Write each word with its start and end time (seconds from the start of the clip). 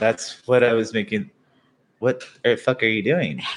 That's 0.00 0.40
what 0.46 0.64
I 0.64 0.72
was 0.72 0.94
making. 0.94 1.30
What 1.98 2.24
the 2.42 2.56
fuck 2.56 2.82
are 2.82 2.86
you 2.86 3.02
doing? 3.02 3.42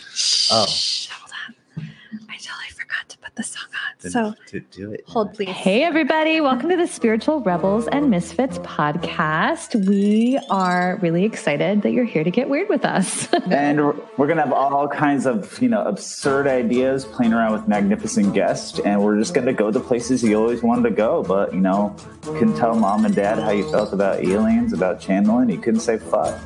Oh. 0.52 0.68
Hold 1.10 1.32
on. 1.48 1.90
I 2.30 2.36
totally 2.36 2.70
forgot 2.70 3.08
to 3.08 3.18
put 3.18 3.34
the 3.34 3.44
song 3.44 3.64
on. 3.73 3.73
Then 4.04 4.12
So 4.12 4.36
to 4.48 4.60
do 4.60 4.92
it. 4.92 5.04
hold, 5.08 5.34
please. 5.34 5.48
Hey, 5.50 5.84
everybody. 5.84 6.42
Welcome 6.42 6.70
to 6.70 6.76
the 6.76 6.88
Spiritual 6.88 7.40
Rebels 7.40 7.88
and 7.88 8.10
Misfits 8.10 8.58
podcast. 8.60 9.88
We 9.88 10.38
are 10.50 11.00
really 11.02 11.24
excited 11.24 11.82
that 11.84 11.92
you're 11.92 12.04
here 12.04 12.24
to 12.26 12.32
get 12.32 12.50
weird 12.50 12.68
with 12.68 12.84
us. 12.84 13.34
and 13.50 13.80
we're, 13.80 13.96
we're 14.18 14.28
gonna 14.28 14.44
have 14.44 14.52
all 14.52 14.88
kinds 14.90 15.26
of 15.26 15.62
you 15.62 15.70
know 15.70 15.84
absurd 15.84 16.48
ideas 16.48 17.06
playing 17.06 17.34
around 17.34 17.54
with 17.54 17.68
magnificent 17.68 18.34
guests 18.34 18.80
and 18.80 19.02
we're 19.02 19.18
just 19.18 19.34
gonna 19.34 19.54
go 19.54 19.72
the 19.72 19.80
places 19.80 20.22
you 20.22 20.36
always 20.36 20.62
wanted 20.62 20.84
to 20.90 20.96
go 20.96 21.24
but 21.24 21.54
you 21.54 21.62
know 21.62 21.96
you 22.26 22.34
couldn't 22.34 22.56
tell 22.58 22.76
mom 22.76 23.06
and 23.06 23.16
dad 23.16 23.40
how 23.40 23.52
you 23.52 23.70
felt 23.72 23.94
about 23.94 24.20
aliens 24.24 24.74
about 24.74 25.00
channeling 25.00 25.50
you 25.50 25.58
couldn't 25.58 25.80
say 25.80 25.98
fuck 25.98 26.40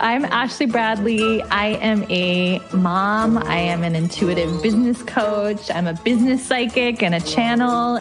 I'm 0.00 0.24
Ashley 0.26 0.66
Bradley. 0.66 1.42
I 1.42 1.68
am 1.80 2.04
a 2.10 2.60
mom. 2.72 3.38
I 3.38 3.56
am 3.58 3.82
an 3.82 3.96
intuitive 3.96 4.62
business 4.62 5.02
coach. 5.02 5.70
I'm 5.72 5.86
a 5.86 5.94
business 5.94 6.44
psychic 6.46 7.02
and 7.02 7.14
a 7.14 7.20
channel. 7.20 8.00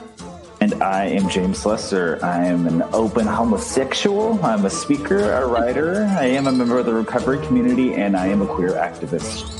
and 0.59 0.73
i 0.81 1.05
am 1.05 1.29
james 1.29 1.65
lester 1.67 2.17
i 2.25 2.43
am 2.43 2.65
an 2.65 2.81
open 2.91 3.27
homosexual 3.27 4.43
i'm 4.43 4.65
a 4.65 4.69
speaker 4.71 5.19
a 5.33 5.45
writer 5.45 6.03
i 6.19 6.25
am 6.25 6.47
a 6.47 6.51
member 6.51 6.79
of 6.79 6.85
the 6.87 6.93
recovery 6.93 7.37
community 7.45 7.93
and 7.93 8.17
i 8.17 8.25
am 8.25 8.41
a 8.41 8.47
queer 8.47 8.71
activist 8.71 9.53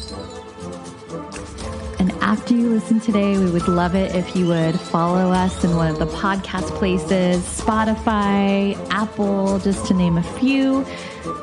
And 2.00 2.12
after 2.22 2.54
you 2.54 2.70
listen 2.70 3.00
today, 3.00 3.38
we 3.44 3.50
would 3.52 3.68
love 3.68 3.96
it 3.96 4.16
if 4.16 4.36
you 4.36 4.48
would 4.48 4.80
follow 4.80 5.32
us 5.32 5.64
in 5.64 5.76
one 5.76 5.90
of 5.94 5.98
the 6.00 6.06
podcast 6.24 6.70
places 6.80 7.42
Spotify, 7.62 8.78
Apple, 8.92 9.58
just 9.60 9.88
to 9.88 9.94
name 9.96 10.18
a 10.18 10.24
few. 10.40 10.86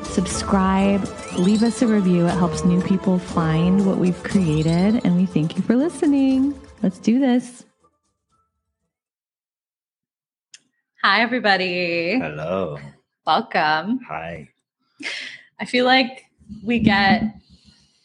Subscribe, 0.05 1.09
leave 1.37 1.63
us 1.63 1.83
a 1.83 1.87
review. 1.87 2.27
It 2.27 2.31
helps 2.31 2.65
new 2.65 2.81
people 2.83 3.19
find 3.19 3.87
what 3.87 3.99
we've 3.99 4.23
created. 4.23 5.01
And 5.05 5.17
we 5.17 5.27
thank 5.27 5.57
you 5.57 5.63
for 5.63 5.77
listening. 5.77 6.59
Let's 6.83 6.99
do 6.99 7.19
this. 7.19 7.65
Hi, 11.03 11.21
everybody. 11.21 12.19
Hello. 12.19 12.79
Welcome. 13.27 14.01
Hi. 14.09 14.49
I 15.61 15.65
feel 15.65 15.85
like 15.85 16.25
we 16.65 16.79
get 16.79 17.23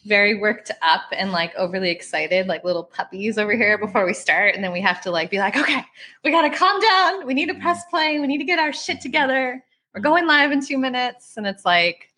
very 0.06 0.38
worked 0.38 0.70
up 0.82 1.02
and 1.12 1.30
like 1.32 1.54
overly 1.56 1.90
excited, 1.90 2.46
like 2.46 2.64
little 2.64 2.84
puppies 2.84 3.38
over 3.38 3.52
here 3.52 3.78
before 3.78 4.04
we 4.04 4.14
start. 4.14 4.54
And 4.54 4.64
then 4.64 4.72
we 4.72 4.80
have 4.80 5.00
to 5.02 5.10
like 5.10 5.30
be 5.30 5.38
like, 5.38 5.56
okay, 5.56 5.84
we 6.24 6.30
got 6.30 6.42
to 6.42 6.56
calm 6.56 6.80
down. 6.80 7.26
We 7.26 7.34
need 7.34 7.48
to 7.48 7.54
press 7.54 7.82
play. 7.90 8.18
We 8.18 8.26
need 8.26 8.38
to 8.38 8.44
get 8.44 8.58
our 8.58 8.72
shit 8.72 9.00
together. 9.00 9.62
We're 9.94 10.00
going 10.00 10.22
mm-hmm. 10.22 10.28
live 10.28 10.52
in 10.52 10.64
two 10.64 10.78
minutes. 10.78 11.36
And 11.36 11.46
it's 11.46 11.64
like 11.64 12.10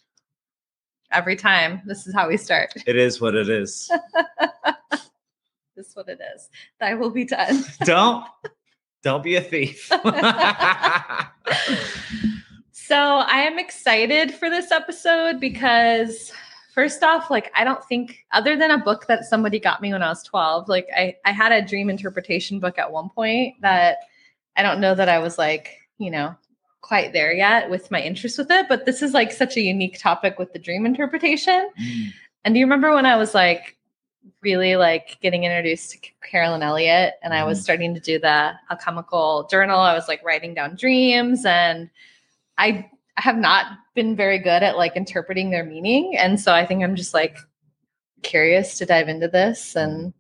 every 1.11 1.37
time, 1.37 1.83
this 1.87 2.07
is 2.07 2.15
how 2.15 2.29
we 2.29 2.37
start. 2.37 2.73
It 2.87 2.97
is 2.97 3.21
what 3.21 3.35
it 3.35 3.49
is. 3.49 3.91
This 5.75 5.89
is 5.89 5.97
what 5.97 6.09
it 6.11 6.21
is. 6.37 6.51
Thy 6.81 6.93
will 6.93 7.09
be 7.09 7.25
done. 7.25 7.65
don't 7.85 8.27
don't 9.03 9.23
be 9.23 9.37
a 9.37 9.41
thief. 9.41 9.91
So 12.93 12.97
I 12.97 13.39
am 13.39 13.59
excited 13.59 14.35
for 14.35 14.51
this 14.51 14.71
episode 14.71 15.41
because 15.41 16.31
first 16.75 17.03
off, 17.03 17.31
like 17.31 17.51
I 17.55 17.65
don't 17.65 17.83
think 17.85 18.19
other 18.33 18.55
than 18.55 18.71
a 18.71 18.77
book 18.77 19.07
that 19.07 19.25
somebody 19.25 19.59
got 19.59 19.81
me 19.81 19.93
when 19.93 20.03
I 20.03 20.11
was 20.11 20.23
12, 20.25 20.69
like 20.69 20.89
I, 20.95 21.17
I 21.25 21.33
had 21.33 21.53
a 21.53 21.67
dream 21.67 21.89
interpretation 21.89 22.61
book 22.61 22.79
at 22.79 22.93
one 22.93 23.09
point 23.09 23.55
that 23.63 23.99
I 24.57 24.63
don't 24.63 24.79
know 24.79 24.95
that 24.95 25.09
I 25.09 25.21
was 25.21 25.39
like, 25.39 25.79
you 25.97 26.11
know, 26.11 26.37
quite 26.83 27.13
there 27.13 27.33
yet 27.33 27.71
with 27.71 27.91
my 27.91 28.03
interest 28.03 28.37
with 28.37 28.51
it. 28.51 28.67
But 28.69 28.85
this 28.85 29.01
is 29.01 29.15
like 29.15 29.33
such 29.33 29.57
a 29.57 29.61
unique 29.61 29.99
topic 29.99 30.39
with 30.39 30.53
the 30.53 30.59
dream 30.59 30.85
interpretation. 30.85 31.71
Mm. 31.81 32.13
And 32.45 32.55
do 32.55 32.61
you 32.61 32.67
remember 32.67 32.93
when 32.95 33.07
I 33.07 33.17
was 33.17 33.35
like 33.35 33.77
really 34.43 34.77
like 34.77 35.19
getting 35.21 35.45
introduced 35.45 35.93
to 35.93 35.99
Carolyn 36.29 36.63
Elliott 36.63 37.15
and 37.23 37.33
I 37.33 37.45
was 37.45 37.59
Mhm. 37.59 37.63
starting 37.63 37.95
to 37.95 38.01
do 38.01 38.19
the 38.19 38.53
alchemical 38.71 39.49
journal? 39.51 39.81
I 39.81 39.95
was 39.95 40.09
like 40.09 40.23
writing 40.25 40.55
down 40.55 40.77
dreams 40.77 41.47
and 41.47 41.89
I 42.59 42.91
have 43.17 43.37
not 43.37 43.67
been 43.95 44.17
very 44.17 44.39
good 44.39 44.63
at 44.63 44.77
like 44.77 44.97
interpreting 44.97 45.51
their 45.51 45.65
meaning. 45.65 46.17
And 46.17 46.41
so 46.41 46.53
I 46.53 46.67
think 46.67 46.83
I'm 46.83 46.97
just 46.97 47.15
like 47.15 47.39
curious 48.23 48.79
to 48.79 48.87
dive 48.87 49.09
into 49.09 49.29
this 49.29 49.77
and 49.77 50.13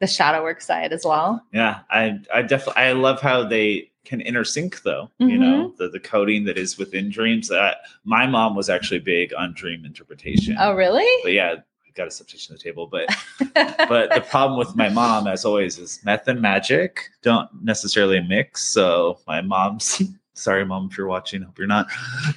the 0.00 0.06
shadow 0.06 0.42
work 0.42 0.60
side 0.60 0.92
as 0.92 1.04
well. 1.04 1.42
Yeah, 1.52 1.80
I 1.90 2.20
I 2.32 2.42
definitely 2.42 2.82
I 2.82 2.92
love 2.92 3.20
how 3.20 3.44
they 3.44 3.90
can 4.04 4.20
intersync 4.20 4.82
though. 4.82 5.10
You 5.18 5.26
Mhm. 5.28 5.38
know, 5.40 5.74
the 5.78 5.88
the 5.88 6.00
coding 6.00 6.44
that 6.44 6.58
is 6.58 6.78
within 6.78 7.10
dreams. 7.10 7.48
That 7.48 7.78
my 8.04 8.26
mom 8.26 8.54
was 8.54 8.68
actually 8.70 9.00
big 9.00 9.32
on 9.34 9.54
dream 9.54 9.84
interpretation. 9.84 10.56
Oh, 10.58 10.74
really? 10.74 11.08
But 11.22 11.32
yeah, 11.32 11.54
got 11.94 12.08
a 12.08 12.10
substitution 12.10 12.52
on 12.54 12.58
the 12.58 12.62
table. 12.62 12.86
But 12.88 13.08
but 13.88 14.12
the 14.14 14.20
problem 14.28 14.58
with 14.58 14.74
my 14.76 14.88
mom, 14.88 15.26
as 15.28 15.44
always, 15.44 15.78
is 15.78 16.00
meth 16.04 16.26
and 16.28 16.40
magic 16.40 17.10
don't 17.22 17.48
necessarily 17.62 18.20
mix. 18.20 18.64
So 18.64 19.18
my 19.28 19.40
mom's 19.40 20.02
sorry, 20.36 20.64
mom, 20.66 20.88
if 20.90 20.98
you're 20.98 21.06
watching, 21.06 21.42
hope 21.42 21.56
you're 21.56 21.68
not. 21.68 21.86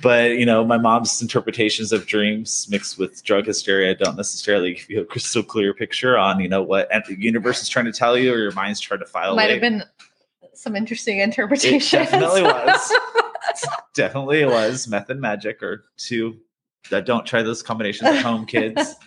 But 0.03 0.33
you 0.37 0.45
know, 0.45 0.63
my 0.63 0.77
mom's 0.77 1.19
interpretations 1.23 1.91
of 1.91 2.05
dreams 2.05 2.67
mixed 2.69 2.99
with 2.99 3.23
drug 3.23 3.47
hysteria 3.47 3.95
don't 3.95 4.15
necessarily 4.15 4.75
give 4.75 4.89
you 4.91 5.01
a 5.01 5.05
crystal 5.05 5.41
clear 5.41 5.73
picture 5.73 6.15
on 6.17 6.39
you 6.39 6.47
know 6.47 6.61
what 6.61 6.87
the 7.07 7.19
universe 7.19 7.61
is 7.63 7.67
trying 7.69 7.85
to 7.85 7.91
tell 7.91 8.15
you 8.15 8.31
or 8.33 8.37
your 8.37 8.51
mind's 8.51 8.79
trying 8.79 8.99
to 8.99 9.05
file 9.07 9.35
Might 9.35 9.45
away. 9.45 9.53
have 9.53 9.61
been 9.61 9.83
some 10.57 10.75
interesting 10.75 11.19
interpretations. 11.19 11.91
definitely 11.91 12.43
was. 12.43 12.93
Definitely 13.95 14.45
was 14.45 14.87
meth 14.87 15.09
and 15.09 15.19
magic 15.19 15.63
or 15.63 15.85
two. 15.97 16.37
That 16.91 17.05
don't 17.05 17.25
try 17.25 17.41
those 17.41 17.63
combinations 17.63 18.09
at 18.09 18.21
home, 18.23 18.45
kids. 18.45 18.95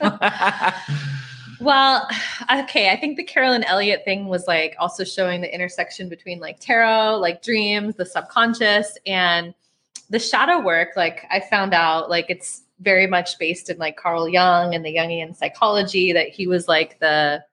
Well, 1.60 2.08
okay. 2.50 2.90
I 2.90 2.96
think 2.96 3.18
the 3.18 3.22
Carolyn 3.22 3.64
Elliott 3.64 4.02
thing 4.04 4.28
was 4.28 4.46
like 4.48 4.74
also 4.78 5.04
showing 5.04 5.42
the 5.42 5.54
intersection 5.54 6.08
between 6.08 6.40
like 6.40 6.58
tarot, 6.58 7.18
like 7.18 7.42
dreams, 7.42 7.96
the 7.96 8.06
subconscious, 8.06 8.96
and 9.04 9.54
the 10.08 10.18
shadow 10.18 10.58
work. 10.58 10.90
Like 10.96 11.26
I 11.30 11.40
found 11.40 11.74
out, 11.74 12.08
like 12.08 12.26
it's 12.30 12.62
very 12.80 13.06
much 13.06 13.38
based 13.38 13.68
in 13.68 13.76
like 13.76 13.98
Carl 13.98 14.26
Jung 14.26 14.74
and 14.74 14.84
the 14.84 14.94
Jungian 14.94 15.36
psychology. 15.36 16.14
That 16.14 16.28
he 16.28 16.46
was 16.46 16.66
like 16.66 16.98
the 16.98 17.44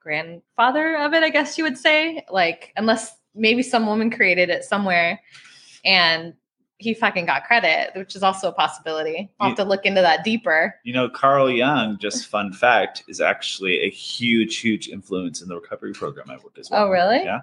grandfather 0.00 0.96
of 0.96 1.12
it, 1.12 1.22
I 1.22 1.28
guess 1.28 1.58
you 1.58 1.64
would 1.64 1.76
say. 1.76 2.24
Like 2.30 2.72
unless 2.76 3.16
maybe 3.34 3.62
some 3.62 3.86
woman 3.86 4.10
created 4.10 4.50
it 4.50 4.64
somewhere, 4.64 5.20
and 5.84 6.34
he 6.78 6.94
fucking 6.94 7.26
got 7.26 7.44
credit, 7.44 7.90
which 7.94 8.16
is 8.16 8.22
also 8.22 8.48
a 8.48 8.52
possibility. 8.52 9.30
I'll 9.38 9.50
have 9.50 9.56
to 9.58 9.64
look 9.64 9.86
into 9.86 10.00
that 10.00 10.24
deeper. 10.24 10.74
You 10.82 10.92
know, 10.92 11.08
Carl 11.08 11.48
Jung, 11.48 11.96
just 11.98 12.26
fun 12.26 12.52
fact, 12.52 13.04
is 13.08 13.20
actually 13.20 13.80
a 13.84 13.90
huge, 13.90 14.58
huge 14.58 14.88
influence 14.88 15.42
in 15.42 15.48
the 15.48 15.54
recovery 15.54 15.92
program 15.92 16.28
I 16.28 16.34
work 16.36 16.58
as 16.58 16.68
oh, 16.70 16.74
well. 16.74 16.86
Oh, 16.86 16.90
really? 16.90 17.24
Yeah. 17.24 17.40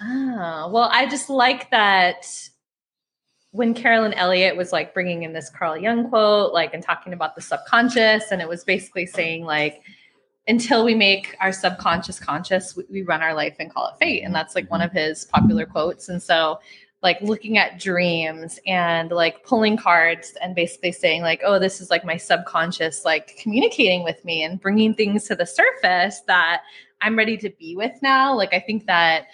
Oh, 0.00 0.70
well, 0.70 0.90
I 0.92 1.06
just 1.08 1.30
like 1.30 1.70
that 1.70 2.26
when 3.52 3.72
Carolyn 3.72 4.12
Elliott 4.14 4.56
was 4.56 4.72
like 4.72 4.92
bringing 4.92 5.22
in 5.22 5.32
this 5.32 5.48
Carl 5.48 5.78
Jung 5.78 6.08
quote, 6.08 6.52
like, 6.52 6.74
and 6.74 6.82
talking 6.82 7.12
about 7.12 7.36
the 7.36 7.40
subconscious, 7.40 8.30
and 8.30 8.42
it 8.42 8.48
was 8.48 8.64
basically 8.64 9.06
saying, 9.06 9.44
like, 9.44 9.80
until 10.46 10.84
we 10.84 10.94
make 10.94 11.36
our 11.40 11.52
subconscious 11.52 12.20
conscious, 12.20 12.78
we, 12.90 13.02
run 13.02 13.22
our 13.22 13.34
life 13.34 13.56
and 13.58 13.72
call 13.72 13.88
it 13.88 13.98
fate. 13.98 14.22
And 14.22 14.34
that's 14.34 14.54
like 14.54 14.70
one 14.70 14.82
of 14.82 14.92
his 14.92 15.24
popular 15.26 15.64
quotes. 15.64 16.08
And 16.08 16.22
so, 16.22 16.60
like, 17.02 17.20
looking 17.20 17.58
at 17.58 17.78
dreams 17.78 18.58
and 18.66 19.10
like 19.10 19.44
pulling 19.44 19.76
cards 19.76 20.34
and 20.42 20.54
basically 20.54 20.92
saying, 20.92 21.22
like, 21.22 21.40
oh, 21.44 21.58
this 21.58 21.80
is 21.80 21.90
like 21.90 22.04
my 22.04 22.16
subconscious, 22.16 23.04
like 23.04 23.36
communicating 23.38 24.04
with 24.04 24.22
me 24.24 24.42
and 24.42 24.60
bringing 24.60 24.94
things 24.94 25.24
to 25.24 25.34
the 25.34 25.46
surface 25.46 26.20
that 26.26 26.62
I'm 27.02 27.16
ready 27.16 27.36
to 27.38 27.50
be 27.50 27.76
with 27.76 27.92
now. 28.02 28.34
Like, 28.34 28.54
I 28.54 28.60
think 28.60 28.86
that 28.86 29.26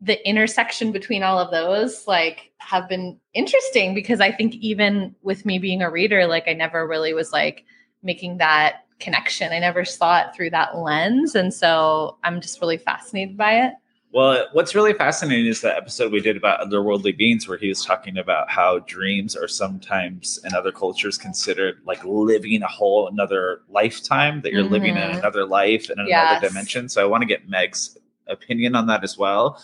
the 0.00 0.26
intersection 0.28 0.92
between 0.92 1.22
all 1.22 1.38
of 1.38 1.50
those 1.50 2.06
like 2.06 2.52
have 2.58 2.88
been 2.88 3.18
interesting 3.32 3.94
because 3.94 4.20
I 4.20 4.30
think 4.30 4.54
even 4.56 5.14
with 5.22 5.46
me 5.46 5.58
being 5.58 5.80
a 5.80 5.90
reader, 5.90 6.26
like 6.26 6.44
I 6.46 6.52
never 6.52 6.86
really 6.86 7.14
was 7.14 7.32
like 7.32 7.64
making 8.02 8.38
that 8.38 8.83
connection. 9.00 9.52
I 9.52 9.58
never 9.58 9.84
saw 9.84 10.20
it 10.20 10.34
through 10.34 10.50
that 10.50 10.76
lens. 10.78 11.34
And 11.34 11.52
so 11.52 12.16
I'm 12.24 12.40
just 12.40 12.60
really 12.60 12.78
fascinated 12.78 13.36
by 13.36 13.64
it. 13.64 13.74
Well, 14.12 14.46
what's 14.52 14.76
really 14.76 14.92
fascinating 14.92 15.46
is 15.46 15.60
the 15.60 15.76
episode 15.76 16.12
we 16.12 16.20
did 16.20 16.36
about 16.36 16.60
otherworldly 16.60 17.16
beings, 17.16 17.48
where 17.48 17.58
he 17.58 17.68
was 17.68 17.84
talking 17.84 18.16
about 18.18 18.48
how 18.48 18.78
dreams 18.80 19.34
are 19.34 19.48
sometimes 19.48 20.38
in 20.44 20.54
other 20.54 20.70
cultures 20.70 21.18
considered 21.18 21.80
like 21.84 22.04
living 22.04 22.62
a 22.62 22.68
whole 22.68 23.08
another 23.08 23.62
lifetime, 23.68 24.40
that 24.42 24.52
you're 24.52 24.62
living 24.62 24.90
in 24.90 25.02
Mhm. 25.02 25.18
another 25.18 25.44
life 25.44 25.90
in 25.90 25.98
another 25.98 26.10
Yes. 26.10 26.42
dimension. 26.42 26.88
So 26.88 27.02
I 27.02 27.06
want 27.06 27.22
to 27.22 27.26
get 27.26 27.48
Meg's 27.48 27.98
opinion 28.28 28.76
on 28.76 28.86
that 28.86 29.02
as 29.02 29.18
well. 29.18 29.60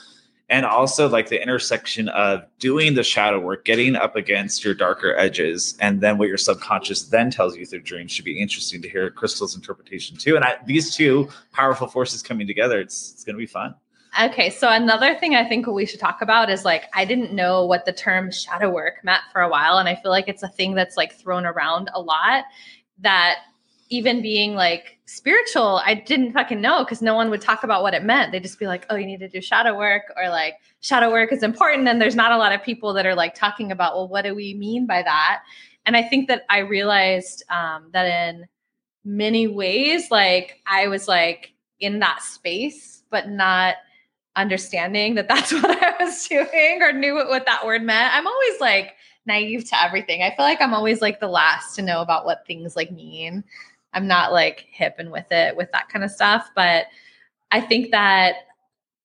And 0.50 0.66
also 0.66 1.08
like 1.08 1.28
the 1.28 1.40
intersection 1.40 2.08
of 2.08 2.42
doing 2.58 2.94
the 2.94 3.04
shadow 3.04 3.38
work, 3.38 3.64
getting 3.64 3.96
up 3.96 4.16
against 4.16 4.64
your 4.64 4.74
darker 4.74 5.16
edges, 5.16 5.76
and 5.80 6.00
then 6.00 6.18
what 6.18 6.28
your 6.28 6.36
subconscious 6.36 7.04
then 7.04 7.30
tells 7.30 7.56
you 7.56 7.64
through 7.64 7.82
dreams 7.82 8.10
should 8.10 8.24
be 8.24 8.40
interesting 8.40 8.82
to 8.82 8.88
hear 8.88 9.10
Crystal's 9.10 9.54
interpretation 9.54 10.16
too. 10.16 10.34
And 10.36 10.44
I, 10.44 10.56
these 10.66 10.94
two 10.94 11.28
powerful 11.52 11.86
forces 11.86 12.20
coming 12.20 12.46
together, 12.46 12.80
it's 12.80 13.12
it's 13.12 13.24
gonna 13.24 13.38
be 13.38 13.46
fun. 13.46 13.74
Okay, 14.20 14.50
so 14.50 14.68
another 14.68 15.14
thing 15.14 15.36
I 15.36 15.48
think 15.48 15.68
we 15.68 15.86
should 15.86 16.00
talk 16.00 16.20
about 16.20 16.50
is 16.50 16.64
like 16.64 16.84
I 16.94 17.04
didn't 17.04 17.32
know 17.32 17.64
what 17.64 17.86
the 17.86 17.92
term 17.92 18.32
shadow 18.32 18.68
work 18.68 19.04
meant 19.04 19.22
for 19.32 19.40
a 19.40 19.48
while, 19.48 19.78
and 19.78 19.88
I 19.88 19.94
feel 19.94 20.10
like 20.10 20.26
it's 20.26 20.42
a 20.42 20.48
thing 20.48 20.74
that's 20.74 20.96
like 20.96 21.14
thrown 21.14 21.46
around 21.46 21.90
a 21.94 22.00
lot. 22.00 22.44
That 22.98 23.38
even 23.90 24.22
being 24.22 24.54
like 24.54 24.98
spiritual, 25.06 25.82
I 25.84 25.94
didn't 25.94 26.32
fucking 26.32 26.60
know 26.60 26.84
because 26.84 27.02
no 27.02 27.14
one 27.14 27.28
would 27.30 27.40
talk 27.40 27.64
about 27.64 27.82
what 27.82 27.92
it 27.92 28.04
meant. 28.04 28.32
They'd 28.32 28.42
just 28.42 28.58
be 28.58 28.68
like, 28.68 28.86
"Oh, 28.88 28.96
you 28.96 29.04
need 29.04 29.20
to 29.20 29.28
do 29.28 29.40
shadow 29.40 29.76
work," 29.76 30.04
or 30.16 30.28
like 30.28 30.54
shadow 30.80 31.10
work 31.10 31.32
is 31.32 31.42
important, 31.42 31.88
and 31.88 32.00
there's 32.00 32.16
not 32.16 32.32
a 32.32 32.36
lot 32.36 32.52
of 32.52 32.62
people 32.62 32.92
that 32.94 33.04
are 33.04 33.14
like 33.14 33.34
talking 33.34 33.72
about, 33.72 33.94
well, 33.94 34.08
what 34.08 34.22
do 34.22 34.34
we 34.34 34.54
mean 34.54 34.86
by 34.86 35.02
that? 35.02 35.42
And 35.86 35.96
I 35.96 36.02
think 36.02 36.28
that 36.28 36.44
I 36.48 36.58
realized 36.58 37.42
um, 37.50 37.90
that 37.92 38.06
in 38.06 38.46
many 39.04 39.48
ways, 39.48 40.10
like 40.10 40.60
I 40.66 40.86
was 40.88 41.08
like 41.08 41.52
in 41.80 41.98
that 41.98 42.22
space, 42.22 43.02
but 43.10 43.28
not 43.28 43.76
understanding 44.36 45.16
that 45.16 45.28
that's 45.28 45.52
what 45.52 45.82
I 45.82 46.04
was 46.04 46.26
doing 46.28 46.80
or 46.80 46.92
knew 46.92 47.14
what, 47.14 47.28
what 47.28 47.46
that 47.46 47.66
word 47.66 47.82
meant. 47.82 48.14
I'm 48.14 48.26
always 48.26 48.60
like 48.60 48.94
naive 49.26 49.68
to 49.70 49.82
everything. 49.82 50.22
I 50.22 50.34
feel 50.34 50.44
like 50.44 50.60
I'm 50.60 50.74
always 50.74 51.00
like 51.00 51.20
the 51.20 51.28
last 51.28 51.74
to 51.76 51.82
know 51.82 52.00
about 52.00 52.24
what 52.24 52.46
things 52.46 52.76
like 52.76 52.90
mean. 52.90 53.44
I'm 53.92 54.06
not 54.06 54.32
like 54.32 54.66
hip 54.70 54.96
and 54.98 55.10
with 55.10 55.30
it 55.30 55.56
with 55.56 55.72
that 55.72 55.88
kind 55.88 56.04
of 56.04 56.10
stuff, 56.10 56.50
but 56.54 56.86
I 57.50 57.60
think 57.60 57.90
that 57.90 58.36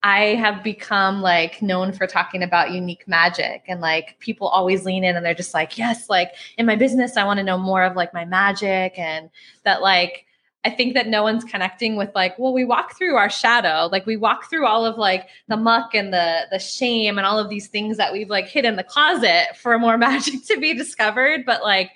I 0.04 0.36
have 0.36 0.64
become 0.64 1.24
like 1.24 1.64
known 1.64 1.92
for 1.92 2.06
talking 2.06 2.44
about 2.44 2.72
unique 2.72 3.08
magic 3.08 3.64
and 3.68 3.82
like 3.82 4.20
people 4.20 4.48
always 4.48 4.86
lean 4.86 5.04
in 5.04 5.16
and 5.16 5.26
they're 5.26 5.34
just 5.34 5.56
like, 5.56 5.80
yes, 5.80 6.10
like 6.12 6.36
in 6.60 6.68
my 6.68 6.76
business, 6.76 7.18
I 7.18 7.24
want 7.24 7.40
to 7.40 7.44
know 7.44 7.58
more 7.58 7.84
of 7.84 7.96
like 7.96 8.14
my 8.14 8.24
magic 8.24 9.00
and 9.00 9.32
that 9.64 9.82
like 9.82 10.26
I 10.64 10.70
think 10.70 10.94
that 10.94 11.08
no 11.08 11.24
one's 11.24 11.44
connecting 11.44 11.96
with 11.96 12.10
like, 12.14 12.38
well, 12.38 12.54
we 12.54 12.66
walk 12.66 12.96
through 12.96 13.16
our 13.16 13.32
shadow, 13.32 13.88
like 13.92 14.06
we 14.06 14.16
walk 14.16 14.48
through 14.48 14.68
all 14.68 14.86
of 14.86 14.98
like 14.98 15.28
the 15.48 15.58
muck 15.58 15.96
and 15.96 16.14
the 16.14 16.42
the 16.52 16.60
shame 16.60 17.18
and 17.18 17.26
all 17.26 17.40
of 17.40 17.50
these 17.50 17.68
things 17.68 17.98
that 17.98 18.14
we've 18.14 18.30
like 18.30 18.48
hid 18.48 18.66
in 18.66 18.76
the 18.76 18.84
closet 18.84 19.56
for 19.56 19.80
more 19.80 19.98
magic 20.00 20.46
to 20.46 20.60
be 20.60 20.76
discovered, 20.76 21.46
but 21.48 21.64
like 21.64 21.90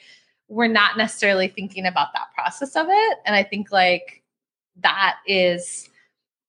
we're 0.50 0.68
not 0.68 0.98
necessarily 0.98 1.48
thinking 1.48 1.86
about 1.86 2.10
that 2.14 2.34
process 2.36 2.76
of 2.76 2.88
it. 2.90 3.18
And 3.26 3.36
I 3.36 3.44
think 3.44 3.72
like 3.72 4.24
that 4.82 5.18
is 5.26 5.90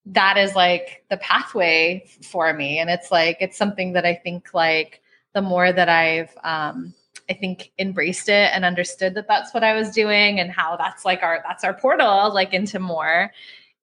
that 0.07 0.37
is 0.37 0.55
like 0.55 1.05
the 1.11 1.17
pathway 1.19 2.05
for 2.23 2.53
me 2.53 2.79
and 2.79 2.89
it's 2.89 3.11
like 3.11 3.37
it's 3.41 3.57
something 3.57 3.93
that 3.93 4.07
i 4.07 4.15
think 4.15 4.55
like 4.55 5.03
the 5.35 5.43
more 5.43 5.73
that 5.73 5.89
i've 5.89 6.35
um 6.43 6.95
i 7.29 7.35
think 7.35 7.71
embraced 7.79 8.29
it 8.29 8.51
and 8.55 8.65
understood 8.65 9.15
that 9.15 9.29
that's 9.29 9.53
what 9.53 9.63
i 9.63 9.75
was 9.75 9.91
doing 9.91 10.41
and 10.41 10.51
how 10.51 10.77
that's 10.77 11.05
like 11.05 11.23
our 11.23 11.43
that's 11.47 11.65
our 11.65 11.75
portal 11.75 12.33
like 12.33 12.55
into 12.55 12.79
more 12.79 13.31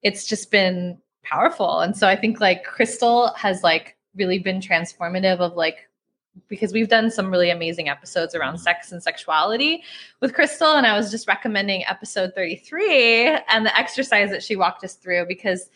it's 0.01 0.25
just 0.25 0.49
been 0.49 0.97
powerful 1.23 1.81
and 1.81 1.95
so 1.95 2.07
i 2.07 2.15
think 2.15 2.39
like 2.39 2.63
crystal 2.63 3.31
has 3.35 3.61
like 3.61 3.95
really 4.15 4.39
been 4.39 4.59
transformative 4.59 5.37
of 5.37 5.55
like 5.55 5.86
because 6.47 6.73
we've 6.73 6.89
done 6.89 7.09
some 7.11 7.31
really 7.31 7.49
amazing 7.49 7.89
episodes 7.89 8.35
around 8.35 8.57
sex 8.57 8.91
and 8.91 9.01
sexuality 9.01 9.83
with 10.21 10.33
Crystal. 10.33 10.73
And 10.73 10.85
I 10.85 10.97
was 10.97 11.11
just 11.11 11.27
recommending 11.27 11.85
episode 11.85 12.33
33 12.35 13.39
and 13.49 13.65
the 13.65 13.77
exercise 13.77 14.29
that 14.31 14.43
she 14.43 14.55
walked 14.55 14.83
us 14.83 14.95
through 14.95 15.25
because 15.27 15.69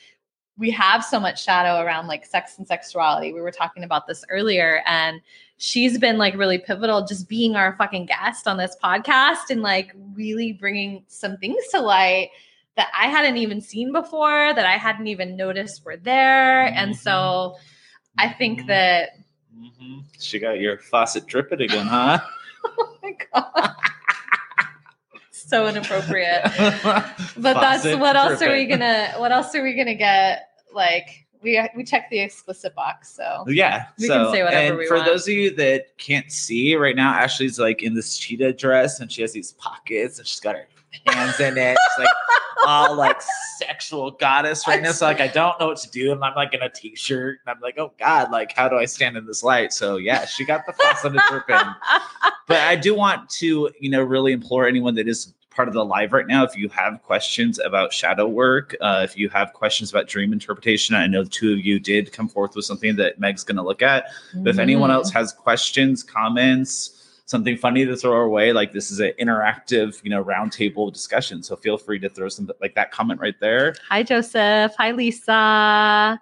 we 0.58 0.70
have 0.72 1.04
so 1.04 1.20
much 1.20 1.44
shadow 1.44 1.82
around 1.84 2.08
like 2.08 2.26
sex 2.26 2.58
and 2.58 2.68
sexuality. 2.68 3.34
We 3.34 3.42
were 3.42 3.52
talking 3.52 3.84
about 3.84 4.08
this 4.08 4.24
earlier 4.30 4.84
and 4.86 5.22
she's 5.58 5.98
been 5.98 6.18
like 6.18 6.36
really 6.36 6.58
pivotal 6.58 7.06
just 7.06 7.30
being 7.30 7.56
our 7.56 7.76
fucking 7.78 8.08
guest 8.08 8.48
on 8.48 8.58
this 8.58 8.76
podcast 8.84 9.50
and 9.50 9.62
like 9.62 9.96
really 10.14 10.54
bringing 10.54 11.04
some 11.08 11.38
things 11.38 11.64
to 11.72 11.80
light 11.80 12.30
that 12.78 12.90
I 12.98 13.08
hadn't 13.08 13.38
even 13.38 13.62
seen 13.62 13.92
before 13.92 14.54
that 14.54 14.66
I 14.66 14.78
hadn't 14.78 15.08
even 15.08 15.36
noticed 15.36 15.86
were 15.86 15.98
there. 15.98 16.66
Mm-hmm. 16.66 16.78
And 16.78 16.96
so 16.96 17.56
I 18.18 18.30
think 18.30 18.60
mm-hmm. 18.60 18.68
that 18.68 19.10
mm-hmm. 19.62 20.00
she 20.20 20.40
got 20.40 20.60
your 20.60 20.78
faucet 20.78 21.26
dripping 21.28 21.62
again, 21.62 21.86
huh? 21.86 22.20
oh 22.66 22.98
my 23.02 23.16
god 23.34 23.76
so 25.32 25.68
inappropriate. 25.68 26.44
but 27.38 27.38
that's 27.38 27.84
what 27.84 28.16
else 28.16 28.42
are 28.42 28.54
we 28.54 28.66
gonna 28.66 29.14
what 29.18 29.32
else 29.32 29.54
are 29.54 29.64
we 29.64 29.76
gonna 29.76 29.96
get 29.96 30.50
like 30.74 31.28
we 31.44 31.62
we 31.76 31.84
check 31.84 32.10
the 32.10 32.20
explicit 32.20 32.74
box, 32.76 33.14
so 33.14 33.44
yeah, 33.48 33.88
we 34.00 34.08
so, 34.08 34.26
can 34.26 34.34
say 34.34 34.44
whatever 34.44 34.80
and 34.80 34.88
for 34.88 34.96
want. 34.96 35.08
those 35.08 35.28
of 35.28 35.34
you 35.34 35.54
that 35.56 35.98
can't 35.98 36.32
see 36.32 36.76
right 36.76 36.96
now, 36.96 37.14
Ashley's 37.14 37.60
like 37.60 37.84
in 37.84 37.94
this 37.94 38.18
cheetah 38.18 38.54
dress, 38.54 39.00
and 39.00 39.12
she 39.12 39.22
has 39.22 39.34
these 39.34 39.54
pockets, 39.54 40.20
and 40.20 40.28
she's 40.28 40.40
got 40.40 40.56
her 40.56 40.68
hands 41.06 41.40
in 41.40 41.58
it, 41.58 41.78
it's 41.80 42.00
like 42.00 42.08
all 42.68 42.96
like 42.96 43.22
sexual 43.58 44.12
goddess 44.12 44.68
right 44.68 44.82
now. 44.82 44.92
So 44.92 45.06
like 45.06 45.22
I 45.22 45.28
don't 45.28 45.60
know 45.60 45.68
what 45.68 45.78
to 45.78 45.90
do, 45.90 46.12
and 46.12 46.24
I'm 46.24 46.36
like 46.36 46.54
in 46.54 46.62
a 46.62 46.70
t-shirt, 46.70 47.40
and 47.46 47.56
I'm 47.56 47.62
like, 47.62 47.78
oh 47.78 47.94
god, 47.98 48.32
like 48.32 48.54
how 48.54 48.68
do 48.70 48.78
I 48.78 48.86
stand 48.86 49.18
in 49.18 49.26
this 49.26 49.44
light? 49.44 49.74
So 49.74 49.98
yeah, 49.98 50.26
she 50.26 50.46
got 50.46 50.66
the 50.66 50.74
faucet 50.74 51.14
dripping. 51.30 51.58
But 52.48 52.58
I 52.62 52.76
do 52.76 52.96
want 52.96 53.30
to, 53.32 53.70
you 53.80 53.90
know, 53.90 54.02
really 54.04 54.32
implore 54.34 54.68
anyone 54.68 54.96
that 54.96 55.08
is 55.08 55.34
part 55.52 55.68
of 55.68 55.74
the 55.74 55.84
live 55.84 56.14
right 56.14 56.28
now. 56.28 56.44
If 56.44 56.56
you 56.56 56.70
have 56.70 57.02
questions 57.04 57.60
about 57.60 57.92
shadow 57.94 58.26
work, 58.28 58.76
uh, 58.80 59.02
if 59.04 59.18
you 59.18 59.28
have 59.30 59.52
questions 59.54 59.90
about 59.90 60.08
dream 60.08 60.32
interpretation, 60.32 60.96
I 60.96 61.08
know 61.08 61.24
the 61.24 61.30
two 61.30 61.52
of 61.52 61.60
you 61.60 61.78
did 61.80 62.14
come 62.14 62.30
forth 62.30 62.56
with 62.56 62.64
something 62.66 62.96
that 62.96 63.20
Meg's 63.20 63.44
going 63.44 63.58
to 63.58 63.62
look 63.62 63.82
at. 63.82 64.06
Mm-hmm. 64.06 64.44
But 64.44 64.50
if 64.52 64.60
anyone 64.60 64.90
Mm. 64.90 64.94
else 64.94 65.12
has 65.12 65.34
questions, 65.34 66.04
comments, 66.04 67.01
something 67.32 67.56
funny 67.58 67.86
to 67.86 67.96
throw 67.96 68.14
our 68.14 68.28
way, 68.28 68.52
like 68.52 68.74
this 68.74 68.92
is 68.92 69.00
an 69.00 69.14
interactive, 69.20 70.04
you 70.04 70.10
know, 70.10 70.24
roundtable 70.24 70.92
discussion. 70.92 71.42
So 71.42 71.56
feel 71.56 71.78
free 71.78 71.98
to 72.00 72.10
throw 72.10 72.28
some 72.28 72.52
like 72.60 72.76
that 72.76 72.92
comment 72.92 73.22
right 73.22 73.40
there. 73.40 73.74
Hi 73.90 74.04
Joseph. 74.04 74.74
Hi 74.78 74.92
Lisa. 74.92 76.20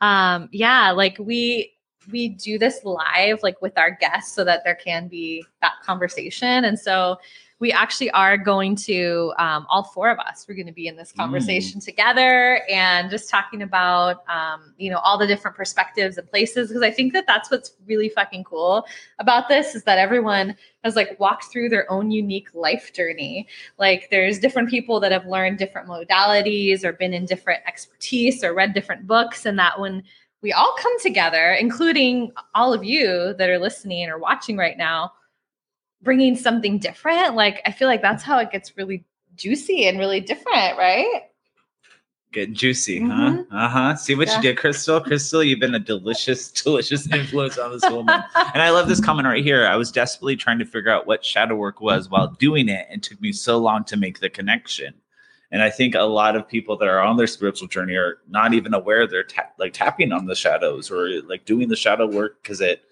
Um, 0.00 0.48
yeah, 0.52 0.90
like 0.90 1.18
we 1.20 1.74
we 2.10 2.30
do 2.30 2.58
this 2.58 2.80
live 2.84 3.42
like 3.42 3.60
with 3.60 3.76
our 3.76 3.90
guests 3.90 4.34
so 4.34 4.44
that 4.44 4.62
there 4.64 4.76
can 4.76 5.08
be 5.08 5.44
that 5.60 5.74
conversation. 5.82 6.64
And 6.64 6.78
so 6.78 7.18
we 7.58 7.72
actually 7.72 8.10
are 8.10 8.36
going 8.36 8.76
to 8.76 9.32
um, 9.38 9.66
all 9.70 9.82
four 9.82 10.10
of 10.10 10.18
us 10.18 10.44
we're 10.48 10.54
going 10.54 10.66
to 10.66 10.72
be 10.72 10.86
in 10.86 10.96
this 10.96 11.12
conversation 11.12 11.80
together 11.80 12.60
and 12.70 13.10
just 13.10 13.30
talking 13.30 13.62
about 13.62 14.24
um, 14.28 14.74
you 14.76 14.90
know 14.90 14.98
all 14.98 15.18
the 15.18 15.26
different 15.26 15.56
perspectives 15.56 16.18
and 16.18 16.28
places 16.28 16.68
because 16.68 16.82
i 16.82 16.90
think 16.90 17.12
that 17.12 17.26
that's 17.26 17.50
what's 17.50 17.72
really 17.86 18.08
fucking 18.08 18.44
cool 18.44 18.86
about 19.18 19.48
this 19.48 19.74
is 19.74 19.84
that 19.84 19.98
everyone 19.98 20.54
has 20.86 20.96
like 20.96 21.18
walked 21.18 21.46
through 21.46 21.68
their 21.68 21.90
own 21.90 22.10
unique 22.10 22.48
life 22.54 22.92
journey. 22.92 23.48
Like 23.76 24.08
there's 24.10 24.38
different 24.38 24.70
people 24.70 25.00
that 25.00 25.10
have 25.10 25.26
learned 25.26 25.58
different 25.58 25.88
modalities 25.88 26.84
or 26.84 26.92
been 26.92 27.12
in 27.12 27.26
different 27.26 27.62
expertise 27.66 28.44
or 28.44 28.54
read 28.54 28.72
different 28.72 29.06
books 29.06 29.44
and 29.44 29.58
that 29.58 29.80
when 29.80 30.02
we 30.42 30.52
all 30.52 30.76
come 30.78 30.98
together 31.00 31.52
including 31.52 32.30
all 32.54 32.72
of 32.72 32.84
you 32.84 33.34
that 33.36 33.50
are 33.50 33.58
listening 33.58 34.08
or 34.08 34.18
watching 34.18 34.56
right 34.56 34.78
now 34.78 35.12
bringing 36.02 36.36
something 36.36 36.78
different 36.78 37.34
like 37.34 37.60
i 37.66 37.72
feel 37.72 37.88
like 37.88 38.02
that's 38.02 38.22
how 38.22 38.38
it 38.38 38.50
gets 38.50 38.76
really 38.76 39.04
juicy 39.36 39.86
and 39.86 39.98
really 39.98 40.20
different 40.20 40.76
right 40.78 41.22
Get 42.32 42.52
juicy, 42.52 43.00
Mhm. 43.00 43.46
huh? 43.50 43.56
Uh 43.56 43.68
huh. 43.68 43.94
See 43.96 44.14
what 44.14 44.28
Yeah. 44.28 44.36
you 44.36 44.42
did, 44.42 44.58
Crystal. 44.58 45.00
Crystal, 45.00 45.42
you've 45.42 45.60
been 45.60 45.76
a 45.76 45.78
delicious, 45.78 46.50
delicious 46.62 47.10
influence 47.10 47.56
on 47.56 47.72
this 47.72 47.88
woman. 47.88 48.22
And 48.52 48.62
I 48.62 48.70
love 48.70 48.88
this 48.88 49.00
comment 49.04 49.26
right 49.26 49.42
here. 49.44 49.64
I 49.66 49.76
was 49.76 49.90
desperately 49.90 50.36
trying 50.36 50.58
to 50.58 50.66
figure 50.66 50.90
out 50.90 51.06
what 51.06 51.24
shadow 51.24 51.54
work 51.54 51.80
was 51.80 52.10
while 52.10 52.26
doing 52.26 52.68
it, 52.68 52.88
and 52.90 53.02
took 53.02 53.18
me 53.22 53.32
so 53.32 53.56
long 53.56 53.84
to 53.84 53.96
make 53.96 54.18
the 54.20 54.28
connection. 54.28 54.92
And 55.50 55.62
I 55.62 55.70
think 55.70 55.94
a 55.94 56.00
lot 56.02 56.36
of 56.36 56.46
people 56.46 56.76
that 56.78 56.88
are 56.88 57.00
on 57.00 57.16
their 57.16 57.28
spiritual 57.28 57.68
journey 57.68 57.94
are 57.94 58.18
not 58.28 58.52
even 58.52 58.74
aware 58.74 59.06
they're 59.06 59.22
ta- 59.22 59.52
like 59.58 59.72
tapping 59.72 60.12
on 60.12 60.26
the 60.26 60.34
shadows 60.34 60.90
or 60.90 61.22
like 61.22 61.46
doing 61.46 61.68
the 61.68 61.76
shadow 61.76 62.06
work 62.06 62.42
because 62.42 62.60
it 62.60 62.82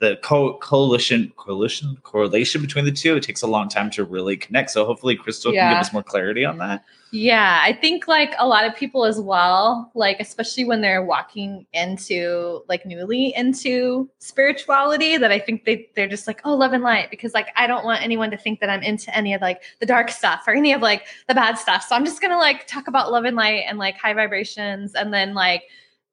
the 0.00 0.16
co- 0.22 0.54
coalition 0.58 1.30
coalition 1.36 1.96
correlation 2.02 2.60
between 2.60 2.86
the 2.86 2.90
two 2.90 3.16
it 3.16 3.22
takes 3.22 3.42
a 3.42 3.46
long 3.46 3.68
time 3.68 3.90
to 3.90 4.04
really 4.04 4.36
connect. 4.36 4.70
So 4.70 4.84
hopefully 4.84 5.14
Crystal 5.14 5.52
can 5.52 5.72
give 5.72 5.78
us 5.78 5.92
more 5.92 6.02
clarity 6.02 6.44
on 6.44 6.58
that. 6.58 6.84
Yeah, 7.12 7.60
I 7.62 7.72
think 7.72 8.06
like 8.06 8.34
a 8.38 8.46
lot 8.46 8.64
of 8.64 8.74
people 8.76 9.04
as 9.04 9.20
well, 9.20 9.90
like 9.94 10.18
especially 10.20 10.64
when 10.64 10.80
they're 10.80 11.04
walking 11.04 11.66
into 11.72 12.62
like 12.68 12.86
newly 12.86 13.34
into 13.34 14.08
spirituality, 14.20 15.16
that 15.18 15.32
I 15.32 15.38
think 15.38 15.64
they 15.64 15.88
they're 15.96 16.08
just 16.08 16.26
like, 16.26 16.40
oh, 16.44 16.54
love 16.54 16.72
and 16.72 16.84
light, 16.84 17.10
because 17.10 17.34
like 17.34 17.48
I 17.56 17.66
don't 17.66 17.84
want 17.84 18.02
anyone 18.02 18.30
to 18.30 18.38
think 18.38 18.60
that 18.60 18.70
I'm 18.70 18.82
into 18.82 19.14
any 19.14 19.34
of 19.34 19.42
like 19.42 19.62
the 19.80 19.86
dark 19.86 20.10
stuff 20.10 20.44
or 20.46 20.54
any 20.54 20.72
of 20.72 20.80
like 20.80 21.08
the 21.28 21.34
bad 21.34 21.58
stuff. 21.58 21.84
So 21.86 21.94
I'm 21.94 22.04
just 22.04 22.22
gonna 22.22 22.38
like 22.38 22.66
talk 22.66 22.86
about 22.88 23.12
love 23.12 23.24
and 23.24 23.36
light 23.36 23.64
and 23.66 23.76
like 23.76 23.98
high 23.98 24.14
vibrations, 24.14 24.94
and 24.94 25.12
then 25.12 25.34
like 25.34 25.64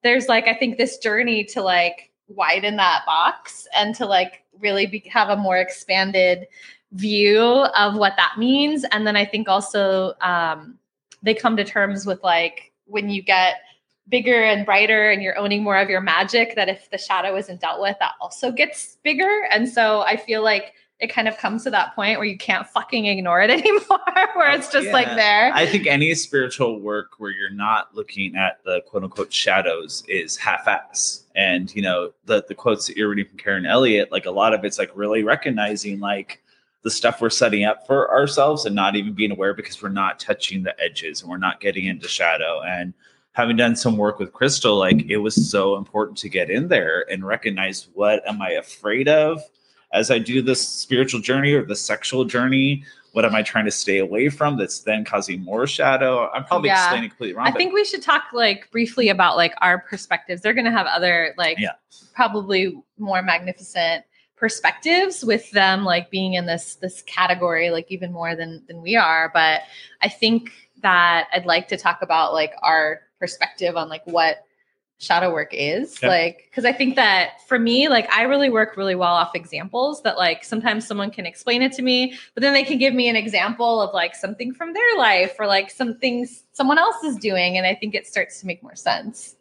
there's 0.04 0.28
like 0.28 0.48
I 0.48 0.56
think 0.56 0.78
this 0.78 0.98
journey 0.98 1.44
to 1.46 1.62
like 1.62 2.07
widen 2.28 2.76
that 2.78 3.04
box 3.06 3.68
and 3.74 3.96
to 3.96 4.06
like 4.06 4.44
really 4.60 4.86
be, 4.86 5.00
have 5.12 5.30
a 5.30 5.38
more 5.38 5.58
expanded 5.58 6.48
view 6.94 7.42
of 7.42 7.96
what 7.96 8.14
that 8.18 8.36
means. 8.38 8.86
And 8.92 9.06
then 9.06 9.16
i 9.16 9.26
think 9.26 9.48
also 9.48 10.14
um, 10.22 10.78
they 11.22 11.34
come 11.34 11.58
to 11.58 11.64
terms 11.64 12.06
with 12.06 12.24
like 12.24 12.72
when 12.86 13.10
you 13.10 13.22
get 13.22 13.56
bigger 14.10 14.44
and 14.44 14.66
brighter 14.66 15.12
and 15.12 15.22
you're 15.22 15.38
owning 15.38 15.64
more 15.64 15.78
of 15.78 15.90
your 15.90 16.00
magic 16.00 16.56
that 16.56 16.70
if 16.70 16.90
the 16.92 16.98
shadow 16.98 17.36
isn't 17.36 17.60
dealt 17.60 17.82
with 17.82 17.98
that 18.00 18.14
also 18.22 18.52
gets 18.52 18.98
bigger. 19.04 19.48
And 19.52 19.68
so 19.68 20.02
i 20.02 20.16
feel 20.16 20.44
like 20.44 20.74
it 21.00 21.14
kind 21.14 21.28
of 21.28 21.38
comes 21.38 21.64
to 21.64 21.70
that 21.70 21.96
point 21.96 22.18
where 22.18 22.28
you 22.28 22.38
can't 22.38 22.66
fucking 22.68 23.06
ignore 23.06 23.42
it 23.42 23.50
anymore, 23.52 24.00
where 24.36 24.52
it's 24.52 24.72
just 24.72 24.90
like 24.90 25.08
there. 25.16 25.52
I 25.54 25.66
think 25.66 25.86
any 25.86 26.14
spiritual 26.16 26.80
work 26.80 27.20
where 27.20 27.32
you're 27.32 27.52
not 27.52 27.96
looking 27.96 28.36
at 28.36 28.64
the 28.64 28.82
quote 28.88 29.04
unquote 29.04 29.32
shadows 29.32 30.04
is 30.08 30.38
half 30.38 30.68
ass. 30.68 31.24
And, 31.36 31.74
you 31.76 31.84
know, 31.84 32.14
the, 32.26 32.44
the 32.48 32.56
quotes 32.56 32.88
that 32.88 32.98
you're 32.98 33.10
reading 33.10 33.26
from 33.26 33.38
Karen 33.38 33.66
Elliott, 33.66 34.12
like 34.12 34.26
a 34.26 34.32
lot 34.32 34.54
of 34.54 34.66
it's 34.66 34.80
like 34.80 34.92
really 34.96 35.24
recognizing 35.24 36.00
like 36.00 36.42
the 36.84 36.90
stuff 36.90 37.22
we're 37.22 37.30
setting 37.30 37.64
up 37.64 37.86
for 37.86 38.10
ourselves 38.12 38.66
and 38.66 38.74
not 38.76 38.96
even 38.96 39.14
being 39.14 39.32
aware 39.32 39.54
because 39.54 39.82
we're 39.82 39.90
not 39.90 40.20
touching 40.20 40.64
the 40.64 40.80
edges 40.82 41.22
and 41.22 41.30
we're 41.30 41.38
not 41.38 41.60
getting 41.60 41.86
into 41.86 42.08
shadow. 42.08 42.62
And 42.64 42.94
having 43.34 43.56
done 43.56 43.76
some 43.76 43.98
work 43.98 44.18
with 44.18 44.34
Crystal, 44.34 44.78
like 44.78 45.06
it 45.08 45.18
was 45.18 45.52
so 45.52 45.76
important 45.78 46.18
to 46.20 46.30
get 46.30 46.50
in 46.50 46.70
there 46.70 47.06
and 47.12 47.24
recognize 47.24 47.88
what 47.94 48.28
am 48.28 48.42
I 48.42 48.52
afraid 48.52 49.08
of 49.08 49.44
as 49.94 50.12
I 50.12 50.20
do 50.20 50.42
this 50.42 50.66
spiritual 50.68 51.22
journey 51.22 51.54
or 51.54 51.64
the 51.66 51.76
sexual 51.76 52.26
journey 52.26 52.84
what 53.18 53.26
am 53.26 53.34
I 53.34 53.42
trying 53.42 53.66
to 53.66 53.72
stay 53.72 53.98
away 53.98 54.30
from 54.30 54.58
that's 54.58 54.82
then 54.82 55.04
causing 55.04 55.44
more 55.44 55.66
shadow? 55.66 56.30
I'm 56.36 56.46
probably 56.46 56.70
Yeah. 56.70 56.84
explaining 56.84 57.10
completely 57.10 57.34
wrong. 57.36 57.48
I 57.48 57.52
think 57.52 57.74
we 57.74 57.84
should 57.84 58.04
talk 58.04 58.26
like 58.32 58.70
briefly 58.70 59.10
about 59.10 59.38
like 59.38 59.56
our 59.60 59.80
perspectives. 59.80 60.44
They're 60.44 60.54
going 60.54 60.66
to 60.66 60.72
have 60.72 60.86
other 60.86 61.34
like 61.36 61.58
Yeah. 61.58 61.72
probably 62.14 62.80
more 63.00 63.24
magnificent 63.24 64.06
perspectives 64.36 65.26
with 65.26 65.50
them 65.50 65.84
like 65.84 66.12
being 66.12 66.36
in 66.36 66.46
this 66.46 66.76
this 66.76 67.02
category 67.08 67.72
like 67.72 67.92
even 67.92 68.14
more 68.14 68.36
than 68.36 68.64
than 68.68 68.84
we 68.84 68.96
are, 68.96 69.32
but 69.34 69.62
I 70.04 70.10
think 70.10 70.52
that 70.84 71.28
I'd 71.34 71.48
like 71.48 71.68
to 71.70 71.78
talk 71.78 72.04
about 72.04 72.34
like 72.34 72.54
our 72.62 73.02
perspective 73.20 73.76
on 73.76 73.90
like 73.90 74.06
what 74.06 74.46
shadow 75.00 75.32
work 75.32 75.50
is 75.52 76.02
Yeah. 76.02 76.10
like 76.10 76.48
because 76.50 76.66
i 76.66 76.74
think 76.74 76.96
that 76.96 77.42
for 77.48 77.60
me 77.60 77.88
like 77.88 78.12
i 78.12 78.24
really 78.24 78.50
work 78.50 78.76
really 78.78 78.96
well 78.96 79.14
off 79.14 79.36
examples 79.36 80.02
that 80.02 80.18
like 80.18 80.44
sometimes 80.44 80.88
someone 80.88 81.12
can 81.12 81.26
explain 81.26 81.62
it 81.62 81.72
to 81.74 81.84
me 81.84 82.18
but 82.34 82.42
then 82.42 82.54
they 82.54 82.64
can 82.64 82.80
give 82.80 82.96
me 82.96 83.08
an 83.08 83.16
example 83.16 83.80
of 83.80 83.94
like 83.94 84.16
something 84.16 84.54
from 84.54 84.74
their 84.74 84.98
life 84.98 85.36
or 85.40 85.46
like 85.46 85.70
some 85.70 85.98
things 86.00 86.46
someone 86.52 86.80
else 86.80 87.04
is 87.04 87.16
doing 87.18 87.58
and 87.58 87.68
i 87.68 87.76
think 87.76 87.94
it 87.94 88.08
starts 88.08 88.40
to 88.42 88.48
make 88.48 88.64
more 88.64 88.76
sense 88.76 89.36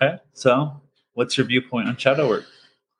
okay. 0.00 0.18
So, 0.34 0.78
what's 1.14 1.36
your 1.38 1.46
viewpoint 1.46 1.88
on 1.88 1.96
shadow 1.96 2.28
work? 2.28 2.44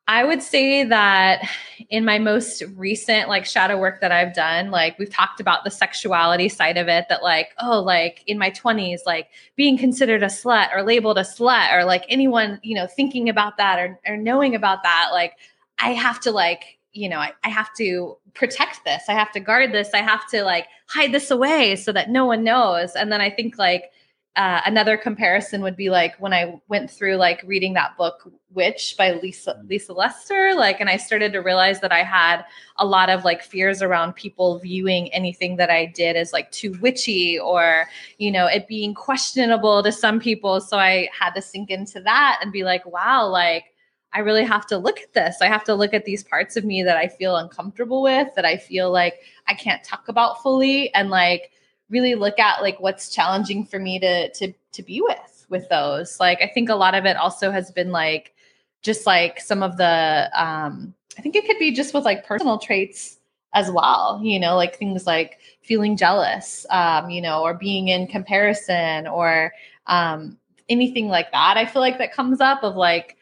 I 0.09 0.25
would 0.25 0.43
say 0.43 0.85
that 0.85 1.47
in 1.91 2.03
my 2.07 2.19
most 2.19 2.63
recent 2.77 3.29
like 3.29 3.45
shadow 3.45 3.79
work 3.79 4.01
that 4.01 4.11
I've 4.11 4.33
done, 4.33 4.71
like 4.71 4.99
we've 4.99 5.13
talked 5.13 5.39
about 5.39 5.65
the 5.65 5.71
sexuality 5.71 6.49
side 6.49 6.79
of 6.79 6.89
it 6.89 7.05
that 7.11 7.23
like, 7.23 7.51
oh, 7.61 7.83
like 7.83 8.25
in 8.27 8.39
my 8.39 8.51
20s, 8.51 9.01
like 9.05 9.29
being 9.55 9.77
considered 9.77 10.23
a 10.23 10.27
slut 10.27 10.75
or 10.75 10.83
labeled 10.83 11.19
a 11.19 11.23
slut 11.23 11.75
or 11.75 11.85
like 11.85 12.07
anyone, 12.09 12.59
you 12.63 12.75
know, 12.75 12.87
thinking 12.87 13.29
about 13.29 13.59
that 13.59 13.79
or, 13.79 14.01
or 14.07 14.17
knowing 14.17 14.55
about 14.55 14.83
that, 14.83 15.11
like 15.13 15.35
I 15.79 15.91
have 15.91 16.21
to 16.21 16.31
like, 16.31 16.79
you 16.93 17.11
know, 17.11 17.19
I, 17.19 17.33
I 17.45 17.51
have 17.51 17.69
to 17.77 18.17
protect 18.33 18.87
this. 18.87 19.03
I 19.11 19.13
have 19.13 19.31
to 19.33 19.41
guard 19.41 19.73
this. 19.73 19.91
I 19.93 19.99
have 19.99 20.27
to 20.29 20.43
like 20.43 20.69
hide 20.87 21.13
this 21.13 21.31
away 21.31 21.77
so 21.77 21.93
that 21.93 22.09
no 22.09 22.25
one 22.25 22.43
knows. 22.43 22.95
And 22.95 23.13
then 23.13 23.21
I 23.21 23.29
think 23.29 23.59
like 23.59 23.91
uh, 24.39 24.61
another 24.67 24.97
comparison 24.97 25.63
would 25.63 25.77
be 25.77 25.91
like 25.91 26.15
when 26.21 26.33
I 26.33 26.61
went 26.69 26.89
through 26.89 27.17
like 27.17 27.43
reading 27.45 27.75
that 27.75 27.97
book 27.97 28.33
Witch 28.55 28.95
by 28.97 29.15
Lisa 29.15 29.61
Lisa 29.69 29.93
Lister 29.93 30.55
like 30.55 30.81
and 30.81 30.89
I 30.89 30.97
started 30.97 31.33
to 31.33 31.41
realize 31.41 31.81
that 31.81 31.91
I 31.91 32.05
had 32.05 32.45
a 32.77 32.87
lot 32.87 33.11
of 33.11 33.25
like 33.25 33.43
fears 33.43 33.83
around 33.83 34.15
people 34.15 34.61
viewing 34.61 35.13
anything 35.13 35.57
that 35.57 35.71
I 35.71 35.87
did 35.87 36.15
as 36.15 36.33
like 36.33 36.53
too 36.53 36.79
witchy 36.81 37.37
or 37.37 37.87
you 38.19 38.31
know 38.31 38.47
it 38.47 38.69
being 38.69 38.95
questionable 38.95 39.83
to 39.83 39.91
some 39.91 40.21
people. 40.21 40.61
So 40.61 40.79
I 40.79 41.09
had 41.19 41.31
to 41.31 41.43
sink 41.43 41.69
into 41.69 42.01
that 42.03 42.39
and 42.41 42.53
be 42.53 42.63
like 42.63 42.87
wow 42.87 43.27
like 43.27 43.65
I 44.13 44.21
really 44.21 44.45
have 44.45 44.67
to 44.69 44.79
look 44.79 45.01
at 45.01 45.13
this. 45.15 45.39
I 45.43 45.49
have 45.49 45.65
to 45.65 45.75
look 45.75 45.93
at 45.93 46.05
these 46.05 46.23
parts 46.23 46.57
of 46.57 46.65
me 46.65 46.85
that 46.85 46.97
I 46.97 47.09
feel 47.09 47.37
uncomfortable 47.37 48.03
with, 48.03 48.29
that 48.37 48.47
I 48.47 48.57
feel 48.57 48.91
like 48.91 49.21
I 49.49 49.53
can't 49.53 49.85
talk 49.85 50.09
about 50.09 50.43
fully, 50.43 50.95
and 50.95 51.11
like 51.11 51.51
really 51.91 52.15
look 52.15 52.39
at 52.39 52.63
like 52.63 52.81
what's 52.81 53.11
challenging 53.15 53.65
for 53.65 53.79
me 53.79 53.99
to 54.01 54.31
to 54.33 54.53
to 54.73 54.83
be 54.83 55.01
with 55.01 55.47
with 55.49 55.69
those. 55.69 56.21
Like 56.21 56.41
I 56.43 56.49
think 56.49 56.69
a 56.69 56.75
lot 56.75 56.95
of 56.95 57.05
it 57.05 57.17
also 57.17 57.51
has 57.51 57.71
been 57.71 57.93
like 57.93 58.35
just 58.83 59.07
like 59.07 59.41
some 59.41 59.63
of 59.63 59.77
the 59.77 60.31
um 60.35 60.95
I 61.19 61.23
think 61.23 61.35
it 61.35 61.47
could 61.47 61.59
be 61.59 61.73
just 61.73 61.95
with 61.95 62.05
like 62.05 62.27
personal 62.27 62.59
traits 62.59 63.19
as 63.55 63.71
well, 63.71 64.21
you 64.23 64.39
know, 64.39 64.57
like 64.57 64.77
things 64.79 65.07
like 65.07 65.39
feeling 65.63 65.97
jealous, 65.97 66.67
um, 66.71 67.11
you 67.11 67.21
know, 67.21 67.43
or 67.43 67.55
being 67.55 67.89
in 67.89 68.07
comparison 68.07 69.07
or 69.07 69.53
um 69.87 70.39
anything 70.69 71.09
like 71.09 71.33
that. 71.33 71.57
I 71.57 71.65
feel 71.67 71.81
like 71.81 71.99
that 71.99 72.13
comes 72.13 72.41
up 72.41 72.63
of 72.63 72.77
like 72.77 73.17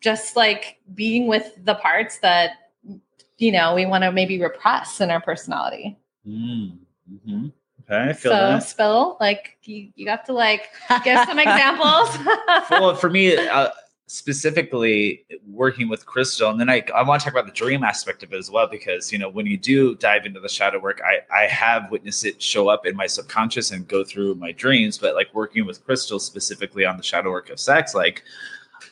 just 0.00 0.36
like 0.36 0.78
being 0.94 1.26
with 1.26 1.52
the 1.64 1.74
parts 1.74 2.18
that 2.18 2.52
you 3.38 3.52
know 3.52 3.74
we 3.74 3.86
want 3.86 4.04
to 4.04 4.12
maybe 4.12 4.40
repress 4.40 5.00
in 5.00 5.10
our 5.10 5.20
personality. 5.20 5.96
Mm, 6.26 6.78
hmm 7.26 7.46
Okay, 7.46 7.59
I 7.90 8.12
feel 8.12 8.32
so 8.32 8.36
that. 8.36 8.62
spill 8.62 9.16
like 9.20 9.58
you, 9.64 9.90
you 9.96 10.04
got 10.04 10.24
to 10.26 10.32
like 10.32 10.70
give 11.04 11.18
some 11.26 11.38
examples. 11.46 12.16
well, 12.70 12.94
for 12.94 13.10
me, 13.10 13.36
uh, 13.36 13.70
specifically 14.06 15.24
working 15.46 15.88
with 15.88 16.04
Crystal, 16.04 16.50
and 16.50 16.60
then 16.60 16.68
I, 16.68 16.82
I 16.94 17.02
want 17.02 17.20
to 17.20 17.24
talk 17.24 17.32
about 17.34 17.46
the 17.46 17.52
dream 17.52 17.84
aspect 17.84 18.22
of 18.22 18.32
it 18.32 18.36
as 18.36 18.50
well, 18.50 18.66
because 18.66 19.12
you 19.12 19.18
know 19.18 19.28
when 19.28 19.46
you 19.46 19.56
do 19.56 19.94
dive 19.96 20.26
into 20.26 20.40
the 20.40 20.48
shadow 20.48 20.78
work, 20.78 21.00
I 21.04 21.20
I 21.34 21.46
have 21.46 21.90
witnessed 21.90 22.24
it 22.24 22.40
show 22.40 22.68
up 22.68 22.86
in 22.86 22.96
my 22.96 23.06
subconscious 23.06 23.70
and 23.70 23.86
go 23.86 24.04
through 24.04 24.34
my 24.36 24.52
dreams. 24.52 24.98
But 24.98 25.14
like 25.14 25.34
working 25.34 25.66
with 25.66 25.84
Crystal 25.84 26.18
specifically 26.18 26.84
on 26.84 26.96
the 26.96 27.02
shadow 27.02 27.30
work 27.30 27.50
of 27.50 27.60
sex, 27.60 27.94
like 27.94 28.22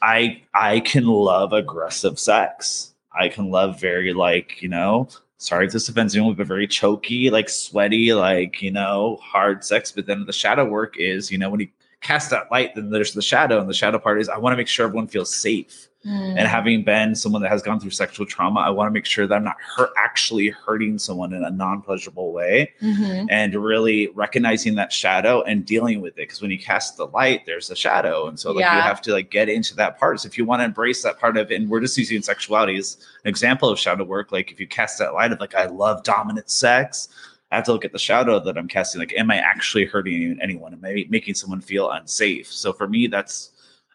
I 0.02 0.42
I 0.54 0.80
can 0.80 1.06
love 1.06 1.52
aggressive 1.52 2.18
sex. 2.18 2.94
I 3.12 3.28
can 3.28 3.50
love 3.50 3.80
very 3.80 4.12
like 4.12 4.62
you 4.62 4.68
know. 4.68 5.08
Sorry 5.38 5.66
if 5.66 5.72
this 5.72 5.88
offends 5.88 6.16
anyone, 6.16 6.34
but 6.34 6.46
very 6.48 6.66
choky, 6.66 7.30
like 7.30 7.48
sweaty, 7.48 8.12
like 8.12 8.60
you 8.60 8.72
know, 8.72 9.18
hard 9.22 9.64
sex. 9.64 9.92
But 9.92 10.06
then 10.06 10.26
the 10.26 10.32
shadow 10.32 10.64
work 10.64 10.96
is, 10.98 11.30
you 11.30 11.38
know, 11.38 11.48
when 11.48 11.60
you 11.60 11.68
cast 12.00 12.30
that 12.30 12.50
light, 12.50 12.74
then 12.74 12.90
there's 12.90 13.14
the 13.14 13.22
shadow, 13.22 13.60
and 13.60 13.68
the 13.68 13.74
shadow 13.74 13.98
part 13.98 14.20
is 14.20 14.28
I 14.28 14.38
want 14.38 14.52
to 14.52 14.56
make 14.56 14.68
sure 14.68 14.86
everyone 14.86 15.06
feels 15.06 15.32
safe. 15.34 15.87
Mm. 16.06 16.36
And 16.38 16.46
having 16.46 16.84
been 16.84 17.16
someone 17.16 17.42
that 17.42 17.50
has 17.50 17.60
gone 17.60 17.80
through 17.80 17.90
sexual 17.90 18.24
trauma, 18.24 18.60
I 18.60 18.70
want 18.70 18.86
to 18.86 18.92
make 18.92 19.04
sure 19.04 19.26
that 19.26 19.34
I'm 19.34 19.42
not 19.42 19.56
hurt, 19.60 19.90
actually 19.96 20.46
hurting 20.48 20.96
someone 20.98 21.32
in 21.32 21.42
a 21.42 21.50
non-pleasurable 21.50 22.32
way, 22.32 22.72
Mhm. 22.80 23.26
and 23.30 23.52
really 23.56 24.06
recognizing 24.14 24.76
that 24.76 24.92
shadow 24.92 25.42
and 25.42 25.66
dealing 25.66 26.00
with 26.00 26.12
it. 26.12 26.22
Because 26.28 26.40
when 26.40 26.52
you 26.52 26.58
cast 26.58 26.96
the 26.96 27.06
light, 27.08 27.42
there's 27.46 27.68
a 27.70 27.76
shadow, 27.76 28.28
and 28.28 28.38
so 28.38 28.52
like 28.52 28.62
you 28.62 28.80
have 28.80 29.02
to 29.02 29.12
like 29.12 29.30
get 29.30 29.48
into 29.48 29.74
that 29.74 29.98
part. 29.98 30.20
So 30.20 30.28
if 30.28 30.38
you 30.38 30.44
want 30.44 30.60
to 30.60 30.64
embrace 30.66 31.02
that 31.02 31.18
part 31.18 31.36
of 31.36 31.50
and 31.50 31.68
we're 31.68 31.80
just 31.80 31.98
using 31.98 32.22
sexuality 32.22 32.76
as 32.78 32.96
an 33.24 33.28
example 33.28 33.68
of 33.68 33.78
shadow 33.78 34.04
work, 34.04 34.30
like 34.30 34.52
if 34.52 34.60
you 34.60 34.68
cast 34.68 34.98
that 35.00 35.14
light 35.14 35.32
of 35.32 35.40
like 35.40 35.56
I 35.56 35.66
love 35.66 36.04
dominant 36.04 36.48
sex. 36.48 37.08
I 37.50 37.56
have 37.56 37.64
to 37.64 37.72
look 37.72 37.86
at 37.86 37.92
the 37.92 37.98
shadow 37.98 38.38
that 38.40 38.58
I'm 38.58 38.68
casting. 38.68 38.98
Like, 39.00 39.14
am 39.16 39.30
I 39.30 39.38
actually 39.38 39.86
hurting 39.86 40.38
anyone? 40.42 40.74
Am 40.74 40.84
I 40.84 41.06
making 41.08 41.32
someone 41.32 41.62
feel 41.62 41.90
unsafe? 41.90 42.46
So 42.46 42.74
for 42.74 42.86
me, 42.86 43.06
that's 43.06 43.52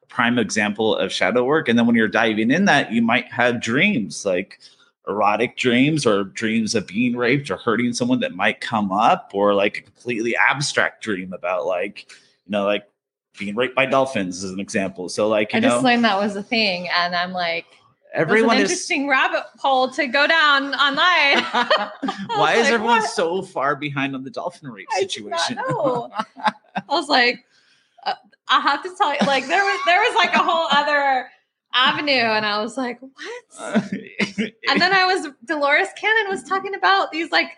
prime 0.10 0.38
example 0.38 0.96
of 0.96 1.12
shadow 1.12 1.44
work. 1.44 1.68
And 1.68 1.78
then 1.78 1.88
when 1.88 1.96
you're 1.96 2.08
diving 2.08 2.52
in 2.52 2.66
that, 2.66 2.92
you 2.92 3.02
might 3.02 3.32
have 3.32 3.62
dreams 3.62 4.26
like 4.26 4.60
erotic 5.08 5.58
dreams 5.58 6.06
or 6.06 6.24
dreams 6.24 6.76
of 6.76 6.88
being 6.88 7.16
raped 7.18 7.52
or 7.52 7.58
hurting 7.58 7.94
someone 7.94 8.20
that 8.22 8.34
might 8.34 8.62
come 8.62 8.92
up, 8.92 9.32
or 9.34 9.54
like 9.54 9.80
a 9.80 9.82
completely 9.82 10.36
abstract 10.36 11.04
dream 11.04 11.34
about 11.34 11.66
like, 11.66 12.12
you 12.46 12.52
know, 12.52 12.66
like 12.66 12.88
being 13.38 13.56
raped 13.56 13.76
by 13.76 13.86
dolphins 13.86 14.44
as 14.44 14.52
an 14.52 14.60
example. 14.60 15.10
So 15.10 15.28
like, 15.28 15.54
you 15.54 15.58
I 15.58 15.60
know, 15.62 15.70
just 15.70 15.84
learned 15.84 16.06
that 16.06 16.18
was 16.18 16.36
a 16.36 16.44
thing, 16.44 16.88
and 16.90 17.16
I'm 17.16 17.34
like, 17.34 17.66
everyone 18.14 18.58
is 18.58 18.64
interesting 18.64 19.08
rabbit 19.08 19.44
hole 19.58 19.90
to 19.90 20.08
go 20.08 20.28
down 20.28 20.74
online. 20.76 21.44
Why 22.28 22.54
is 22.54 22.66
like, 22.66 22.74
everyone 22.74 23.00
what? 23.00 23.10
so 23.10 23.42
far 23.42 23.76
behind 23.76 24.16
on 24.16 24.24
the 24.24 24.30
dolphin 24.30 24.72
rape 24.72 24.88
I 24.94 25.02
situation? 25.02 25.58
I 25.68 26.12
was 26.88 27.10
like, 27.10 27.44
I 28.54 28.60
have 28.60 28.84
to 28.84 28.96
tell 28.96 29.12
you, 29.12 29.20
like 29.26 29.48
there 29.48 29.64
was 29.64 29.80
there 29.86 30.00
was 30.00 30.16
like 30.16 30.34
a 30.34 30.44
whole 30.44 30.68
other 30.72 31.28
avenue, 31.74 32.12
and 32.14 32.46
I 32.46 32.62
was 32.62 32.78
like, 32.78 33.00
what? 33.02 33.84
And 34.70 34.82
then 34.82 34.94
I 34.94 35.06
was 35.06 35.28
Dolores 35.46 35.90
Cannon 36.00 36.30
was 36.30 36.44
talking 36.44 36.74
about 36.74 37.12
these 37.12 37.32
like 37.32 37.50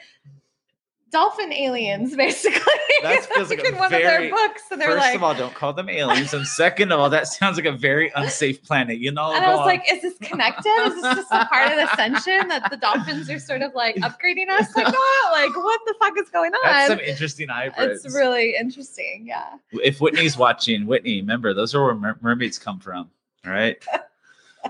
dolphin 1.15 1.53
aliens, 1.53 2.15
basically. 2.15 2.61
That 3.03 3.23
feels 3.25 3.49
like 3.49 3.63
in 3.63 3.75
one 3.77 3.89
very- 3.91 4.03
of 4.03 4.09
their 4.09 4.29
books, 4.31 4.63
and 4.71 4.81
they're 4.81 4.87
First 4.87 4.99
like, 5.01 5.15
of 5.15 5.21
all, 5.23 5.35
don't 5.35 5.53
call 5.53 5.73
them 5.73 5.89
aliens, 5.89 6.33
and 6.33 6.47
second 6.47 6.91
of 6.91 6.99
all, 6.99 7.09
that 7.11 7.27
sounds 7.27 7.55
like 7.57 7.65
a 7.65 7.71
very 7.71 8.11
unsafe 8.15 8.63
planet. 8.63 8.97
You 8.97 9.11
know, 9.11 9.31
and 9.33 9.45
I 9.45 9.49
was 9.51 9.59
on. 9.59 9.65
like, 9.67 9.83
is 9.91 10.01
this 10.01 10.17
connected? 10.19 10.71
Is 10.85 10.95
this 10.95 11.03
just 11.15 11.31
a 11.31 11.45
part 11.45 11.69
of 11.71 11.75
the 11.77 11.91
ascension 11.93 12.47
that 12.47 12.69
the 12.71 12.77
dolphins 12.77 13.29
are 13.29 13.37
sort 13.37 13.61
of 13.61 13.75
like 13.75 13.95
upgrading 13.97 14.49
us? 14.49 14.73
Like, 14.75 14.87
what? 14.87 15.31
Like, 15.33 15.55
what 15.55 15.79
the 15.85 15.93
fuck 15.99 16.17
is 16.17 16.29
going 16.29 16.51
that's 16.63 16.89
on? 16.89 16.97
some 16.97 17.05
interesting 17.05 17.47
hybrids. 17.49 18.05
It's 18.05 18.15
really 18.15 18.55
interesting. 18.55 19.25
Yeah. 19.27 19.45
if 19.83 19.99
Whitney's 20.01 20.37
watching, 20.37 20.87
Whitney, 20.87 21.19
remember 21.21 21.53
those 21.53 21.75
are 21.75 21.83
where 21.83 21.95
mer- 21.95 22.17
mermaids 22.21 22.57
come 22.57 22.79
from. 22.79 23.11
All 23.45 23.51
right. 23.51 23.77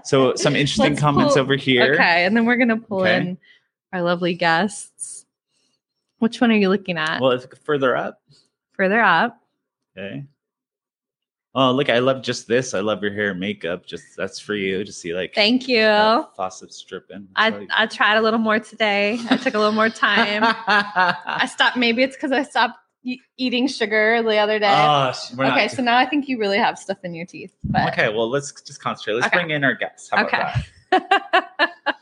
So 0.04 0.36
some 0.36 0.56
interesting 0.58 0.90
Let's 0.94 1.00
comments 1.00 1.36
pull- 1.36 1.44
over 1.44 1.56
here. 1.56 1.94
Okay. 1.94 2.26
And 2.26 2.36
then 2.36 2.46
we're 2.46 2.58
going 2.58 2.70
to 2.70 2.78
pull 2.78 3.02
Okay. 3.02 3.16
in 3.18 3.38
our 3.94 4.02
lovely 4.02 4.34
guests. 4.34 5.25
Which 6.26 6.42
one 6.42 6.52
are 6.52 6.56
you 6.56 6.70
looking 6.70 6.98
at? 6.98 7.22
Well, 7.22 7.30
it's 7.34 7.46
further 7.64 7.96
up. 7.96 8.20
Further 8.72 9.00
up. 9.00 9.40
Okay. 9.96 10.24
Oh, 11.54 11.72
look, 11.72 11.88
I 11.88 12.00
love 12.00 12.24
just 12.24 12.48
this. 12.48 12.74
I 12.74 12.80
love 12.80 13.04
your 13.04 13.14
hair 13.14 13.30
and 13.30 13.40
makeup. 13.40 13.86
Just 13.86 14.18
that's 14.18 14.40
for 14.40 14.56
you 14.56 14.84
to 14.84 14.92
see 14.92 15.14
like 15.14 15.36
Thank 15.36 15.68
you. 15.68 15.82
uh, 15.82 16.26
faucets 16.36 16.82
dripping. 16.82 17.28
I, 17.36 17.68
I 17.78 17.86
tried 17.86 18.18
a 18.18 18.24
little 18.24 18.40
more 18.40 18.60
today. 18.60 19.20
I 19.30 19.38
took 19.38 19.54
a 19.54 19.60
little 19.60 19.72
more 19.72 19.88
time. 19.92 20.42
I 20.68 21.48
stopped. 21.48 21.78
Maybe 21.78 22.02
it's 22.02 22.16
because 22.16 22.32
I 22.32 22.42
stopped 22.42 22.80
e- 23.04 23.22
eating 23.38 23.68
sugar 23.68 24.24
the 24.24 24.38
other 24.38 24.58
day. 24.58 24.74
Oh, 24.74 25.14
okay, 25.40 25.68
so 25.68 25.84
now 25.84 25.96
I 26.00 26.08
think 26.08 26.28
you 26.28 26.40
really 26.40 26.58
have 26.58 26.80
stuff 26.80 26.98
in 27.04 27.14
your 27.14 27.28
teeth. 27.28 27.54
But 27.66 27.94
okay, 27.94 28.10
well, 28.10 28.32
let's 28.32 28.52
just 28.64 28.82
concentrate. 28.82 29.14
Let's 29.14 29.28
Okay. 29.28 29.38
bring 29.38 29.52
in 29.52 29.64
our 29.64 29.76
guests. 29.76 30.10
How 30.10 30.26
about 30.26 30.56
Okay. 30.92 31.06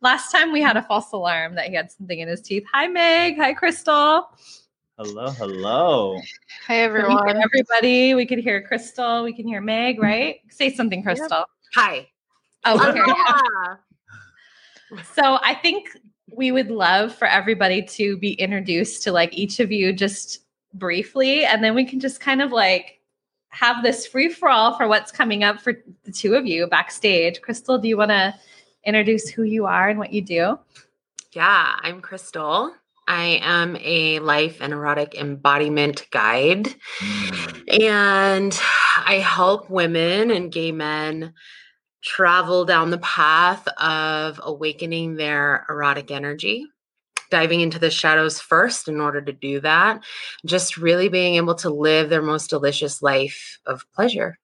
that? 0.00 0.06
last 0.06 0.30
time 0.30 0.52
we 0.52 0.60
had 0.60 0.76
a 0.76 0.82
false 0.82 1.12
alarm 1.12 1.54
that 1.56 1.68
he 1.68 1.74
had 1.74 1.90
something 1.90 2.18
in 2.18 2.28
his 2.28 2.40
teeth. 2.40 2.64
Hi, 2.72 2.88
Meg. 2.88 3.36
Hi, 3.36 3.52
Crystal. 3.54 4.28
Hello, 4.98 5.30
hello. 5.30 6.20
Hey 6.66 6.86
We 6.86 6.92
can 6.92 7.02
everyone. 7.02 7.36
hear 7.36 7.42
everybody. 7.42 8.14
We 8.14 8.26
could 8.26 8.38
hear 8.38 8.60
Crystal. 8.60 9.24
We 9.24 9.32
can 9.32 9.46
hear 9.46 9.60
Meg. 9.60 9.96
Mm-hmm. 9.96 10.04
Right? 10.04 10.40
Say 10.50 10.74
something, 10.74 11.02
Crystal. 11.02 11.44
Hi. 11.74 12.08
Oh, 12.64 12.88
okay. 12.88 13.00
Aloha. 13.00 13.76
So 15.14 15.38
I 15.42 15.54
think 15.54 15.88
we 16.32 16.52
would 16.52 16.70
love 16.70 17.14
for 17.14 17.26
everybody 17.26 17.82
to 17.82 18.16
be 18.18 18.32
introduced 18.34 19.02
to 19.04 19.12
like 19.12 19.32
each 19.32 19.60
of 19.60 19.72
you 19.72 19.92
just 19.92 20.40
briefly, 20.74 21.44
and 21.44 21.64
then 21.64 21.74
we 21.74 21.84
can 21.84 22.00
just 22.00 22.20
kind 22.20 22.42
of 22.42 22.52
like 22.52 23.00
have 23.48 23.82
this 23.82 24.06
free 24.06 24.28
for 24.28 24.48
all 24.48 24.76
for 24.76 24.86
what's 24.86 25.10
coming 25.10 25.42
up 25.42 25.60
for 25.60 25.74
the 26.04 26.12
two 26.12 26.34
of 26.34 26.46
you 26.46 26.66
backstage. 26.66 27.40
Crystal, 27.40 27.78
do 27.78 27.88
you 27.88 27.96
want 27.96 28.10
to 28.10 28.34
introduce 28.84 29.28
who 29.28 29.42
you 29.42 29.66
are 29.66 29.88
and 29.88 29.98
what 29.98 30.12
you 30.12 30.22
do? 30.22 30.58
Yeah, 31.32 31.76
I'm 31.82 32.00
Crystal. 32.00 32.72
I 33.06 33.40
am 33.42 33.76
a 33.80 34.20
life 34.20 34.58
and 34.60 34.72
erotic 34.72 35.14
embodiment 35.14 36.06
guide, 36.10 36.74
Mm. 36.98 37.82
and 37.82 38.60
I 39.04 39.14
help 39.14 39.68
women 39.68 40.30
and 40.30 40.52
gay 40.52 40.70
men 40.70 41.34
travel 42.02 42.64
down 42.64 42.90
the 42.90 42.98
path 42.98 43.66
of 43.78 44.40
awakening 44.42 45.16
their 45.16 45.66
erotic 45.68 46.10
energy, 46.10 46.66
diving 47.30 47.60
into 47.60 47.78
the 47.78 47.90
shadows 47.90 48.40
first 48.40 48.88
in 48.88 49.00
order 49.00 49.20
to 49.20 49.32
do 49.32 49.60
that, 49.60 50.02
just 50.46 50.76
really 50.76 51.08
being 51.08 51.34
able 51.34 51.54
to 51.56 51.70
live 51.70 52.08
their 52.10 52.22
most 52.22 52.48
delicious 52.48 53.02
life 53.02 53.58
of 53.66 53.84
pleasure. 53.94 54.38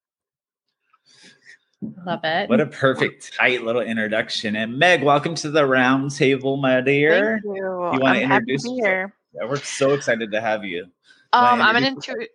Love 1.82 2.20
it. 2.24 2.48
What 2.48 2.60
a 2.60 2.66
perfect, 2.66 3.34
tight 3.34 3.62
little 3.62 3.82
introduction. 3.82 4.56
And 4.56 4.78
Meg, 4.78 5.02
welcome 5.02 5.34
to 5.36 5.50
the 5.50 5.66
round 5.66 6.10
table, 6.10 6.56
my 6.56 6.80
dear. 6.80 7.40
Thank 7.42 7.56
you. 7.56 7.64
You 7.64 8.00
wanna 8.00 8.20
I'm 8.20 8.28
happy 8.28 8.52
introduce 8.52 8.62
to 8.62 8.68
be 8.68 8.74
yourself? 8.76 8.86
here. 8.86 9.14
Yeah, 9.34 9.44
we're 9.48 9.56
so 9.56 9.90
excited 9.92 10.32
to 10.32 10.40
have 10.40 10.64
you. 10.64 10.84
Um, 11.32 11.60
I'm 11.60 11.76
an 11.76 11.84
intuitive. 11.84 12.28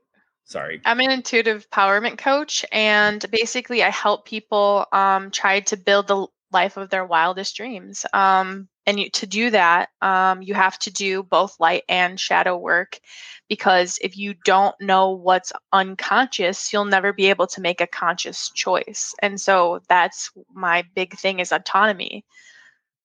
Sorry. 0.43 0.81
I'm 0.85 0.99
an 0.99 1.11
intuitive 1.11 1.69
empowerment 1.69 2.17
coach, 2.17 2.65
and 2.71 3.25
basically, 3.31 3.83
I 3.83 3.89
help 3.89 4.25
people 4.25 4.85
um, 4.91 5.31
try 5.31 5.61
to 5.61 5.77
build 5.77 6.07
the 6.07 6.27
life 6.51 6.77
of 6.77 6.89
their 6.89 7.05
wildest 7.05 7.55
dreams. 7.55 8.05
Um, 8.13 8.67
and 8.85 8.99
you, 8.99 9.09
to 9.11 9.27
do 9.27 9.49
that, 9.51 9.89
um, 10.01 10.41
you 10.41 10.53
have 10.53 10.77
to 10.79 10.91
do 10.91 11.23
both 11.23 11.59
light 11.59 11.83
and 11.87 12.19
shadow 12.19 12.57
work, 12.57 12.99
because 13.51 13.99
if 14.01 14.15
you 14.15 14.33
don't 14.45 14.79
know 14.79 15.09
what's 15.09 15.51
unconscious, 15.73 16.71
you'll 16.71 16.85
never 16.85 17.11
be 17.11 17.29
able 17.29 17.47
to 17.47 17.59
make 17.59 17.81
a 17.81 17.85
conscious 17.85 18.49
choice. 18.51 19.13
And 19.21 19.41
so 19.41 19.81
that's 19.89 20.31
my 20.53 20.85
big 20.95 21.17
thing 21.17 21.39
is 21.41 21.51
autonomy. 21.51 22.23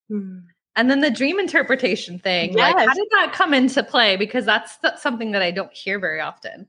Hmm. 0.09 0.39
And 0.77 0.89
then 0.89 1.01
the 1.01 1.11
dream 1.11 1.41
interpretation 1.41 2.21
thing. 2.21 2.55
Like, 2.55 2.77
how 2.77 2.95
did 2.95 3.09
that 3.11 3.33
come 3.33 3.55
into 3.55 3.83
play? 3.83 4.17
Because 4.17 4.45
that's 4.45 4.77
th- 4.77 4.99
something 4.99 5.33
that 5.33 5.43
I 5.43 5.51
don't 5.51 5.73
hear 5.73 5.99
very 5.99 6.21
often. 6.21 6.69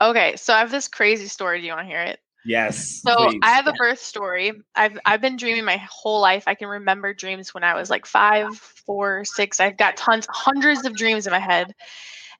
Okay, 0.00 0.34
so 0.34 0.52
I 0.52 0.58
have 0.58 0.72
this 0.72 0.88
crazy 0.88 1.28
story. 1.28 1.60
Do 1.60 1.66
you 1.66 1.72
want 1.72 1.86
to 1.86 1.88
hear 1.88 2.02
it? 2.02 2.18
Yes. 2.44 3.02
So 3.02 3.14
please. 3.14 3.38
I 3.44 3.50
have 3.50 3.68
a 3.68 3.72
birth 3.74 4.00
story. 4.00 4.50
I've 4.74 4.98
I've 5.06 5.20
been 5.20 5.36
dreaming 5.36 5.64
my 5.64 5.80
whole 5.88 6.20
life. 6.20 6.48
I 6.48 6.56
can 6.56 6.66
remember 6.66 7.14
dreams 7.14 7.54
when 7.54 7.62
I 7.62 7.74
was 7.74 7.88
like 7.88 8.04
five, 8.04 8.56
four, 8.56 9.24
six. 9.24 9.60
I've 9.60 9.76
got 9.76 9.96
tons, 9.96 10.26
hundreds 10.28 10.84
of 10.84 10.96
dreams 10.96 11.28
in 11.28 11.30
my 11.30 11.38
head. 11.38 11.72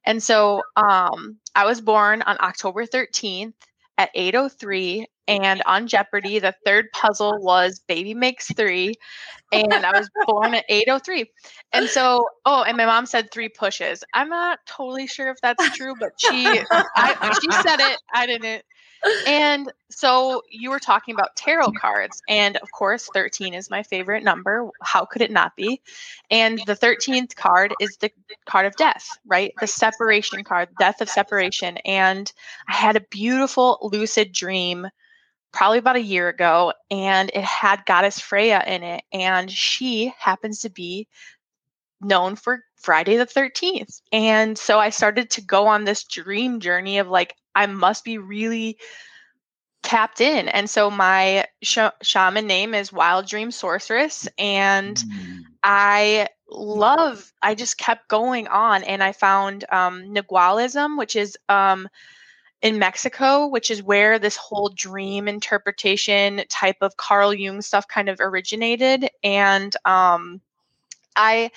And 0.04 0.22
so 0.22 0.62
um, 0.76 1.38
I 1.54 1.64
was 1.64 1.80
born 1.80 2.22
on 2.22 2.36
October 2.40 2.86
13th 2.86 3.54
at 3.98 4.10
8:03, 4.16 5.04
and 5.28 5.62
on 5.66 5.86
Jeopardy, 5.86 6.38
the 6.38 6.54
third 6.64 6.86
puzzle 6.92 7.38
was 7.40 7.80
Baby 7.86 8.14
Makes 8.14 8.52
Three, 8.54 8.94
and 9.52 9.72
I 9.72 9.92
was 9.92 10.08
born 10.26 10.54
at 10.54 10.64
8:03. 10.68 11.26
And 11.72 11.88
so, 11.88 12.26
oh, 12.44 12.62
and 12.62 12.76
my 12.76 12.86
mom 12.86 13.06
said 13.06 13.30
three 13.30 13.48
pushes. 13.48 14.02
I'm 14.14 14.28
not 14.28 14.58
totally 14.66 15.06
sure 15.06 15.30
if 15.30 15.38
that's 15.42 15.76
true, 15.76 15.94
but 15.98 16.10
she 16.18 16.60
I, 16.96 17.38
she 17.40 17.50
said 17.52 17.80
it. 17.80 17.98
I 18.12 18.26
didn't. 18.26 18.64
And 19.26 19.72
so 19.90 20.42
you 20.50 20.70
were 20.70 20.78
talking 20.78 21.14
about 21.14 21.34
tarot 21.36 21.72
cards. 21.72 22.22
And 22.28 22.56
of 22.58 22.70
course, 22.72 23.08
13 23.12 23.54
is 23.54 23.70
my 23.70 23.82
favorite 23.82 24.22
number. 24.22 24.70
How 24.80 25.04
could 25.04 25.22
it 25.22 25.30
not 25.30 25.56
be? 25.56 25.80
And 26.30 26.60
the 26.66 26.76
13th 26.76 27.34
card 27.34 27.74
is 27.80 27.96
the 27.96 28.10
card 28.46 28.66
of 28.66 28.76
death, 28.76 29.06
right? 29.26 29.52
The 29.60 29.66
separation 29.66 30.44
card, 30.44 30.68
death 30.78 31.00
of 31.00 31.08
separation. 31.08 31.78
And 31.78 32.32
I 32.68 32.74
had 32.74 32.96
a 32.96 33.06
beautiful 33.10 33.90
lucid 33.92 34.32
dream 34.32 34.86
probably 35.52 35.78
about 35.78 35.96
a 35.96 36.02
year 36.02 36.28
ago, 36.28 36.72
and 36.90 37.30
it 37.34 37.44
had 37.44 37.84
Goddess 37.84 38.18
Freya 38.18 38.62
in 38.66 38.82
it. 38.82 39.04
And 39.12 39.50
she 39.50 40.14
happens 40.18 40.60
to 40.60 40.70
be 40.70 41.08
known 42.00 42.36
for 42.36 42.64
Friday 42.76 43.16
the 43.16 43.26
13th. 43.26 44.00
And 44.12 44.56
so 44.56 44.78
I 44.78 44.90
started 44.90 45.30
to 45.30 45.42
go 45.42 45.66
on 45.66 45.84
this 45.84 46.04
dream 46.04 46.58
journey 46.58 46.98
of 46.98 47.08
like, 47.08 47.34
I 47.54 47.66
must 47.66 48.04
be 48.04 48.18
really 48.18 48.78
tapped 49.82 50.20
in. 50.20 50.48
And 50.48 50.70
so 50.70 50.90
my 50.90 51.46
sh- 51.62 51.78
shaman 52.02 52.46
name 52.46 52.74
is 52.74 52.92
Wild 52.92 53.26
Dream 53.26 53.50
Sorceress. 53.50 54.28
And 54.38 54.96
Mm. 54.96 55.42
I 55.64 56.28
love, 56.48 57.32
I 57.42 57.54
just 57.54 57.78
kept 57.78 58.08
going 58.08 58.48
on 58.48 58.84
and 58.84 59.02
I 59.02 59.12
found 59.12 59.64
um, 59.70 60.02
Nagualism, 60.14 60.98
which 60.98 61.16
is 61.16 61.36
um, 61.48 61.88
in 62.62 62.78
Mexico, 62.78 63.48
which 63.48 63.70
is 63.70 63.82
where 63.82 64.18
this 64.18 64.36
whole 64.36 64.68
dream 64.68 65.28
interpretation 65.28 66.42
type 66.48 66.76
of 66.80 66.96
Carl 66.96 67.34
Jung 67.34 67.60
stuff 67.60 67.88
kind 67.88 68.08
of 68.08 68.20
originated. 68.20 69.10
And 69.24 69.74
um, 69.84 70.40
I, 71.16 71.50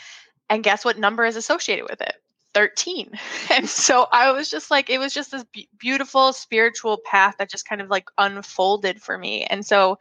and 0.49 0.63
guess 0.63 0.83
what 0.83 0.97
number 0.97 1.25
is 1.25 1.35
associated 1.35 1.85
with 1.89 2.01
it? 2.01 2.15
13. 2.55 3.11
And 3.51 3.69
so 3.69 4.07
I 4.11 4.31
was 4.31 4.49
just 4.49 4.71
like, 4.71 4.89
it 4.89 4.97
was 4.97 5.13
just 5.13 5.31
this 5.31 5.43
be- 5.53 5.69
beautiful 5.77 6.33
spiritual 6.33 6.97
path 7.05 7.35
that 7.37 7.49
just 7.49 7.67
kind 7.67 7.79
of 7.79 7.89
like 7.89 8.09
unfolded 8.17 9.01
for 9.01 9.17
me. 9.17 9.43
And 9.43 9.65
so, 9.65 9.99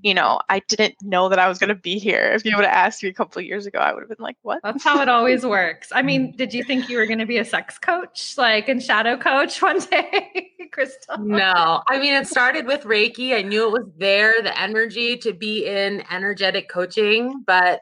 you 0.00 0.14
know, 0.14 0.40
I 0.48 0.60
didn't 0.60 0.94
know 1.02 1.28
that 1.28 1.38
I 1.38 1.48
was 1.48 1.58
going 1.58 1.68
to 1.68 1.74
be 1.74 1.98
here. 1.98 2.30
If 2.32 2.44
you 2.44 2.56
would 2.56 2.64
have 2.64 2.72
asked 2.72 3.02
me 3.02 3.08
a 3.08 3.12
couple 3.12 3.40
of 3.40 3.46
years 3.46 3.66
ago, 3.66 3.78
I 3.80 3.92
would 3.92 4.00
have 4.00 4.08
been 4.08 4.22
like, 4.22 4.36
what? 4.42 4.60
That's 4.62 4.84
how 4.84 5.02
it 5.02 5.08
always 5.08 5.44
works. 5.44 5.90
I 5.92 6.02
mean, 6.02 6.32
did 6.36 6.54
you 6.54 6.62
think 6.62 6.88
you 6.88 6.98
were 6.98 7.06
going 7.06 7.18
to 7.18 7.26
be 7.26 7.38
a 7.38 7.44
sex 7.44 7.78
coach, 7.78 8.38
like 8.38 8.68
and 8.68 8.82
shadow 8.82 9.16
coach 9.16 9.60
one 9.62 9.80
day, 9.80 10.52
Crystal? 10.72 11.18
No, 11.18 11.82
I 11.88 11.98
mean, 11.98 12.14
it 12.14 12.28
started 12.28 12.66
with 12.66 12.84
Reiki. 12.84 13.34
I 13.34 13.42
knew 13.42 13.66
it 13.66 13.72
was 13.72 13.90
there, 13.98 14.40
the 14.40 14.58
energy 14.58 15.16
to 15.18 15.32
be 15.32 15.66
in 15.66 16.04
energetic 16.10 16.68
coaching, 16.68 17.42
but 17.44 17.80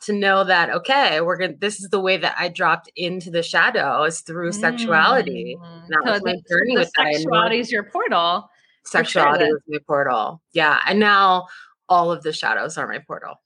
to 0.00 0.12
know 0.12 0.44
that, 0.44 0.70
okay, 0.70 1.20
we're 1.20 1.36
going 1.36 1.52
to, 1.52 1.58
this 1.58 1.80
is 1.80 1.90
the 1.90 2.00
way 2.00 2.16
that 2.16 2.36
I 2.38 2.48
dropped 2.48 2.90
into 2.96 3.30
the 3.30 3.42
shadow 3.42 4.04
is 4.04 4.20
through 4.20 4.52
sexuality. 4.52 5.56
Mm. 5.60 5.88
That 5.88 6.04
was 6.04 6.22
my 6.24 6.32
the- 6.32 6.42
journey 6.48 6.74
the 6.74 6.80
with 6.80 6.92
that. 6.96 7.14
Sexuality 7.14 7.58
is 7.58 7.72
your 7.72 7.84
portal. 7.84 8.48
Sexuality 8.84 9.44
then. 9.44 9.52
was 9.52 9.62
my 9.68 9.78
portal. 9.86 10.40
Yeah. 10.52 10.80
And 10.86 11.00
now 11.00 11.48
all 11.88 12.12
of 12.12 12.22
the 12.22 12.32
shadows 12.32 12.78
are 12.78 12.86
my 12.86 12.98
portal. 12.98 13.40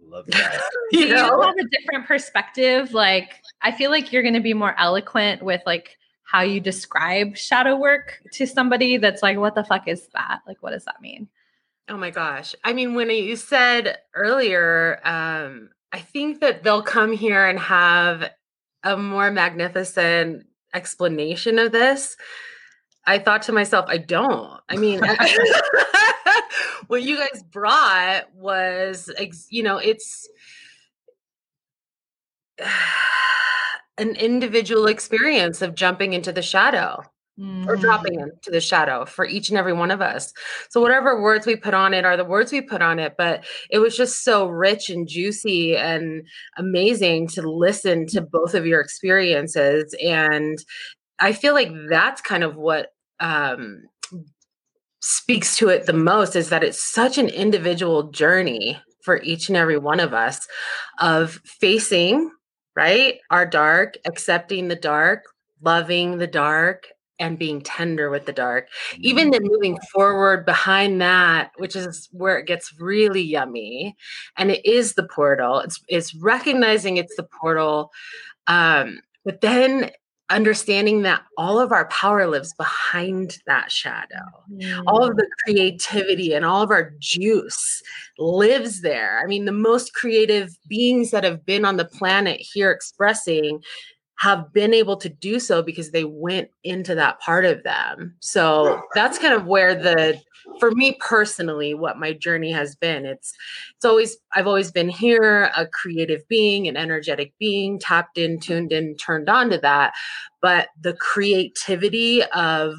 Love 0.00 0.26
that. 0.26 0.60
You 0.92 1.00
you 1.00 1.14
know? 1.14 1.40
have 1.40 1.54
a 1.54 1.68
different 1.68 2.06
perspective? 2.06 2.92
Like, 2.92 3.40
I 3.62 3.70
feel 3.70 3.90
like 3.90 4.12
you're 4.12 4.22
going 4.22 4.34
to 4.34 4.40
be 4.40 4.54
more 4.54 4.74
eloquent 4.78 5.42
with 5.42 5.62
like 5.66 5.96
how 6.24 6.42
you 6.42 6.60
describe 6.60 7.36
shadow 7.36 7.76
work 7.76 8.20
to 8.32 8.46
somebody 8.46 8.96
that's 8.96 9.22
like, 9.22 9.38
what 9.38 9.54
the 9.54 9.64
fuck 9.64 9.88
is 9.88 10.08
that? 10.14 10.40
Like, 10.46 10.58
what 10.60 10.70
does 10.70 10.84
that 10.84 11.00
mean? 11.00 11.28
Oh 11.90 11.96
my 11.96 12.10
gosh. 12.10 12.54
I 12.62 12.72
mean, 12.72 12.94
when 12.94 13.10
you 13.10 13.34
said 13.34 13.98
earlier, 14.14 15.00
um, 15.02 15.70
I 15.90 15.98
think 15.98 16.40
that 16.40 16.62
they'll 16.62 16.84
come 16.84 17.12
here 17.12 17.44
and 17.44 17.58
have 17.58 18.30
a 18.84 18.96
more 18.96 19.32
magnificent 19.32 20.46
explanation 20.72 21.58
of 21.58 21.72
this. 21.72 22.16
I 23.04 23.18
thought 23.18 23.42
to 23.42 23.52
myself, 23.52 23.86
I 23.88 23.98
don't. 23.98 24.60
I 24.68 24.76
mean, 24.76 25.00
what 26.86 27.02
you 27.02 27.16
guys 27.16 27.42
brought 27.42 28.32
was, 28.36 29.10
you 29.48 29.64
know, 29.64 29.78
it's 29.78 30.28
an 33.98 34.14
individual 34.14 34.86
experience 34.86 35.60
of 35.60 35.74
jumping 35.74 36.12
into 36.12 36.30
the 36.30 36.40
shadow 36.40 37.02
or 37.68 37.76
Mhm. 37.76 37.80
dropping 37.80 38.20
into 38.20 38.50
the 38.50 38.60
shadow 38.60 39.04
for 39.04 39.26
each 39.26 39.50
and 39.50 39.58
every 39.58 39.72
one 39.72 39.90
of 39.90 40.00
us. 40.00 40.32
So 40.70 40.80
whatever 40.80 41.20
words 41.22 41.46
we 41.46 41.56
put 41.56 41.74
on 41.74 41.94
it 41.94 42.04
are 42.04 42.16
the 42.16 42.24
words 42.24 42.52
we 42.52 42.60
put 42.62 42.82
on 42.82 42.98
it, 42.98 43.14
but 43.18 43.44
it 43.70 43.78
was 43.78 43.96
just 43.96 44.24
so 44.24 44.46
rich 44.48 44.90
and 44.90 45.06
juicy 45.08 45.76
and 45.76 46.26
amazing 46.56 47.28
to 47.28 47.42
listen 47.42 48.06
to 48.08 48.20
both 48.22 48.54
of 48.54 48.66
your 48.66 48.80
experiences 48.80 49.94
and 50.02 50.58
I 51.20 51.32
feel 51.32 51.54
like 51.54 51.70
that's 51.88 52.20
kind 52.22 52.44
of 52.44 52.56
what 52.56 52.88
um 53.20 53.82
speaks 55.00 55.56
to 55.56 55.68
it 55.68 55.86
the 55.86 55.92
most 55.92 56.36
is 56.36 56.50
that 56.50 56.62
it's 56.62 56.82
such 56.82 57.16
an 57.16 57.28
individual 57.28 58.10
journey 58.10 58.80
for 59.02 59.22
each 59.22 59.48
and 59.48 59.56
every 59.56 59.78
one 59.78 59.98
of 59.98 60.12
us 60.12 60.46
of 60.98 61.40
facing 61.44 62.30
right 62.76 63.16
our 63.30 63.46
dark 63.46 63.94
accepting 64.04 64.68
the 64.68 64.76
dark 64.76 65.24
loving 65.62 66.18
the 66.18 66.26
dark 66.26 66.88
and 67.20 67.38
being 67.38 67.60
tender 67.60 68.10
with 68.10 68.26
the 68.26 68.32
dark. 68.32 68.68
Even 68.98 69.28
Mm. 69.28 69.32
then 69.32 69.42
moving 69.44 69.78
forward 69.92 70.44
behind 70.44 71.00
that, 71.00 71.52
which 71.58 71.76
is 71.76 72.08
where 72.12 72.38
it 72.38 72.46
gets 72.46 72.72
really 72.80 73.22
yummy. 73.22 73.96
And 74.36 74.50
it 74.50 74.64
is 74.66 74.94
the 74.94 75.04
portal. 75.06 75.60
It's 75.60 75.80
it's 75.88 76.14
recognizing 76.14 76.96
it's 76.96 77.14
the 77.16 77.28
portal. 77.40 77.92
Um, 78.48 79.00
but 79.24 79.42
then 79.42 79.90
understanding 80.30 81.02
that 81.02 81.22
all 81.36 81.58
of 81.58 81.72
our 81.72 81.88
power 81.88 82.26
lives 82.28 82.54
behind 82.54 83.38
that 83.46 83.70
shadow. 83.72 84.24
All 84.86 85.02
of 85.02 85.16
the 85.16 85.28
creativity 85.44 86.32
and 86.34 86.44
all 86.44 86.62
of 86.62 86.70
our 86.70 86.92
juice 87.00 87.82
lives 88.16 88.80
there. 88.80 89.20
I 89.22 89.26
mean, 89.26 89.44
the 89.44 89.52
most 89.52 89.92
creative 89.92 90.50
beings 90.68 91.10
that 91.10 91.24
have 91.24 91.44
been 91.44 91.64
on 91.64 91.78
the 91.78 91.84
planet 91.84 92.40
here 92.40 92.70
expressing 92.70 93.60
have 94.20 94.52
been 94.52 94.74
able 94.74 94.98
to 94.98 95.08
do 95.08 95.40
so 95.40 95.62
because 95.62 95.92
they 95.92 96.04
went 96.04 96.50
into 96.62 96.94
that 96.94 97.18
part 97.20 97.46
of 97.46 97.62
them. 97.62 98.14
So 98.20 98.82
that's 98.94 99.18
kind 99.18 99.32
of 99.32 99.46
where 99.46 99.74
the 99.74 100.20
for 100.58 100.70
me 100.72 100.98
personally 101.00 101.72
what 101.72 101.98
my 101.98 102.12
journey 102.12 102.52
has 102.52 102.76
been. 102.76 103.06
It's 103.06 103.32
it's 103.74 103.84
always 103.86 104.18
I've 104.34 104.46
always 104.46 104.70
been 104.70 104.90
here 104.90 105.50
a 105.56 105.66
creative 105.66 106.28
being, 106.28 106.68
an 106.68 106.76
energetic 106.76 107.32
being, 107.40 107.78
tapped 107.78 108.18
in, 108.18 108.38
tuned 108.40 108.72
in, 108.72 108.94
turned 108.96 109.30
on 109.30 109.48
to 109.50 109.58
that, 109.58 109.94
but 110.42 110.68
the 110.78 110.92
creativity 110.92 112.22
of 112.34 112.74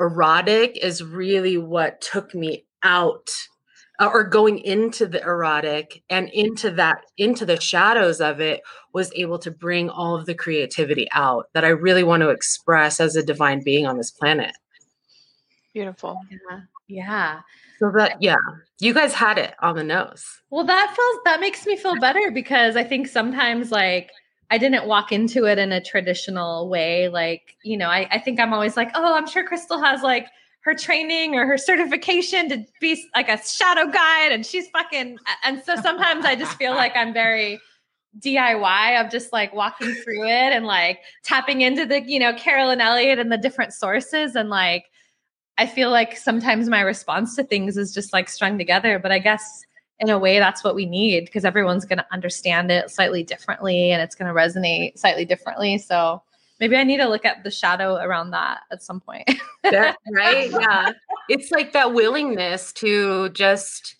erotic 0.00 0.76
is 0.82 1.04
really 1.04 1.56
what 1.56 2.00
took 2.00 2.34
me 2.34 2.66
out 2.82 3.30
uh, 3.98 4.10
or 4.12 4.24
going 4.24 4.58
into 4.58 5.06
the 5.06 5.22
erotic 5.22 6.02
and 6.10 6.28
into 6.30 6.70
that 6.72 6.98
into 7.16 7.46
the 7.46 7.60
shadows 7.60 8.20
of 8.20 8.40
it 8.40 8.60
was 8.92 9.12
able 9.14 9.38
to 9.38 9.50
bring 9.50 9.88
all 9.88 10.16
of 10.16 10.26
the 10.26 10.34
creativity 10.34 11.08
out 11.12 11.48
that 11.52 11.64
I 11.64 11.68
really 11.68 12.02
want 12.02 12.22
to 12.22 12.30
express 12.30 13.00
as 13.00 13.16
a 13.16 13.22
divine 13.22 13.62
being 13.62 13.86
on 13.86 13.96
this 13.96 14.10
planet. 14.10 14.52
Beautiful. 15.72 16.20
Yeah. 16.30 16.60
Yeah. 16.86 17.40
So 17.78 17.90
that 17.96 18.16
yeah, 18.20 18.36
you 18.80 18.94
guys 18.94 19.14
had 19.14 19.38
it 19.38 19.54
on 19.60 19.76
the 19.76 19.84
nose. 19.84 20.24
Well, 20.50 20.64
that 20.64 20.94
feels 20.94 21.20
that 21.24 21.40
makes 21.40 21.66
me 21.66 21.76
feel 21.76 21.98
better 21.98 22.30
because 22.30 22.76
I 22.76 22.84
think 22.84 23.08
sometimes 23.08 23.70
like 23.70 24.10
I 24.50 24.58
didn't 24.58 24.86
walk 24.86 25.10
into 25.10 25.46
it 25.46 25.58
in 25.58 25.72
a 25.72 25.80
traditional 25.80 26.68
way. 26.68 27.08
Like, 27.08 27.56
you 27.64 27.76
know, 27.76 27.88
I, 27.88 28.06
I 28.10 28.18
think 28.18 28.38
I'm 28.38 28.52
always 28.52 28.76
like, 28.76 28.90
oh, 28.94 29.14
I'm 29.14 29.26
sure 29.26 29.44
Crystal 29.44 29.82
has 29.82 30.02
like 30.02 30.28
her 30.64 30.74
training 30.74 31.34
or 31.34 31.46
her 31.46 31.58
certification 31.58 32.48
to 32.48 32.64
be 32.80 33.06
like 33.14 33.28
a 33.28 33.38
shadow 33.46 33.86
guide 33.86 34.32
and 34.32 34.46
she's 34.46 34.68
fucking 34.70 35.18
and 35.44 35.62
so 35.62 35.76
sometimes 35.76 36.24
I 36.24 36.34
just 36.34 36.56
feel 36.56 36.72
like 36.72 36.96
I'm 36.96 37.12
very 37.12 37.60
DIY 38.20 39.04
of 39.04 39.10
just 39.10 39.32
like 39.32 39.52
walking 39.54 39.92
through 39.92 40.24
it 40.24 40.52
and 40.52 40.66
like 40.66 41.00
tapping 41.24 41.62
into 41.62 41.84
the, 41.84 42.00
you 42.02 42.18
know, 42.18 42.32
Carolyn 42.34 42.80
Elliott 42.80 43.18
and 43.18 43.30
the 43.30 43.36
different 43.36 43.72
sources 43.72 44.36
and 44.36 44.48
like 44.48 44.84
I 45.58 45.66
feel 45.66 45.90
like 45.90 46.16
sometimes 46.16 46.68
my 46.68 46.80
response 46.80 47.36
to 47.36 47.44
things 47.44 47.76
is 47.76 47.94
just 47.94 48.12
like 48.12 48.28
strung 48.28 48.58
together, 48.58 48.98
but 48.98 49.12
I 49.12 49.18
guess 49.18 49.62
in 50.00 50.10
a 50.10 50.18
way 50.18 50.38
that's 50.38 50.64
what 50.64 50.74
we 50.74 50.86
need 50.86 51.26
because 51.26 51.44
everyone's 51.44 51.84
going 51.84 51.98
to 51.98 52.06
understand 52.12 52.70
it 52.70 52.90
slightly 52.90 53.22
differently 53.22 53.90
and 53.90 54.02
it's 54.02 54.16
going 54.16 54.32
to 54.32 54.38
resonate 54.38 54.98
slightly 54.98 55.24
differently. 55.24 55.78
So 55.78 56.22
maybe 56.64 56.76
I 56.76 56.84
need 56.84 56.96
to 56.96 57.08
look 57.08 57.26
at 57.26 57.44
the 57.44 57.50
shadow 57.50 57.96
around 57.96 58.30
that 58.30 58.60
at 58.72 58.82
some 58.82 58.98
point. 58.98 59.30
Right? 60.12 60.50
Yeah. 60.50 60.92
It's 61.28 61.50
like 61.50 61.72
that 61.72 61.94
willingness 61.94 62.72
to 62.74 63.30
just 63.30 63.96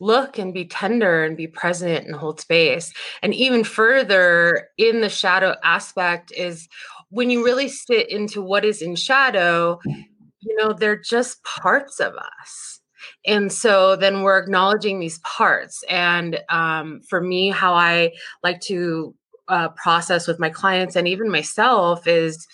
look 0.00 0.36
and 0.36 0.52
be 0.52 0.64
tender 0.64 1.24
and 1.24 1.36
be 1.36 1.46
present 1.46 2.06
and 2.06 2.16
hold 2.16 2.40
space. 2.40 2.92
And 3.22 3.32
even 3.32 3.62
further 3.62 4.68
in 4.78 5.00
the 5.00 5.08
shadow 5.08 5.54
aspect 5.62 6.32
is 6.36 6.68
when 7.10 7.30
you 7.30 7.44
really 7.44 7.68
sit 7.68 8.10
into 8.10 8.42
what 8.42 8.64
is 8.64 8.82
in 8.82 8.96
shadow, 8.96 9.78
you 9.84 10.56
know, 10.56 10.72
they're 10.72 11.00
just 11.00 11.42
parts 11.44 12.00
of 12.00 12.14
us. 12.14 12.80
And 13.26 13.52
so 13.52 13.94
then 13.94 14.22
we're 14.22 14.38
acknowledging 14.38 14.98
these 14.98 15.20
parts. 15.20 15.84
And 15.88 16.40
um, 16.48 17.00
for 17.08 17.20
me, 17.20 17.50
how 17.50 17.74
I 17.74 18.12
like 18.42 18.60
to 18.62 19.14
uh, 19.50 19.68
process 19.70 20.26
with 20.26 20.38
my 20.38 20.48
clients 20.48 20.96
and 20.96 21.06
even 21.06 21.30
myself 21.30 22.06
is, 22.06 22.46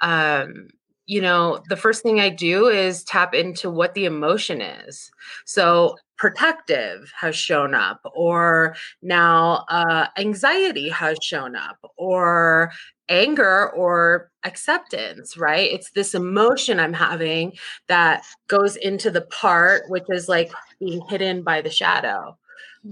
um, 0.00 0.68
you 1.06 1.20
know, 1.20 1.60
the 1.68 1.76
first 1.76 2.02
thing 2.02 2.18
I 2.20 2.30
do 2.30 2.68
is 2.68 3.04
tap 3.04 3.34
into 3.34 3.68
what 3.68 3.92
the 3.94 4.06
emotion 4.06 4.62
is. 4.62 5.10
So 5.44 5.96
protective 6.16 7.12
has 7.20 7.36
shown 7.36 7.74
up, 7.74 8.00
or 8.14 8.74
now 9.02 9.64
uh, 9.68 10.06
anxiety 10.16 10.88
has 10.88 11.18
shown 11.20 11.56
up, 11.56 11.76
or 11.98 12.70
anger 13.10 13.70
or 13.72 14.30
acceptance, 14.44 15.36
right? 15.36 15.70
It's 15.70 15.90
this 15.90 16.14
emotion 16.14 16.80
I'm 16.80 16.94
having 16.94 17.52
that 17.88 18.22
goes 18.48 18.76
into 18.76 19.10
the 19.10 19.22
part 19.22 19.82
which 19.88 20.04
is 20.08 20.28
like 20.28 20.52
being 20.80 21.02
hidden 21.08 21.42
by 21.42 21.60
the 21.60 21.70
shadow. 21.70 22.38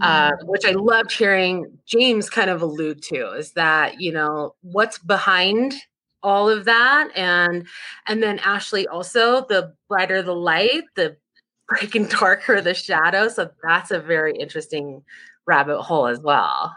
Uh, 0.00 0.32
which 0.44 0.64
I 0.64 0.70
loved 0.70 1.12
hearing 1.12 1.78
James 1.84 2.30
kind 2.30 2.48
of 2.48 2.62
allude 2.62 3.02
to 3.04 3.32
is 3.32 3.52
that, 3.52 4.00
you 4.00 4.10
know, 4.10 4.54
what's 4.62 4.98
behind 4.98 5.74
all 6.22 6.48
of 6.48 6.64
that 6.64 7.10
and 7.16 7.66
and 8.06 8.22
then 8.22 8.38
Ashley 8.38 8.86
also 8.86 9.44
the 9.46 9.74
brighter 9.88 10.22
the 10.22 10.34
light, 10.34 10.84
the 10.94 11.16
breaking 11.68 12.06
darker 12.06 12.60
the 12.60 12.74
shadow. 12.74 13.28
So 13.28 13.50
that's 13.62 13.90
a 13.90 14.00
very 14.00 14.36
interesting 14.36 15.02
rabbit 15.46 15.82
hole 15.82 16.06
as 16.06 16.20
well. 16.20 16.74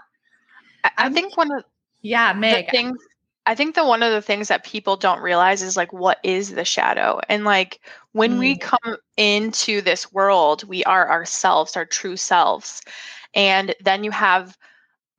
I, 0.83 0.91
I 0.97 1.09
think 1.09 1.37
one 1.37 1.51
of 1.51 1.63
yeah, 2.01 2.33
the 2.33 2.39
Meg. 2.39 2.69
things 2.69 2.97
I 3.45 3.55
think 3.55 3.75
that 3.75 3.85
one 3.85 4.03
of 4.03 4.11
the 4.11 4.21
things 4.21 4.47
that 4.47 4.65
people 4.65 4.97
don't 4.97 5.21
realize 5.21 5.61
is 5.61 5.77
like 5.77 5.93
what 5.93 6.19
is 6.23 6.51
the 6.51 6.65
shadow? 6.65 7.19
And 7.29 7.43
like 7.43 7.79
when 8.13 8.39
we 8.39 8.55
mm. 8.55 8.61
come 8.61 8.97
into 9.17 9.81
this 9.81 10.11
world, 10.11 10.63
we 10.63 10.83
are 10.85 11.09
ourselves, 11.09 11.77
our 11.77 11.85
true 11.85 12.17
selves. 12.17 12.81
And 13.33 13.75
then 13.83 14.03
you 14.03 14.11
have 14.11 14.57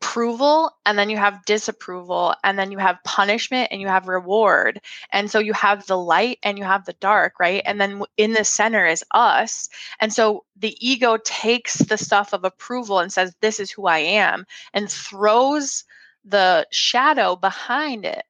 approval 0.00 0.70
and 0.84 0.98
then 0.98 1.08
you 1.10 1.16
have 1.16 1.44
disapproval 1.46 2.34
and 2.44 2.58
then 2.58 2.70
you 2.70 2.78
have 2.78 3.02
punishment 3.04 3.68
and 3.70 3.80
you 3.80 3.88
have 3.88 4.08
reward. 4.08 4.80
And 5.10 5.30
so 5.30 5.38
you 5.38 5.52
have 5.54 5.86
the 5.86 5.98
light 5.98 6.38
and 6.42 6.58
you 6.58 6.64
have 6.64 6.84
the 6.84 6.94
dark, 6.94 7.40
right? 7.40 7.62
And 7.64 7.80
then 7.80 8.02
in 8.16 8.32
the 8.32 8.44
center 8.44 8.86
is 8.86 9.04
us. 9.12 9.68
And 10.00 10.12
so 10.12 10.44
the 10.56 10.76
ego 10.86 11.18
takes 11.24 11.78
the 11.78 11.98
stuff 11.98 12.32
of 12.32 12.44
approval 12.44 12.98
and 12.98 13.12
says 13.12 13.34
this 13.40 13.58
is 13.58 13.70
who 13.70 13.86
I 13.86 13.98
am 13.98 14.46
and 14.74 14.90
throws 14.90 15.84
the 16.26 16.66
shadow 16.72 17.36
behind 17.36 18.04
it, 18.04 18.24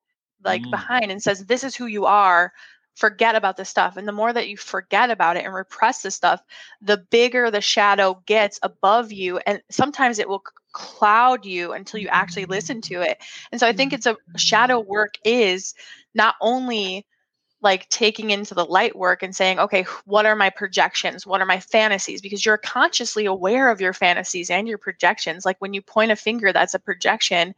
like 0.44 0.62
Mm. 0.62 0.70
behind, 0.70 1.10
and 1.12 1.22
says, 1.22 1.46
This 1.46 1.64
is 1.64 1.76
who 1.76 1.86
you 1.86 2.06
are. 2.06 2.52
Forget 2.94 3.34
about 3.36 3.56
this 3.56 3.68
stuff. 3.70 3.96
And 3.96 4.08
the 4.08 4.12
more 4.12 4.32
that 4.32 4.48
you 4.48 4.56
forget 4.56 5.10
about 5.10 5.36
it 5.36 5.44
and 5.44 5.54
repress 5.54 6.02
the 6.02 6.10
stuff, 6.10 6.42
the 6.82 6.98
bigger 7.10 7.50
the 7.50 7.60
shadow 7.60 8.22
gets 8.26 8.58
above 8.62 9.12
you. 9.12 9.38
And 9.38 9.62
sometimes 9.70 10.18
it 10.18 10.28
will 10.28 10.42
cloud 10.72 11.44
you 11.44 11.72
until 11.72 12.00
you 12.00 12.08
actually 12.08 12.46
listen 12.46 12.80
to 12.82 13.02
it. 13.02 13.18
And 13.52 13.60
so 13.60 13.66
I 13.66 13.72
think 13.72 13.92
it's 13.92 14.06
a 14.06 14.16
shadow 14.36 14.80
work 14.80 15.14
is 15.24 15.74
not 16.14 16.36
only 16.40 17.06
like 17.62 17.88
taking 17.88 18.30
into 18.30 18.54
the 18.54 18.64
light 18.64 18.94
work 18.94 19.22
and 19.22 19.34
saying, 19.34 19.58
okay, 19.58 19.86
what 20.04 20.26
are 20.26 20.36
my 20.36 20.50
projections? 20.50 21.26
What 21.26 21.40
are 21.40 21.46
my 21.46 21.58
fantasies? 21.58 22.20
Because 22.20 22.44
you're 22.44 22.58
consciously 22.58 23.24
aware 23.24 23.70
of 23.70 23.80
your 23.80 23.92
fantasies 23.92 24.50
and 24.50 24.68
your 24.68 24.78
projections. 24.78 25.46
Like 25.46 25.56
when 25.58 25.72
you 25.72 25.80
point 25.80 26.12
a 26.12 26.16
finger, 26.16 26.52
that's 26.52 26.74
a 26.74 26.78
projection. 26.78 27.54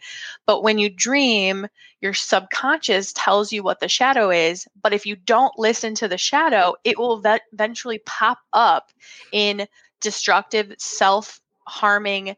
But 0.46 0.62
when 0.62 0.78
you 0.78 0.88
dream, 0.88 1.66
your 2.00 2.14
subconscious 2.14 3.12
tells 3.12 3.52
you 3.52 3.62
what 3.62 3.80
the 3.80 3.88
shadow 3.88 4.30
is. 4.30 4.68
But 4.80 4.92
if 4.92 5.04
you 5.04 5.16
don't 5.16 5.58
listen 5.58 5.94
to 5.96 6.08
the 6.08 6.18
shadow, 6.18 6.74
it 6.84 6.96
will 6.98 7.20
ve- 7.20 7.40
eventually 7.52 7.98
pop 8.06 8.38
up 8.52 8.90
in 9.32 9.66
destructive, 10.00 10.72
self 10.78 11.40
harming 11.66 12.36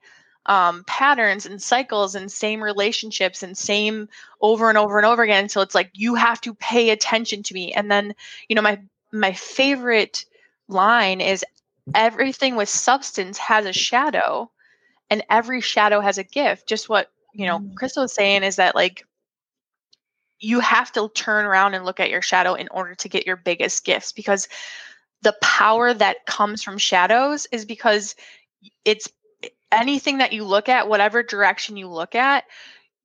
um, 0.51 0.83
patterns 0.89 1.47
and 1.47 1.63
cycles 1.63 2.17
and 2.17 2.31
same 2.31 2.61
relationships 2.61 3.45
and 3.45 3.57
same 3.57 4.09
over 4.41 4.69
and 4.69 4.77
over 4.77 4.99
and 4.99 5.07
over 5.07 5.23
again 5.23 5.45
until 5.45 5.63
it's 5.63 5.77
like 5.77 5.91
you 5.95 6.17
have 6.17 6.41
to 6.41 6.55
pay 6.55 6.91
attention 6.91 7.45
to 7.45 7.55
me. 7.55 7.73
And 7.73 7.89
then 7.89 8.15
you 8.49 8.57
know 8.57 8.63
my 8.63 8.81
my 9.13 9.33
favorite 9.33 10.25
line 10.67 11.21
is 11.21 11.45
everything 11.95 12.57
with 12.57 12.69
substance 12.69 13.39
has 13.39 13.65
a 13.65 13.73
shadow 13.73 14.51
and 15.09 15.23
every 15.31 15.61
shadow 15.61 16.01
has 16.01 16.19
a 16.19 16.25
gift. 16.25 16.69
Just 16.69 16.89
what 16.89 17.13
you 17.33 17.47
know 17.47 17.63
crystal 17.77 18.03
was 18.03 18.13
saying 18.13 18.43
is 18.43 18.57
that 18.57 18.75
like 18.75 19.07
you 20.41 20.59
have 20.59 20.91
to 20.91 21.09
turn 21.15 21.45
around 21.45 21.75
and 21.75 21.85
look 21.85 22.01
at 22.01 22.11
your 22.11 22.23
shadow 22.23 22.55
in 22.55 22.67
order 22.73 22.97
to 22.97 23.09
get 23.09 23.25
your 23.25 23.37
biggest 23.37 23.85
gifts 23.85 24.11
because 24.11 24.49
the 25.23 25.37
power 25.43 25.95
that 25.95 26.27
comes 26.27 26.61
from 26.61 26.77
shadows 26.77 27.47
is 27.53 27.65
because 27.65 28.17
it's 28.85 29.09
anything 29.73 30.19
that 30.19 30.33
you 30.33 30.45
look 30.45 30.69
at 30.69 30.89
whatever 30.89 31.23
direction 31.23 31.77
you 31.77 31.89
look 31.89 32.15
at 32.15 32.45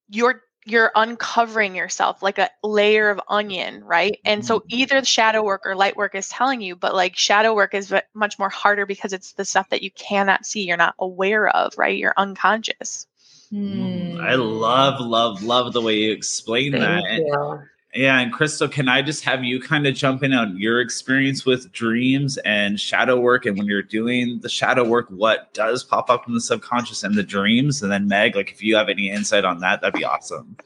you're 0.10 0.41
you're 0.67 0.91
uncovering 0.95 1.75
yourself 1.75 2.23
like 2.23 2.39
a 2.39 2.49
layer 2.63 3.12
of 3.12 3.21
onion, 3.30 3.84
right? 3.84 4.19
And 4.25 4.43
so 4.43 4.62
Mm-hmm. 4.62 4.67
either 4.69 4.99
the 5.01 5.06
shadow 5.06 5.43
work 5.43 5.62
or 5.65 5.75
light 5.75 5.95
work 5.95 6.15
is 6.15 6.28
telling 6.28 6.60
you, 6.60 6.75
but 6.75 6.95
like 6.95 7.15
shadow 7.15 7.54
work 7.54 7.75
is 7.75 7.93
much 8.15 8.39
more 8.39 8.49
harder 8.49 8.88
because 8.88 9.13
it's 9.13 9.34
the 9.34 9.45
stuff 9.45 9.69
that 9.69 9.84
you 9.84 9.91
cannot 9.91 10.43
see, 10.43 10.63
you're 10.63 10.75
not 10.75 10.95
aware 10.97 11.47
of, 11.47 11.78
right? 11.78 11.95
You're 11.95 12.15
unconscious. 12.17 13.06
Mm, 13.54 14.15
Hmm. 14.15 14.21
I 14.21 14.34
love, 14.36 14.99
love, 15.01 15.43
love 15.43 15.71
the 15.71 15.82
way 15.82 15.97
you 15.97 16.12
explain 16.13 16.71
that. 16.71 17.04
Thank 17.04 17.10
And- 17.10 17.28
you. 17.28 17.60
Yeah, 17.95 18.19
and 18.19 18.34
Crystal, 18.34 18.67
can 18.67 18.89
I 18.89 19.01
just 19.01 19.23
have 19.23 19.45
you 19.45 19.62
kind 19.62 19.88
of 19.88 19.95
jump 19.95 20.21
in 20.21 20.34
on 20.34 20.58
your 20.58 20.81
experience 20.81 21.45
with 21.45 21.71
dreams 21.71 22.38
and 22.39 22.77
shadow 22.77 23.17
work? 23.17 23.45
And 23.45 23.58
when 23.58 23.67
you're 23.67 23.81
doing 23.81 24.39
the 24.41 24.49
shadow 24.49 24.84
work, 24.84 25.08
what 25.10 25.53
does 25.53 25.81
pop 25.81 26.10
up 26.10 26.27
in 26.27 26.34
the 26.34 26.41
subconscious 26.41 27.03
and 27.03 27.15
the 27.15 27.23
dreams? 27.23 27.81
And 27.81 27.89
then 27.89 28.10
Meg, 28.10 28.36
like 28.36 28.51
if 28.51 28.62
you 28.62 28.75
have 28.75 28.89
any 28.89 29.10
insight 29.10 29.45
on 29.45 29.60
that, 29.60 29.79
that'd 29.79 29.93
be 29.93 30.03
awesome. 30.03 30.58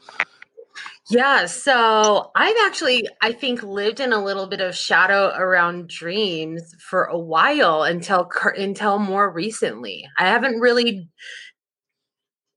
Yeah, 1.12 1.46
so 1.46 2.32
I've 2.36 2.56
actually, 2.66 3.08
I 3.22 3.32
think, 3.32 3.62
lived 3.62 4.00
in 4.00 4.12
a 4.12 4.24
little 4.24 4.48
bit 4.48 4.62
of 4.62 4.76
shadow 4.76 5.32
around 5.36 5.88
dreams 5.88 6.76
for 6.80 7.06
a 7.06 7.18
while 7.18 7.84
until 7.84 8.28
until 8.58 8.98
more 8.98 9.30
recently. 9.30 10.08
I 10.18 10.28
haven't 10.28 10.60
really. 10.60 11.10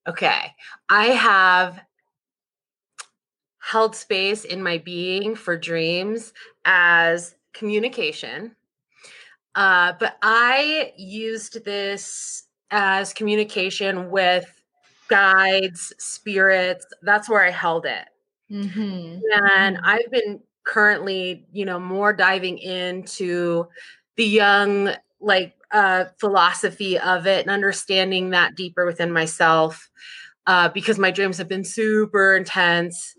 Okay, 0.09 0.53
I 0.89 1.05
have 1.07 1.79
held 3.63 3.97
space 3.97 4.45
in 4.45 4.63
my 4.63 4.79
being 4.79 5.35
for 5.37 5.57
dreams 5.57 6.33
as 6.65 7.35
communication, 7.55 8.57
uh, 9.55 9.93
but 9.99 10.17
I 10.23 10.93
used 10.97 11.65
this 11.65 12.45
as 12.71 13.13
communication 13.13 14.11
with 14.11 14.47
guides, 15.09 15.93
spirits. 15.99 16.87
That's 17.03 17.29
where 17.29 17.45
I 17.45 17.51
held 17.51 17.87
it 17.87 18.09
Mhm. 18.51 19.21
and 19.33 19.77
Mhm. 19.77 19.81
I've 19.85 20.11
been 20.11 20.41
currently, 20.65 21.47
you 21.53 21.65
know, 21.65 21.79
more 21.81 22.13
diving 22.13 22.59
into 22.59 23.67
the 24.17 24.25
Jung 24.25 24.91
like 25.21 25.55
uh 25.73 26.07
philosophy 26.19 26.99
of 26.99 27.27
it 27.27 27.41
and 27.43 27.51
understanding 27.51 28.31
that 28.31 28.55
deeper 28.57 28.85
within 28.85 29.13
myself 29.13 29.89
uh 30.47 30.69
because 30.71 30.99
my 30.99 31.11
dreams 31.11 31.39
have 31.39 31.49
been 31.49 31.65
super 31.65 32.37
intense 32.37 33.15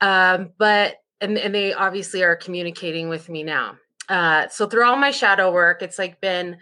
um 0.00 0.50
but 0.58 0.96
and 1.20 1.38
and 1.38 1.54
they 1.54 1.72
obviously 1.72 2.22
are 2.22 2.36
communicating 2.36 3.08
with 3.08 3.28
me 3.28 3.42
now. 3.42 3.76
Uh 4.08 4.48
so 4.48 4.66
through 4.66 4.84
all 4.84 4.96
my 4.96 5.10
shadow 5.10 5.52
work 5.52 5.82
it's 5.82 5.98
like 5.98 6.20
been 6.20 6.56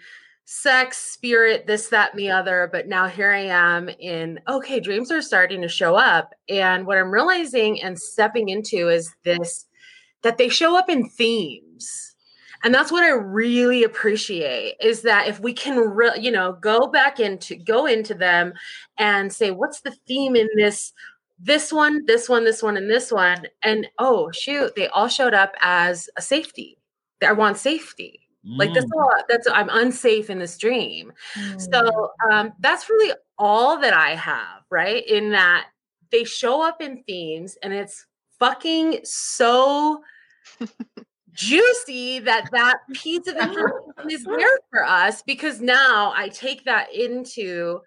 sex 0.51 0.97
spirit 0.97 1.67
this 1.67 1.89
that 1.89 2.13
and 2.13 2.19
the 2.19 2.31
other 2.31 2.71
but 2.73 2.89
now 2.89 3.07
here 3.07 3.31
i 3.31 3.41
am 3.41 3.87
in 4.01 4.41
okay 4.49 4.81
dreams 4.81 5.11
are 5.13 5.21
starting 5.21 5.61
to 5.61 5.69
show 5.69 5.95
up. 5.95 6.33
And 6.49 6.87
what 6.87 6.97
i'm 6.97 7.11
realizing 7.11 7.83
and 7.83 7.99
stepping 7.99 8.49
into 8.49 8.89
is 8.89 9.15
this 9.25 9.67
that 10.23 10.39
they 10.39 10.49
show 10.49 10.77
up 10.77 10.89
in 10.89 11.09
themes. 11.09 12.15
And 12.65 12.75
that's 12.75 12.91
what 12.91 13.05
i 13.05 13.11
really 13.11 13.85
appreciate 13.85 14.77
is 14.81 15.03
that 15.03 15.29
if 15.29 15.39
we 15.39 15.53
can 15.53 15.77
re- 15.79 16.19
you 16.19 16.31
know 16.31 16.55
go 16.55 16.87
back 16.87 17.21
into 17.21 17.55
go 17.55 17.85
into 17.85 18.15
them 18.15 18.55
and 18.99 19.33
say 19.33 19.51
what's 19.51 19.83
the 19.83 19.95
theme 20.09 20.35
in 20.35 20.49
this 20.57 20.93
this 21.39 21.73
one 21.73 22.05
this 22.07 22.29
one 22.29 22.45
this 22.45 22.63
one 22.63 22.77
and 22.77 22.91
this 22.91 23.13
one 23.13 23.47
and 23.63 23.87
oh 23.99 24.31
shoot 24.33 24.75
they 24.75 24.89
all 24.89 25.09
showed 25.09 25.35
up 25.35 25.55
as 25.61 26.09
a 26.17 26.23
safety 26.23 26.77
i 27.27 27.33
want 27.33 27.57
safety 27.57 28.21
like 28.45 28.73
that's 28.75 28.87
Mm. 28.87 28.97
all 29.03 29.13
that's 29.29 29.47
i'm 29.53 29.69
unsafe 29.71 30.31
in 30.31 30.39
this 30.39 30.57
dream 30.59 31.13
Hmm. 31.35 31.59
so 31.59 32.11
um, 32.31 32.53
that's 32.61 32.89
really 32.89 33.15
all 33.39 33.79
that 33.81 33.93
I 33.95 34.17
have, 34.17 34.63
right? 34.71 35.07
In 35.07 35.31
that 35.31 35.67
they 36.11 36.25
show 36.25 36.61
up 36.61 36.81
in 36.81 37.05
themes 37.05 37.57
and 37.63 37.73
it's 37.73 38.05
fucking 38.41 39.01
so 39.05 40.03
juicy 41.33 42.19
that 42.21 42.49
that 42.53 42.79
piece 42.95 43.27
of 43.29 43.37
information 43.37 44.11
is 44.11 44.25
there 44.39 44.59
for 44.71 44.85
us 44.85 45.23
because 45.23 45.61
now 45.61 46.13
I 46.17 46.29
take 46.31 46.65
that 46.65 46.93
into 46.93 47.81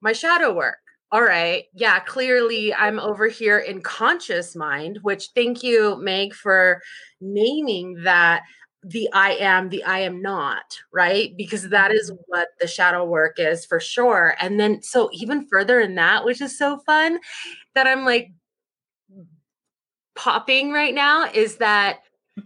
my 0.00 0.12
shadow 0.12 0.52
work. 0.52 0.78
All 1.12 1.22
right. 1.22 1.64
Yeah, 1.74 2.00
clearly 2.00 2.72
I'm 2.72 2.98
over 2.98 3.28
here 3.28 3.58
in 3.58 3.82
conscious 3.82 4.56
mind, 4.56 4.98
which 5.02 5.28
thank 5.34 5.62
you, 5.62 5.96
Meg, 6.00 6.32
for 6.32 6.80
naming 7.20 8.02
that 8.04 8.44
the 8.82 9.10
I 9.12 9.32
am, 9.34 9.68
the 9.68 9.84
I 9.84 9.98
am 9.98 10.22
not, 10.22 10.78
right? 10.90 11.36
Because 11.36 11.68
that 11.68 11.92
is 11.92 12.10
mm-hmm. 12.10 12.22
what 12.28 12.48
the 12.60 12.66
shadow 12.66 13.04
work 13.04 13.34
is 13.38 13.66
for 13.66 13.78
sure. 13.78 14.34
And 14.40 14.58
then, 14.58 14.82
so 14.82 15.10
even 15.12 15.46
further 15.48 15.80
in 15.80 15.96
that, 15.96 16.24
which 16.24 16.40
is 16.40 16.56
so 16.58 16.78
fun, 16.86 17.18
that 17.74 17.86
I'm 17.86 18.06
like 18.06 18.32
popping 20.16 20.72
right 20.72 20.94
now, 20.94 21.30
is 21.30 21.56
that 21.56 22.00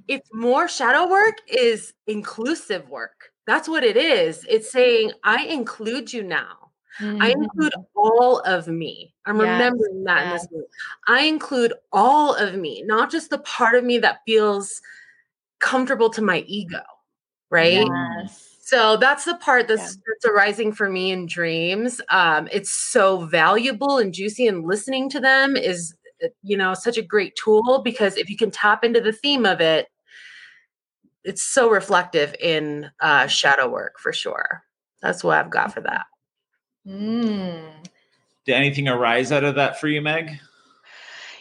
it's 0.09 0.29
more 0.33 0.67
shadow 0.67 1.09
work 1.09 1.37
is 1.47 1.95
inclusive 2.09 2.91
work. 2.91 3.31
That's 3.47 3.69
what 3.69 3.85
it 3.85 3.97
is. 3.97 4.45
It's 4.49 4.73
saying, 4.73 5.13
I 5.23 5.45
include 5.45 6.13
you 6.13 6.25
now. 6.25 6.66
I 7.01 7.31
Mhm. 7.31 7.33
include 7.33 7.73
all 7.95 8.41
of 8.41 8.69
me. 8.69 9.15
I'm 9.27 9.41
Yes, 9.41 9.51
remembering 9.51 10.05
that 10.05 10.23
in 10.25 10.31
this 10.31 10.49
movie. 10.51 10.67
I 11.09 11.23
include 11.23 11.75
all 11.93 12.35
of 12.35 12.55
me, 12.55 12.83
not 12.83 13.11
just 13.11 13.31
the 13.31 13.39
part 13.39 13.75
of 13.75 13.85
me 13.85 13.99
that 13.99 14.21
feels 14.27 14.81
comfortable 15.59 16.11
to 16.11 16.23
my 16.23 16.41
ego, 16.47 16.81
right? 17.51 17.87
Yes. 17.89 18.57
So 18.61 18.97
that's 18.97 19.25
the 19.25 19.37
part 19.37 19.69
that's, 19.69 19.97
that's 19.97 20.25
arising 20.27 20.73
for 20.73 20.91
me 20.91 21.13
in 21.13 21.27
dreams. 21.27 22.01
Um, 22.11 22.49
it's 22.51 22.71
so 22.73 23.27
valuable 23.27 23.99
and 23.99 24.13
juicy, 24.13 24.47
and 24.49 24.65
listening 24.67 25.09
to 25.11 25.21
them 25.21 25.57
is, 25.57 25.95
uh, 26.25 26.29
you 26.43 26.57
know, 26.57 26.75
such 26.75 26.99
a 26.99 27.03
great 27.03 27.35
tool 27.43 27.81
because 27.85 28.17
if 28.17 28.29
you 28.29 28.37
can 28.37 28.51
tap 28.51 28.85
into 28.85 29.01
the 29.01 29.13
theme 29.13 29.47
of 29.47 29.61
it, 29.61 29.87
it's 31.25 31.43
so 31.43 31.71
reflective 31.71 32.35
in 32.41 32.91
uh, 33.01 33.27
shadow 33.27 33.69
work 33.69 33.99
for 33.99 34.13
sure. 34.13 34.63
That's 35.03 35.23
what 35.25 35.39
I've 35.39 35.51
got 35.51 35.73
for 35.73 35.81
that. 35.83 36.07
Mm. 36.87 37.72
Did 38.44 38.55
anything 38.55 38.88
arise 38.88 39.33
out 39.33 39.44
of 39.44 39.57
that 39.57 39.81
for 39.81 39.88
you, 39.88 40.01
Meg? 40.01 40.38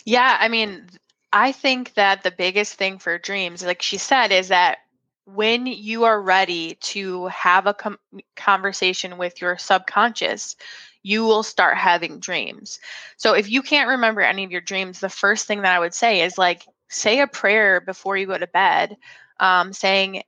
Yeah, 0.06 0.38
I 0.40 0.48
mean, 0.48 0.88
I 1.32 1.52
think 1.52 1.94
that 1.94 2.24
the 2.24 2.32
biggest 2.32 2.76
thing 2.76 2.98
for 2.98 3.18
dreams, 3.18 3.64
like 3.64 3.82
she 3.82 3.98
said, 3.98 4.32
is 4.32 4.48
that 4.48 4.80
when 5.26 5.66
you 5.66 6.04
are 6.04 6.22
ready 6.22 6.76
to 6.76 7.28
have 7.28 7.68
a 7.68 7.74
com- 7.74 8.00
conversation 8.36 9.18
with 9.18 9.42
your 9.42 9.58
subconscious, 9.58 10.56
you 11.02 11.24
will 11.24 11.44
start 11.44 11.78
having 11.78 12.20
dreams. 12.20 12.80
So 13.18 13.34
if 13.34 13.50
you 13.50 13.62
can't 13.62 13.90
remember 13.90 14.22
any 14.22 14.44
of 14.44 14.52
your 14.52 14.62
dreams, 14.62 15.00
the 15.00 15.10
first 15.10 15.46
thing 15.46 15.62
that 15.62 15.76
I 15.76 15.80
would 15.80 15.94
say 15.94 16.22
is 16.22 16.38
like 16.38 16.66
say 16.90 17.20
a 17.22 17.28
prayer 17.28 17.82
before 17.82 18.18
you 18.18 18.28
go 18.28 18.38
to 18.38 18.48
bed, 18.48 18.98
um, 19.40 19.74
saying, 19.74 20.24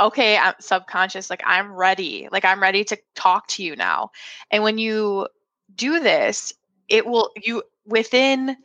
okay, 0.00 0.36
I'm 0.38 0.54
subconscious, 0.60 1.30
like 1.30 1.42
I'm 1.44 1.72
ready, 1.72 2.28
like 2.32 2.44
I'm 2.44 2.60
ready 2.60 2.84
to 2.84 2.98
talk 3.14 3.46
to 3.48 3.62
you 3.62 3.76
now. 3.76 4.10
And 4.50 4.62
when 4.62 4.78
you 4.78 5.28
do 5.74 6.00
this, 6.00 6.52
it 6.88 7.06
will, 7.06 7.30
you 7.36 7.62
within 7.86 8.56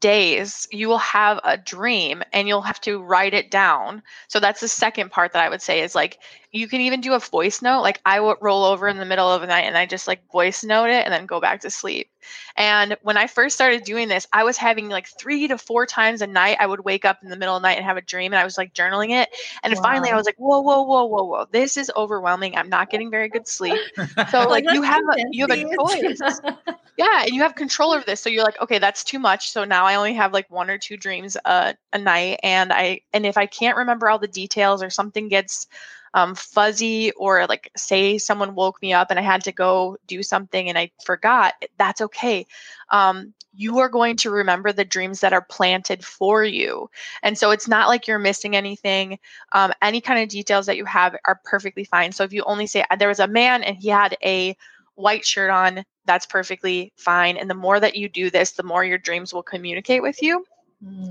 days 0.00 0.66
you 0.72 0.88
will 0.88 0.98
have 0.98 1.38
a 1.44 1.56
dream 1.56 2.22
and 2.32 2.48
you'll 2.48 2.60
have 2.60 2.80
to 2.80 2.98
write 2.98 3.34
it 3.34 3.52
down 3.52 4.02
so 4.26 4.40
that's 4.40 4.60
the 4.60 4.66
second 4.66 5.12
part 5.12 5.32
that 5.32 5.44
i 5.44 5.48
would 5.48 5.62
say 5.62 5.80
is 5.80 5.94
like 5.94 6.18
you 6.52 6.68
can 6.68 6.80
even 6.80 7.00
do 7.00 7.12
a 7.12 7.18
voice 7.18 7.62
note 7.62 7.82
like 7.82 8.00
i 8.04 8.20
would 8.20 8.36
roll 8.40 8.64
over 8.64 8.88
in 8.88 8.96
the 8.98 9.04
middle 9.04 9.30
of 9.30 9.40
the 9.40 9.46
night 9.46 9.64
and 9.64 9.76
i 9.76 9.84
just 9.86 10.06
like 10.06 10.20
voice 10.30 10.64
note 10.64 10.88
it 10.88 11.04
and 11.04 11.12
then 11.12 11.26
go 11.26 11.40
back 11.40 11.60
to 11.60 11.70
sleep. 11.70 12.08
And 12.56 12.96
when 13.02 13.16
i 13.16 13.26
first 13.26 13.54
started 13.54 13.84
doing 13.84 14.08
this 14.08 14.26
i 14.32 14.42
was 14.44 14.56
having 14.56 14.88
like 14.88 15.06
three 15.06 15.46
to 15.48 15.58
four 15.58 15.86
times 15.86 16.22
a 16.22 16.26
night 16.26 16.56
i 16.60 16.66
would 16.66 16.84
wake 16.84 17.04
up 17.04 17.18
in 17.22 17.28
the 17.28 17.36
middle 17.36 17.56
of 17.56 17.62
the 17.62 17.68
night 17.68 17.76
and 17.76 17.84
have 17.84 17.96
a 17.96 18.02
dream 18.02 18.32
and 18.32 18.40
i 18.40 18.44
was 18.44 18.58
like 18.58 18.74
journaling 18.74 19.10
it. 19.10 19.28
And 19.62 19.74
then 19.74 19.82
finally 19.82 20.10
i 20.10 20.16
was 20.16 20.26
like 20.26 20.36
whoa 20.38 20.60
whoa 20.60 20.82
whoa 20.82 21.04
whoa 21.04 21.24
whoa 21.24 21.46
this 21.50 21.76
is 21.76 21.90
overwhelming. 21.96 22.56
I'm 22.56 22.68
not 22.68 22.90
getting 22.90 23.10
very 23.10 23.28
good 23.28 23.46
sleep. 23.46 23.78
So 24.30 24.48
like 24.48 24.64
you 24.72 24.82
have 24.82 25.02
a, 25.04 25.24
you 25.30 25.46
have 25.48 25.58
a 25.58 25.76
choice. 25.76 26.40
Yeah 26.98 27.24
and 27.24 27.30
you 27.30 27.42
have 27.42 27.54
control 27.54 27.92
over 27.92 28.02
this. 28.06 28.20
So 28.20 28.30
you're 28.30 28.44
like 28.44 28.60
okay 28.62 28.78
that's 28.78 29.04
too 29.04 29.18
much. 29.18 29.50
So 29.50 29.64
now 29.64 29.84
i 29.84 29.94
only 29.94 30.14
have 30.14 30.32
like 30.32 30.50
one 30.50 30.70
or 30.70 30.78
two 30.78 30.96
dreams 30.96 31.36
a, 31.44 31.74
a 31.92 31.98
night 31.98 32.40
and 32.42 32.72
i 32.72 33.00
and 33.12 33.26
if 33.26 33.36
i 33.36 33.44
can't 33.46 33.76
remember 33.76 34.08
all 34.08 34.18
the 34.18 34.26
details 34.26 34.82
or 34.82 34.88
something 34.88 35.28
gets 35.28 35.66
um, 36.14 36.34
fuzzy 36.34 37.10
or 37.12 37.46
like 37.46 37.70
say 37.76 38.18
someone 38.18 38.54
woke 38.54 38.80
me 38.82 38.92
up 38.92 39.10
and 39.10 39.18
i 39.18 39.22
had 39.22 39.44
to 39.44 39.52
go 39.52 39.96
do 40.06 40.22
something 40.22 40.68
and 40.68 40.78
i 40.78 40.90
forgot 41.04 41.54
that's 41.78 42.00
okay 42.00 42.46
um, 42.90 43.32
you 43.58 43.78
are 43.78 43.88
going 43.88 44.16
to 44.16 44.30
remember 44.30 44.72
the 44.72 44.84
dreams 44.84 45.20
that 45.20 45.32
are 45.32 45.42
planted 45.42 46.04
for 46.04 46.44
you 46.44 46.88
and 47.22 47.36
so 47.36 47.50
it's 47.50 47.68
not 47.68 47.88
like 47.88 48.06
you're 48.06 48.18
missing 48.18 48.54
anything 48.54 49.18
um, 49.52 49.72
any 49.82 50.00
kind 50.00 50.22
of 50.22 50.28
details 50.28 50.66
that 50.66 50.76
you 50.76 50.84
have 50.84 51.16
are 51.26 51.40
perfectly 51.44 51.84
fine 51.84 52.12
so 52.12 52.24
if 52.24 52.32
you 52.32 52.42
only 52.44 52.66
say 52.66 52.84
there 52.98 53.08
was 53.08 53.20
a 53.20 53.28
man 53.28 53.62
and 53.62 53.76
he 53.76 53.88
had 53.88 54.16
a 54.24 54.56
white 54.96 55.24
shirt 55.24 55.50
on, 55.50 55.84
that's 56.04 56.26
perfectly 56.26 56.92
fine. 56.96 57.36
And 57.36 57.48
the 57.48 57.54
more 57.54 57.78
that 57.78 57.96
you 57.96 58.08
do 58.08 58.30
this, 58.30 58.52
the 58.52 58.62
more 58.62 58.84
your 58.84 58.98
dreams 58.98 59.32
will 59.32 59.42
communicate 59.42 60.02
with 60.02 60.22
you. 60.22 60.44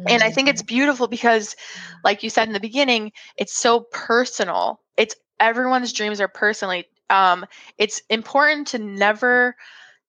And 0.08 0.22
I 0.24 0.30
think 0.30 0.48
it's 0.50 0.62
beautiful 0.62 1.08
because, 1.08 1.56
like 2.04 2.24
you 2.24 2.30
said 2.30 2.48
in 2.48 2.54
the 2.54 2.60
beginning, 2.60 3.12
it's 3.38 3.56
so 3.56 3.82
personal. 3.92 4.82
It's 4.98 5.16
everyone's 5.40 5.94
dreams 5.94 6.22
are 6.22 6.28
personally. 6.28 6.86
Um, 7.10 7.46
it's 7.78 8.02
important 8.10 8.68
to 8.68 8.80
never 8.80 9.56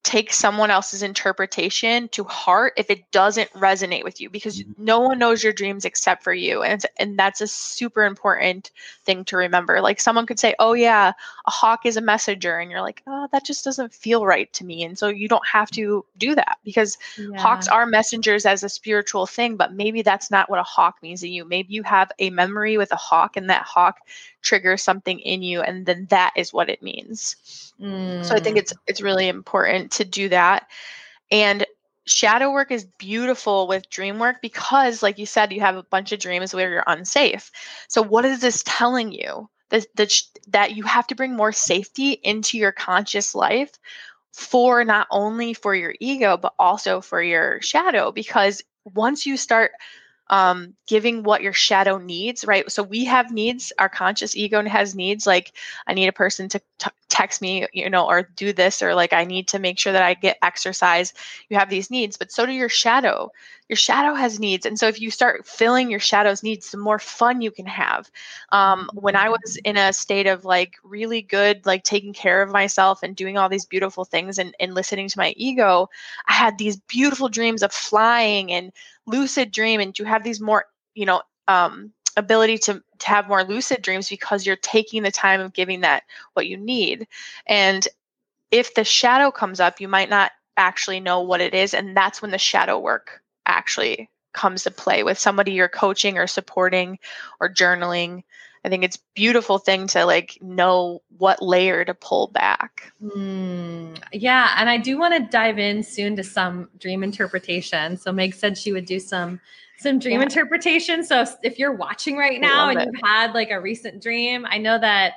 take 0.03 0.33
someone 0.33 0.71
else's 0.71 1.03
interpretation 1.03 2.09
to 2.09 2.23
heart 2.25 2.73
if 2.77 2.91
it 2.91 3.11
doesn't 3.11 3.51
resonate 3.53 4.05
with 4.05 4.21
you 4.21 4.31
because 4.31 4.63
Mhm. 4.63 4.79
no 4.79 5.01
one 5.01 5.19
knows 5.19 5.43
your 5.43 5.53
dreams 5.53 5.85
except 5.85 6.23
for 6.23 6.33
you 6.33 6.63
and 6.63 6.87
and 6.99 7.19
that's 7.19 7.41
a 7.41 7.47
super 7.49 8.05
important 8.05 8.71
thing 9.05 9.25
to 9.25 9.37
remember. 9.37 9.81
Like 9.81 10.01
someone 10.01 10.27
could 10.27 10.39
say 10.39 10.55
oh 10.61 10.75
yeah 10.75 11.13
a 11.47 11.51
hawk 11.51 11.85
is 11.87 11.97
a 11.97 12.01
messenger 12.01 12.59
and 12.59 12.71
you're 12.71 12.83
like 12.83 13.03
oh 13.07 13.27
that 13.33 13.45
just 13.45 13.65
doesn't 13.65 13.93
feel 13.93 14.25
right 14.25 14.53
to 14.53 14.65
me 14.65 14.85
and 14.85 14.97
so 14.97 15.09
you 15.09 15.29
don't 15.29 15.47
have 15.47 15.71
to 15.73 16.05
do 16.17 16.35
that 16.37 16.59
because 16.65 16.97
hawks 17.35 17.67
are 17.69 17.87
messengers 17.87 18.47
as 18.47 18.63
a 18.63 18.69
spiritual 18.69 19.27
thing 19.27 19.57
but 19.57 19.73
maybe 19.73 20.03
that's 20.03 20.31
not 20.31 20.49
what 20.49 20.61
a 20.61 20.65
hawk 20.65 20.97
means 21.03 21.21
to 21.21 21.29
you. 21.29 21.45
Maybe 21.45 21.75
you 21.75 21.83
have 21.83 22.11
a 22.19 22.31
memory 22.31 22.77
with 22.79 22.93
a 22.93 22.97
hawk 22.97 23.37
and 23.37 23.51
that 23.51 23.63
hawk 23.65 23.99
triggers 24.47 24.83
something 24.83 25.21
in 25.21 25.43
you 25.43 25.63
and 25.63 25.87
then 25.87 26.07
that 26.11 26.33
is 26.37 26.53
what 26.55 26.71
it 26.71 26.83
means 26.83 27.37
so 28.21 28.37
I 28.37 28.41
think 28.41 28.59
Mm. 28.59 28.59
it's 28.59 28.75
it's 28.87 29.03
really 29.03 29.29
important 29.29 29.93
to 29.93 30.05
do 30.05 30.29
that. 30.31 30.67
And 31.31 31.67
shadow 32.07 32.53
work 32.53 32.71
is 32.71 32.87
beautiful 32.99 33.69
with 33.69 33.91
dream 33.91 34.19
work 34.19 34.37
because 34.43 35.03
like 35.03 35.19
you 35.19 35.27
said 35.27 35.53
you 35.53 35.61
have 35.61 35.77
a 35.77 35.83
bunch 35.85 36.13
of 36.13 36.21
dreams 36.21 36.55
where 36.55 36.71
you're 36.71 36.85
unsafe. 36.87 37.51
So 37.89 38.03
what 38.03 38.25
is 38.25 38.41
this 38.41 38.63
telling 38.67 39.13
you? 39.13 39.49
That 39.71 39.87
that 39.97 40.13
that 40.49 40.77
you 40.77 40.85
have 40.85 41.07
to 41.09 41.17
bring 41.17 41.37
more 41.37 41.53
safety 41.53 42.13
into 42.13 42.59
your 42.59 42.73
conscious 42.73 43.35
life 43.35 43.73
for 44.33 44.85
not 44.85 45.09
only 45.11 45.55
for 45.55 45.75
your 45.75 45.95
ego 46.01 46.37
but 46.37 46.55
also 46.59 47.01
for 47.01 47.23
your 47.23 47.61
shadow 47.63 48.13
because 48.13 48.63
once 48.95 49.27
you 49.27 49.37
start 49.37 49.73
um, 50.29 50.75
giving 50.87 51.23
what 51.23 51.43
your 51.43 51.53
shadow 51.53 51.99
needs, 51.99 52.45
right? 52.45 52.71
So 52.71 52.83
we 52.83 53.05
have 53.05 53.33
needs. 53.33 53.73
Our 53.79 53.89
conscious 53.89 54.37
ego 54.37 54.65
has 54.67 54.95
needs. 54.95 55.27
Like 55.27 55.53
I 55.87 55.95
need 55.95 56.09
a 56.09 56.13
person 56.13 56.49
to 56.51 56.61
t- 56.79 56.91
text 57.09 57.41
me, 57.41 57.67
you 57.73 57.89
know, 57.89 58.07
or 58.07 58.23
do 58.37 58.53
this, 58.53 58.83
or 58.83 58.95
like 58.95 59.13
I 59.13 59.25
need 59.25 59.49
to 59.49 59.59
make 59.59 59.79
sure 59.79 59.93
that 59.93 60.03
I 60.03 60.15
get 60.15 60.39
exercise. 60.43 61.13
You 61.49 61.57
have 61.57 61.71
these 61.71 61.91
needs, 61.91 62.17
but 62.17 62.33
so 62.33 62.47
do 62.47 62.53
your 62.53 62.69
shadow. 62.69 63.31
Your 63.69 63.77
shadow 63.77 64.15
has 64.15 64.39
needs, 64.39 64.65
and 64.65 64.79
so 64.79 64.87
if 64.87 65.01
you 65.01 65.11
start 65.11 65.47
filling 65.47 65.91
your 65.91 66.01
shadow's 66.01 66.43
needs, 66.43 66.71
the 66.71 66.79
more 66.79 66.99
fun 66.99 67.41
you 67.41 67.51
can 67.51 67.67
have. 67.67 68.11
Um, 68.53 68.89
when 68.95 69.17
I 69.17 69.29
was 69.29 69.59
in 69.65 69.77
a 69.77 69.93
state 69.93 70.27
of 70.27 70.45
like 70.45 70.75
really 70.85 71.23
good, 71.23 71.67
like 71.67 71.83
taking 71.83 72.13
care 72.13 72.43
of 72.43 72.51
myself 72.51 73.03
and 73.03 73.17
doing 73.17 73.37
all 73.37 73.49
these 73.49 73.67
beautiful 73.67 74.05
things, 74.05 74.39
and, 74.39 74.55
and 74.61 74.75
listening 74.75 75.09
to 75.09 75.19
my 75.19 75.35
ego, 75.37 75.89
I 76.29 76.33
had 76.35 76.59
these 76.59 76.77
beautiful 76.77 77.29
dreams 77.29 77.63
of 77.63 77.73
flying 77.73 78.53
and 78.53 78.73
lucid 79.07 79.53
dream 79.53 79.81
and 79.81 79.99
you 79.99 80.05
have 80.05 80.25
these 80.25 80.41
more 80.41 80.67
you 80.95 81.07
know 81.07 81.23
um 81.49 81.93
ability 82.17 82.59
to, 82.59 82.83
to 82.99 83.07
have 83.07 83.29
more 83.29 83.45
lucid 83.45 83.83
dreams 83.83 84.09
because 84.09 84.47
you're 84.47 84.57
taking 84.57 85.03
the 85.03 85.11
time 85.11 85.41
of 85.41 85.53
giving 85.53 85.83
that 85.83 86.05
what 86.35 86.47
you 86.47 86.57
need. 86.57 87.07
And 87.47 87.87
if 88.51 88.75
the 88.75 88.85
shadow 88.85 89.31
comes 89.31 89.61
up 89.61 89.81
you 89.81 89.89
might 89.89 90.11
not 90.11 90.33
actually 90.57 91.01
know 91.01 91.21
what 91.21 91.41
it 91.41 91.55
is 91.55 91.75
and 91.75 91.97
that's 91.97 92.23
when 92.23 92.31
the 92.31 92.39
shadow 92.39 92.79
work 92.79 93.21
actually 93.45 94.09
comes 94.33 94.63
to 94.63 94.71
play 94.71 95.03
with 95.03 95.19
somebody 95.19 95.53
you're 95.53 95.69
coaching 95.69 96.19
or 96.19 96.27
supporting 96.27 96.99
or 97.41 97.49
journaling. 97.49 98.23
I 98.65 98.69
think 98.69 98.85
it's 98.85 98.99
beautiful 99.15 99.59
thing 99.59 99.87
to 99.89 100.05
like 100.05 100.39
know 100.41 101.03
what 101.19 101.41
layer 101.41 101.85
to 101.85 101.95
pull 101.95 102.29
back. 102.29 102.93
Mm, 103.03 103.99
yeah, 104.13 104.55
and 104.59 104.69
I 104.69 104.77
do 104.77 104.99
want 104.99 105.15
to 105.15 105.31
dive 105.31 105.59
in 105.59 105.83
soon 105.83 106.17
to 106.17 106.25
some 106.25 106.69
dream 106.79 107.03
interpretation. 107.03 107.97
So 107.97 108.13
Meg 108.13 108.35
said 108.35 108.59
she 108.59 108.73
would 108.73 108.85
do 108.85 108.99
some 108.99 109.41
some 109.79 109.99
dream 109.99 110.21
Yeah. 110.21 110.25
interpretation. 110.25 111.05
So 111.05 111.23
if, 111.23 111.35
if 111.43 111.59
you're 111.59 111.75
watching 111.75 112.17
right 112.17 112.41
now 112.41 112.69
and 112.71 112.81
it. 112.81 112.87
you've 112.87 113.03
had 113.05 113.33
like 113.33 113.51
a 113.51 113.61
recent 113.61 114.03
dream, 114.03 114.47
I 114.49 114.59
know 114.59 114.79
that 114.79 115.15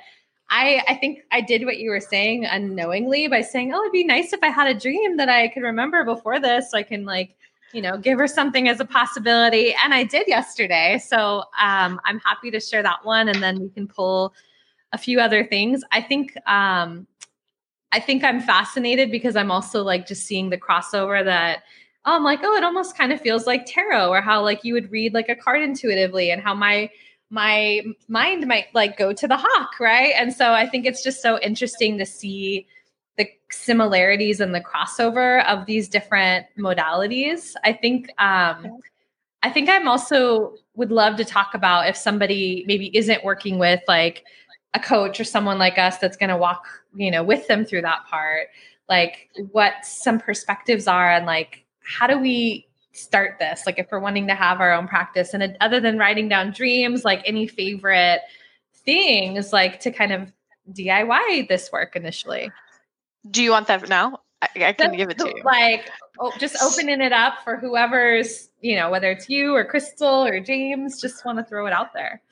I 0.50 0.82
I 0.88 0.94
think 0.96 1.20
I 1.30 1.40
did 1.40 1.64
what 1.64 1.78
you 1.78 1.90
were 1.90 2.00
saying 2.00 2.44
unknowingly 2.44 3.28
by 3.28 3.40
saying, 3.40 3.72
"Oh, 3.72 3.80
it'd 3.80 3.92
be 3.92 4.04
nice 4.04 4.32
if 4.32 4.40
I 4.42 4.48
had 4.48 4.66
a 4.66 4.78
dream 4.78 5.16
that 5.16 5.28
I 5.28 5.48
could 5.48 5.62
remember 5.62 6.04
before 6.04 6.40
this, 6.40 6.70
so 6.70 6.78
I 6.78 6.82
can 6.82 7.04
like." 7.04 7.36
You 7.72 7.82
know, 7.82 7.96
give 7.96 8.18
her 8.18 8.26
something 8.26 8.66
as 8.66 8.80
a 8.80 8.84
possibility. 8.84 9.72
And 9.84 9.94
I 9.94 10.02
did 10.02 10.26
yesterday. 10.26 10.98
So 10.98 11.44
um, 11.60 12.00
I'm 12.04 12.18
happy 12.18 12.50
to 12.50 12.58
share 12.58 12.82
that 12.82 13.04
one. 13.04 13.28
And 13.28 13.40
then 13.40 13.60
we 13.60 13.68
can 13.68 13.86
pull 13.86 14.34
a 14.92 14.98
few 14.98 15.20
other 15.20 15.44
things. 15.44 15.84
I 15.92 16.00
think 16.00 16.32
um, 16.48 17.06
I 17.92 18.00
think 18.00 18.24
I'm 18.24 18.40
fascinated 18.40 19.12
because 19.12 19.36
I'm 19.36 19.50
also 19.50 19.82
like 19.82 20.06
just 20.06 20.26
seeing 20.26 20.50
the 20.50 20.58
crossover 20.58 21.24
that 21.24 21.62
oh, 22.04 22.16
I'm 22.16 22.24
like, 22.24 22.40
oh, 22.42 22.56
it 22.56 22.64
almost 22.64 22.96
kind 22.96 23.12
of 23.12 23.20
feels 23.20 23.46
like 23.46 23.66
tarot 23.66 24.08
or 24.08 24.20
how 24.20 24.42
like 24.42 24.64
you 24.64 24.74
would 24.74 24.90
read 24.90 25.14
like 25.14 25.28
a 25.28 25.34
card 25.34 25.62
intuitively 25.62 26.30
and 26.30 26.42
how 26.42 26.54
my 26.54 26.90
my 27.30 27.82
mind 28.08 28.46
might 28.48 28.66
like 28.74 28.96
go 28.96 29.12
to 29.12 29.28
the 29.28 29.36
hawk, 29.36 29.78
right? 29.78 30.12
And 30.16 30.32
so 30.32 30.52
I 30.52 30.66
think 30.66 30.84
it's 30.86 31.02
just 31.02 31.22
so 31.22 31.38
interesting 31.40 31.96
to 31.98 32.06
see 32.06 32.66
the 33.16 33.28
similarities 33.50 34.40
and 34.40 34.54
the 34.54 34.60
crossover 34.60 35.44
of 35.46 35.66
these 35.66 35.88
different 35.88 36.46
modalities. 36.58 37.54
I 37.64 37.72
think 37.72 38.10
um 38.18 38.80
I 39.42 39.50
think 39.50 39.68
I'm 39.68 39.88
also 39.88 40.54
would 40.74 40.90
love 40.90 41.16
to 41.16 41.24
talk 41.24 41.54
about 41.54 41.88
if 41.88 41.96
somebody 41.96 42.64
maybe 42.66 42.96
isn't 42.96 43.24
working 43.24 43.58
with 43.58 43.80
like 43.86 44.24
a 44.74 44.80
coach 44.80 45.20
or 45.20 45.24
someone 45.24 45.58
like 45.58 45.78
us 45.78 45.98
that's 45.98 46.16
going 46.16 46.30
to 46.30 46.36
walk, 46.36 46.64
you 46.94 47.10
know, 47.10 47.24
with 47.24 47.46
them 47.48 47.64
through 47.64 47.82
that 47.82 48.06
part, 48.08 48.48
like 48.88 49.28
what 49.50 49.84
some 49.84 50.18
perspectives 50.18 50.86
are 50.86 51.10
and 51.10 51.26
like 51.26 51.64
how 51.90 52.06
do 52.06 52.18
we 52.18 52.66
start 52.92 53.36
this? 53.38 53.64
Like 53.66 53.78
if 53.78 53.88
we're 53.90 54.00
wanting 54.00 54.26
to 54.28 54.34
have 54.34 54.60
our 54.60 54.72
own 54.72 54.88
practice 54.88 55.34
and 55.34 55.42
uh, 55.42 55.48
other 55.60 55.80
than 55.80 55.98
writing 55.98 56.28
down 56.28 56.52
dreams, 56.52 57.04
like 57.04 57.22
any 57.24 57.46
favorite 57.46 58.20
things 58.84 59.52
like 59.52 59.80
to 59.80 59.90
kind 59.90 60.12
of 60.12 60.32
DIY 60.72 61.48
this 61.48 61.70
work 61.72 61.96
initially. 61.96 62.50
do 63.30 63.42
you 63.42 63.50
want 63.50 63.66
that 63.66 63.88
now 63.88 64.20
i, 64.40 64.48
I 64.56 64.72
can 64.72 64.96
give 64.96 65.10
it 65.10 65.18
to 65.18 65.28
you 65.28 65.42
Like 65.44 65.90
oh, 66.20 66.32
just 66.38 66.56
opening 66.62 67.00
it 67.00 67.12
up 67.12 67.42
for 67.42 67.56
whoever's, 67.56 68.50
you 68.60 68.76
know, 68.76 68.90
whether 68.90 69.10
it's 69.10 69.28
you 69.28 69.54
or 69.54 69.64
Crystal 69.64 70.24
or 70.24 70.38
James, 70.38 71.00
just 71.00 71.24
want 71.24 71.38
to 71.38 71.44
throw 71.44 71.66
it 71.66 71.72
out 71.72 71.92
there. 71.92 72.22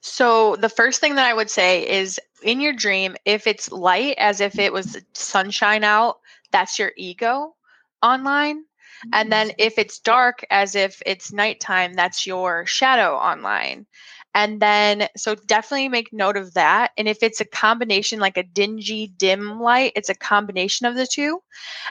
So 0.00 0.56
the 0.56 0.68
first 0.68 1.00
thing 1.00 1.14
that 1.14 1.26
I 1.26 1.34
would 1.34 1.50
say 1.50 1.88
is 1.88 2.20
in 2.42 2.60
your 2.60 2.72
dream, 2.72 3.16
if 3.24 3.46
it's 3.46 3.70
light 3.72 4.16
as 4.18 4.40
if 4.40 4.58
it 4.58 4.72
was 4.72 4.98
sunshine 5.14 5.84
out, 5.84 6.20
that's 6.50 6.78
your 6.78 6.92
ego 6.96 7.54
online. 8.02 8.64
And 9.12 9.32
then 9.32 9.48
mm-hmm. 9.48 9.56
if 9.58 9.78
it's 9.78 9.98
dark 9.98 10.44
as 10.50 10.74
if 10.74 11.02
it's 11.04 11.32
nighttime, 11.32 11.94
that's 11.94 12.26
your 12.26 12.66
shadow 12.66 13.14
online. 13.14 13.86
And 14.34 14.60
then 14.60 15.08
so 15.16 15.34
definitely 15.34 15.88
make 15.88 16.12
note 16.12 16.36
of 16.36 16.54
that. 16.54 16.92
And 16.96 17.08
if 17.08 17.22
it's 17.22 17.40
a 17.40 17.44
combination 17.44 18.18
like 18.18 18.36
a 18.36 18.42
dingy 18.42 19.08
dim 19.16 19.60
light, 19.60 19.92
it's 19.94 20.08
a 20.08 20.14
combination 20.14 20.86
of 20.86 20.94
the 20.94 21.06
two. 21.06 21.42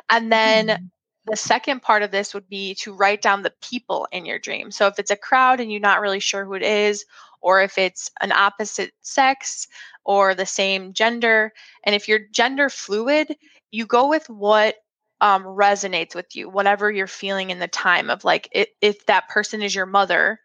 And 0.10 0.32
then 0.32 0.68
mm-hmm. 0.68 0.86
the 1.28 1.38
second 1.38 1.82
part 1.82 2.02
of 2.02 2.12
this 2.12 2.34
would 2.34 2.50
be 2.50 2.74
to 2.76 2.94
write 2.94 3.22
down 3.22 3.44
the 3.44 3.54
people 3.62 4.08
in 4.12 4.26
your 4.26 4.40
dream. 4.40 4.72
So 4.72 4.88
if 4.88 4.98
it's 4.98 5.12
a 5.12 5.16
crowd 5.16 5.60
and 5.60 5.72
you're 5.72 5.82
not 5.82 6.02
really 6.02 6.20
sure 6.20 6.46
who 6.46 6.54
it 6.54 6.64
is, 6.64 7.06
or 7.42 7.62
if 7.62 7.78
it's 7.78 8.10
an 8.22 8.32
opposite 8.32 8.92
sex 9.02 9.68
or 10.04 10.34
the 10.34 10.46
same 10.46 10.94
gender, 10.94 11.54
and 11.84 11.94
if 11.94 12.08
you're 12.08 12.28
gender 12.32 12.70
fluid, 12.70 13.36
you 13.72 13.86
go 13.86 14.08
with 14.08 14.30
what 14.30 14.76
um, 15.22 15.44
resonates 15.44 16.16
with 16.16 16.36
you, 16.36 16.50
whatever 16.50 16.92
you're 16.92 17.08
feeling 17.08 17.52
in 17.52 17.60
the 17.60 17.68
time 17.68 18.10
of 18.10 18.24
like 18.24 18.50
i 18.56 18.68
if 18.82 19.06
that 19.06 19.30
person 19.30 19.62
is 19.62 19.74
your 19.74 19.86
mother 19.86 20.40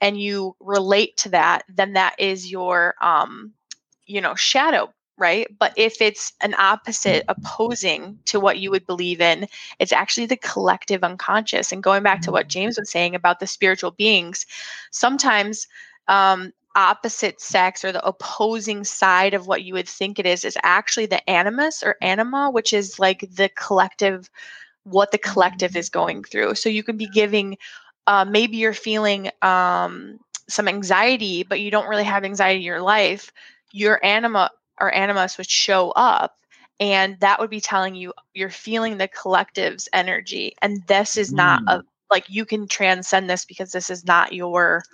and 0.00 0.20
you 0.20 0.54
relate 0.60 1.16
to 1.16 1.30
that, 1.30 1.62
then 1.68 1.94
that 1.94 2.14
is 2.18 2.50
your 2.50 2.94
um, 3.00 3.52
you 4.04 4.20
know 4.20 4.34
shadow 4.34 4.92
right? 5.18 5.46
But 5.58 5.72
if 5.76 6.02
it's 6.02 6.34
an 6.42 6.54
opposite 6.58 7.24
opposing 7.28 8.18
to 8.26 8.38
what 8.38 8.58
you 8.58 8.70
would 8.70 8.86
believe 8.86 9.20
in 9.20 9.48
it's 9.78 9.92
actually 9.92 10.26
the 10.26 10.36
collective 10.36 11.02
unconscious. 11.02 11.72
And 11.72 11.82
going 11.82 12.02
back 12.02 12.20
to 12.22 12.32
what 12.32 12.48
james 12.48 12.78
was 12.78 12.90
saying 12.90 13.14
about 13.14 13.40
the 13.40 13.46
spiritual 13.46 13.92
beings 13.92 14.44
sometimes 14.90 15.66
um, 16.08 16.52
opposite 16.76 17.40
sex 17.40 17.84
or 17.84 17.90
the 17.90 18.06
opposing 18.06 18.84
side 18.84 19.34
of 19.34 19.46
what 19.46 19.64
you 19.64 19.72
would 19.74 19.88
think 19.88 20.18
it 20.18 20.26
is 20.26 20.44
is 20.44 20.56
actually 20.62 21.06
the 21.06 21.28
animus 21.28 21.82
or 21.82 21.96
anima 22.02 22.50
which 22.50 22.72
is 22.72 22.98
like 22.98 23.20
the 23.32 23.48
collective 23.56 24.30
what 24.84 25.10
the 25.10 25.18
collective 25.18 25.74
is 25.74 25.88
going 25.90 26.22
through. 26.22 26.54
So 26.54 26.68
you 26.68 26.84
can 26.84 26.96
be 26.96 27.08
giving 27.08 27.58
uh, 28.06 28.24
maybe 28.24 28.56
you're 28.56 28.72
feeling 28.72 29.30
um, 29.42 30.20
some 30.48 30.68
anxiety 30.68 31.42
but 31.42 31.60
you 31.60 31.70
don't 31.70 31.88
really 31.88 32.04
have 32.04 32.24
anxiety 32.24 32.60
in 32.60 32.64
your 32.64 32.82
life 32.82 33.32
your 33.72 34.04
anima 34.04 34.50
or 34.80 34.94
animus 34.94 35.38
would 35.38 35.50
show 35.50 35.90
up 35.90 36.36
and 36.78 37.18
that 37.20 37.40
would 37.40 37.50
be 37.50 37.60
telling 37.60 37.94
you 37.96 38.12
you're 38.34 38.48
feeling 38.50 38.96
the 38.96 39.08
collective's 39.08 39.88
energy 39.92 40.54
and 40.62 40.82
this 40.86 41.16
is 41.16 41.32
not 41.32 41.62
a 41.66 41.82
like 42.10 42.26
you 42.28 42.44
can 42.44 42.68
transcend 42.68 43.28
this 43.28 43.44
because 43.44 43.72
this 43.72 43.90
is 43.90 44.04
not 44.04 44.32
your 44.32 44.84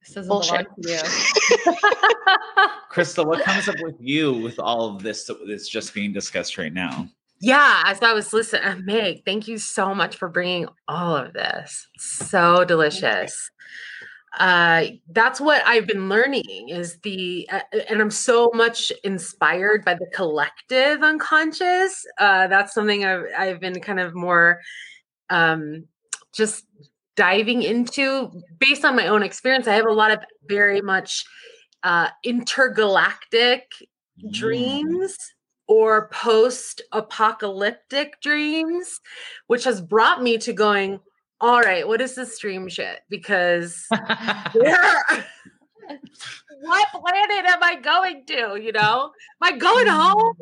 This 0.00 0.14
doesn't 0.14 0.28
Bullshit. 0.28 0.66
belong 0.80 0.82
to 0.82 0.90
you. 1.66 2.66
Crystal, 2.90 3.24
what 3.26 3.44
comes 3.44 3.68
up 3.68 3.76
with 3.80 3.96
you 4.00 4.32
with 4.32 4.58
all 4.58 4.94
of 4.94 5.02
this 5.02 5.30
that's 5.46 5.68
just 5.68 5.94
being 5.94 6.12
discussed 6.12 6.58
right 6.58 6.72
now? 6.72 7.06
Yeah, 7.40 7.82
as 7.86 8.02
I 8.02 8.12
was 8.12 8.32
listening, 8.32 8.64
uh, 8.64 8.76
Meg, 8.84 9.24
thank 9.24 9.48
you 9.48 9.56
so 9.58 9.94
much 9.94 10.16
for 10.16 10.28
bringing 10.28 10.68
all 10.88 11.16
of 11.16 11.32
this. 11.32 11.88
So 11.98 12.64
delicious. 12.64 13.50
uh, 14.38 14.86
that's 15.10 15.40
what 15.40 15.62
I've 15.66 15.86
been 15.86 16.08
learning 16.08 16.68
is 16.68 16.98
the, 17.02 17.48
uh, 17.50 17.60
and 17.88 18.00
I'm 18.00 18.10
so 18.10 18.50
much 18.54 18.92
inspired 19.04 19.84
by 19.84 19.94
the 19.94 20.06
collective 20.14 21.02
unconscious. 21.02 22.04
Uh, 22.18 22.46
that's 22.46 22.74
something 22.74 23.04
I've, 23.04 23.24
I've 23.36 23.60
been 23.60 23.80
kind 23.80 24.00
of 24.00 24.14
more 24.14 24.60
um, 25.30 25.86
just 26.32 26.64
diving 27.20 27.62
into 27.62 28.30
based 28.58 28.84
on 28.84 28.96
my 28.96 29.06
own 29.06 29.22
experience. 29.22 29.68
I 29.68 29.74
have 29.74 29.86
a 29.86 29.92
lot 29.92 30.10
of 30.10 30.20
very 30.48 30.80
much 30.80 31.24
uh, 31.82 32.08
intergalactic 32.24 33.64
Mm. 34.24 34.32
dreams 34.32 35.16
or 35.66 36.08
post 36.08 36.82
apocalyptic 36.92 38.20
dreams, 38.20 39.00
which 39.46 39.64
has 39.64 39.80
brought 39.80 40.22
me 40.22 40.36
to 40.38 40.52
going, 40.52 41.00
all 41.40 41.60
right, 41.60 41.86
what 41.86 42.00
is 42.00 42.14
this 42.14 42.38
dream 42.38 42.68
shit? 42.68 43.00
Because 43.08 43.86
where, 44.52 45.02
what 46.60 46.88
planet 46.92 47.46
am 47.46 47.62
I 47.62 47.76
going 47.76 48.26
to? 48.26 48.60
You 48.60 48.72
know, 48.72 49.10
am 49.42 49.54
I 49.54 49.56
going 49.56 49.86
home? 49.88 50.34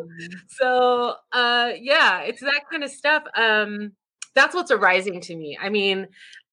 So, 0.49 1.15
uh, 1.33 1.73
yeah, 1.79 2.23
it's 2.23 2.41
that 2.41 2.63
kind 2.71 2.83
of 2.83 2.91
stuff. 2.91 3.23
Um, 3.37 3.93
that's 4.35 4.55
what's 4.55 4.71
arising 4.71 5.21
to 5.23 5.37
me. 5.37 5.59
I 5.61 5.69
mean, 5.69 6.09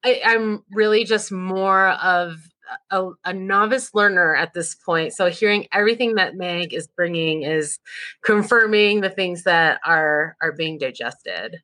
I, 0.06 0.22
I'm 0.24 0.64
really 0.72 1.04
just 1.04 1.32
more 1.32 1.90
of 1.90 2.38
a, 2.92 3.10
a 3.26 3.34
novice 3.34 3.94
learner 3.96 4.36
at 4.36 4.54
this 4.54 4.76
point. 4.76 5.14
So 5.14 5.30
hearing 5.30 5.68
everything 5.72 6.16
that 6.16 6.36
Meg 6.36 6.74
is 6.74 6.88
bringing 6.88 7.42
is 7.42 7.80
confirming 8.24 9.02
the 9.02 9.10
things 9.10 9.44
that 9.44 9.80
are 9.86 10.38
are 10.42 10.52
being 10.52 10.78
digested. 10.78 11.58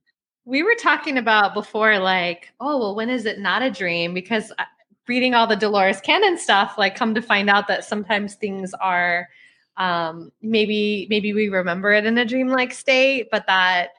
We 0.46 0.64
were 0.64 0.76
talking 0.80 1.18
about 1.18 1.54
before, 1.54 2.00
like, 2.00 2.50
oh, 2.60 2.80
well, 2.80 2.96
when 2.96 3.12
is 3.12 3.26
it 3.26 3.40
not 3.40 3.62
a 3.62 3.70
dream? 3.70 4.14
Because 4.14 4.52
uh, 4.58 4.64
reading 5.08 5.36
all 5.36 5.46
the 5.46 5.56
Dolores 5.56 6.02
Cannon 6.02 6.38
stuff, 6.38 6.76
like, 6.80 6.96
come 6.96 7.14
to 7.14 7.22
find 7.22 7.48
out 7.48 7.68
that 7.68 7.86
sometimes 7.86 8.36
things 8.36 8.74
are 8.82 9.30
um 9.78 10.32
maybe 10.42 11.08
maybe 11.10 11.32
we 11.32 11.48
remember 11.48 11.94
it 11.94 12.06
in 12.06 12.18
a 12.18 12.26
dreamlike 12.26 12.74
state 12.74 13.30
but 13.32 13.48
that 13.48 13.92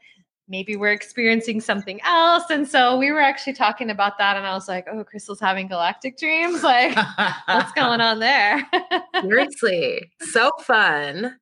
maybe 0.48 0.76
we're 0.76 0.92
experiencing 0.92 1.60
something 1.60 2.00
else 2.04 2.44
and 2.50 2.66
so 2.66 2.98
we 2.98 3.10
were 3.10 3.20
actually 3.20 3.52
talking 3.52 3.90
about 3.90 4.18
that 4.18 4.36
and 4.36 4.46
i 4.46 4.52
was 4.52 4.68
like 4.68 4.86
oh 4.90 5.04
crystal's 5.04 5.40
having 5.40 5.68
galactic 5.68 6.18
dreams 6.18 6.62
like 6.64 6.96
what's 7.46 7.72
going 7.76 8.00
on 8.00 8.18
there 8.18 8.68
Seriously, 9.20 10.10
so 10.20 10.50
fun. 10.60 11.36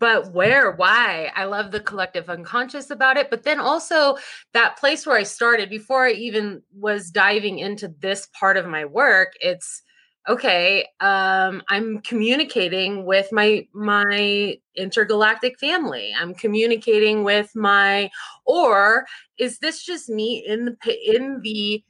But 0.00 0.32
where, 0.32 0.72
why? 0.72 1.32
I 1.34 1.44
love 1.44 1.70
the 1.70 1.80
collective 1.80 2.28
unconscious 2.28 2.90
about 2.90 3.16
it. 3.16 3.30
But 3.30 3.44
then 3.44 3.60
also 3.60 4.16
that 4.52 4.76
place 4.76 5.06
where 5.06 5.16
I 5.16 5.22
started 5.22 5.70
before 5.70 6.06
I 6.06 6.12
even 6.12 6.62
was 6.74 7.10
diving 7.10 7.58
into 7.58 7.88
this 8.00 8.28
part 8.38 8.56
of 8.56 8.66
my 8.66 8.84
work, 8.84 9.32
it's 9.40 9.82
okay, 10.28 10.86
um, 11.00 11.62
I'm 11.68 12.00
communicating 12.00 13.04
with 13.04 13.30
my 13.32 13.66
my 13.72 14.56
intergalactic 14.76 15.58
family. 15.58 16.12
I'm 16.18 16.34
communicating 16.34 17.24
with 17.24 17.54
my 17.54 18.10
or 18.46 19.06
is 19.38 19.58
this 19.58 19.84
just 19.84 20.08
me 20.08 20.44
in 20.46 20.64
the 20.64 21.16
in 21.16 21.40
the 21.42 21.84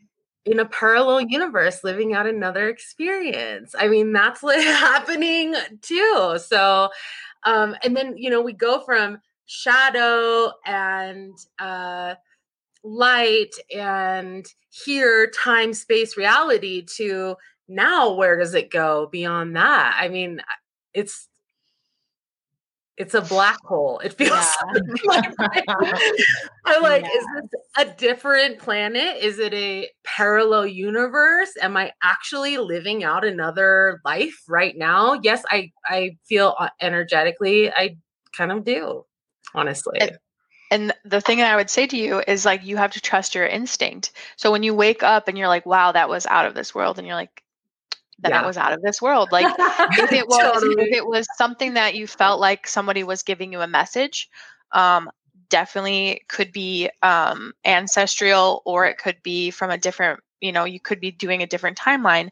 in 0.47 0.61
a 0.61 0.67
parallel 0.67 1.23
universe 1.23 1.83
living 1.85 2.13
out 2.13 2.27
another 2.27 2.69
experience. 2.69 3.75
I 3.79 3.89
mean, 3.89 4.13
that's 4.13 4.43
what's 4.43 4.65
happening 4.65 5.55
too. 5.81 6.39
So, 6.45 6.91
um, 7.45 7.77
and 7.83 7.97
then, 7.97 8.17
you 8.17 8.31
know, 8.31 8.43
we 8.43 8.53
go 8.53 8.81
from 8.81 9.19
shadow 9.47 10.53
and 10.67 11.37
uh, 11.59 12.15
light 12.83 13.55
and 13.75 14.47
here, 14.71 15.31
time, 15.31 15.73
space, 15.73 16.17
reality 16.17 16.85
to 16.97 17.37
now, 17.69 18.13
where 18.15 18.39
does 18.39 18.55
it 18.55 18.71
go 18.71 19.07
beyond 19.11 19.57
that? 19.57 19.97
I 20.01 20.09
mean, 20.09 20.41
it's 20.93 21.29
it's 22.97 23.15
a 23.15 23.21
black 23.23 23.59
hole. 23.65 23.99
It 23.99 24.13
feels 24.19 24.31
like 25.05 25.25
I'm 25.69 26.83
like, 26.83 27.05
is 27.05 27.27
this 27.35 27.61
a 27.77 27.85
different 27.87 28.59
planet? 28.59 29.17
Is 29.21 29.39
it 29.41 29.53
a 29.53 29.91
parallel 30.05 30.67
universe? 30.67 31.51
Am 31.61 31.77
I 31.77 31.93
actually 32.03 32.57
living 32.59 33.03
out 33.03 33.25
another 33.25 34.01
life 34.05 34.41
right 34.49 34.77
now? 34.77 35.19
Yes, 35.23 35.43
I 35.51 35.73
I 35.87 36.17
feel 36.29 36.55
uh, 36.59 36.69
energetically. 36.81 37.71
I 37.73 37.97
kind 38.37 38.53
of 38.53 38.65
do, 38.65 39.05
honestly. 39.55 39.99
And- 40.01 40.19
And 40.71 40.93
the 41.05 41.21
thing 41.21 41.39
that 41.39 41.53
I 41.53 41.57
would 41.57 41.71
say 41.71 41.87
to 41.87 41.97
you 41.97 42.21
is 42.27 42.45
like 42.45 42.65
you 42.65 42.77
have 42.79 42.93
to 42.93 43.01
trust 43.01 43.35
your 43.37 43.47
instinct. 43.47 44.11
So 44.37 44.51
when 44.51 44.65
you 44.65 44.75
wake 44.75 45.05
up 45.05 45.29
and 45.29 45.39
you're 45.39 45.47
like, 45.47 45.67
wow, 45.67 45.93
that 45.93 46.09
was 46.09 46.27
out 46.27 46.47
of 46.47 46.55
this 46.55 46.75
world, 46.75 46.99
and 46.99 47.07
you're 47.07 47.15
like, 47.15 47.44
then 48.23 48.33
Yeah. 48.33 48.43
it 48.43 48.45
was 48.47 48.57
out 48.57 48.73
of 48.73 48.83
this 48.83 49.01
world. 49.03 49.33
Like 49.33 49.51
if 49.97 50.13
it 50.13 50.27
was 50.29 50.43
Totally. 50.43 50.85
if 50.85 50.93
it 50.93 51.07
was 51.07 51.27
something 51.37 51.75
that 51.75 51.95
you 51.95 52.07
felt 52.07 52.41
like 52.41 52.67
somebody 52.67 53.05
was 53.05 53.23
giving 53.23 53.53
you 53.53 53.61
a 53.61 53.67
message 53.67 54.29
um 54.73 55.11
definitely 55.51 56.23
could 56.29 56.53
be 56.53 56.91
um 57.03 57.53
ancestral 57.65 58.63
or 58.65 58.87
it 58.87 58.99
could 58.99 59.23
be 59.23 59.51
from 59.51 59.71
a 59.71 59.79
different 59.79 60.21
you 60.45 60.53
know 60.53 60.65
you 60.65 60.81
could 60.81 61.01
be 61.01 61.11
doing 61.13 61.43
a 61.43 61.47
different 61.47 61.79
timeline 61.79 62.29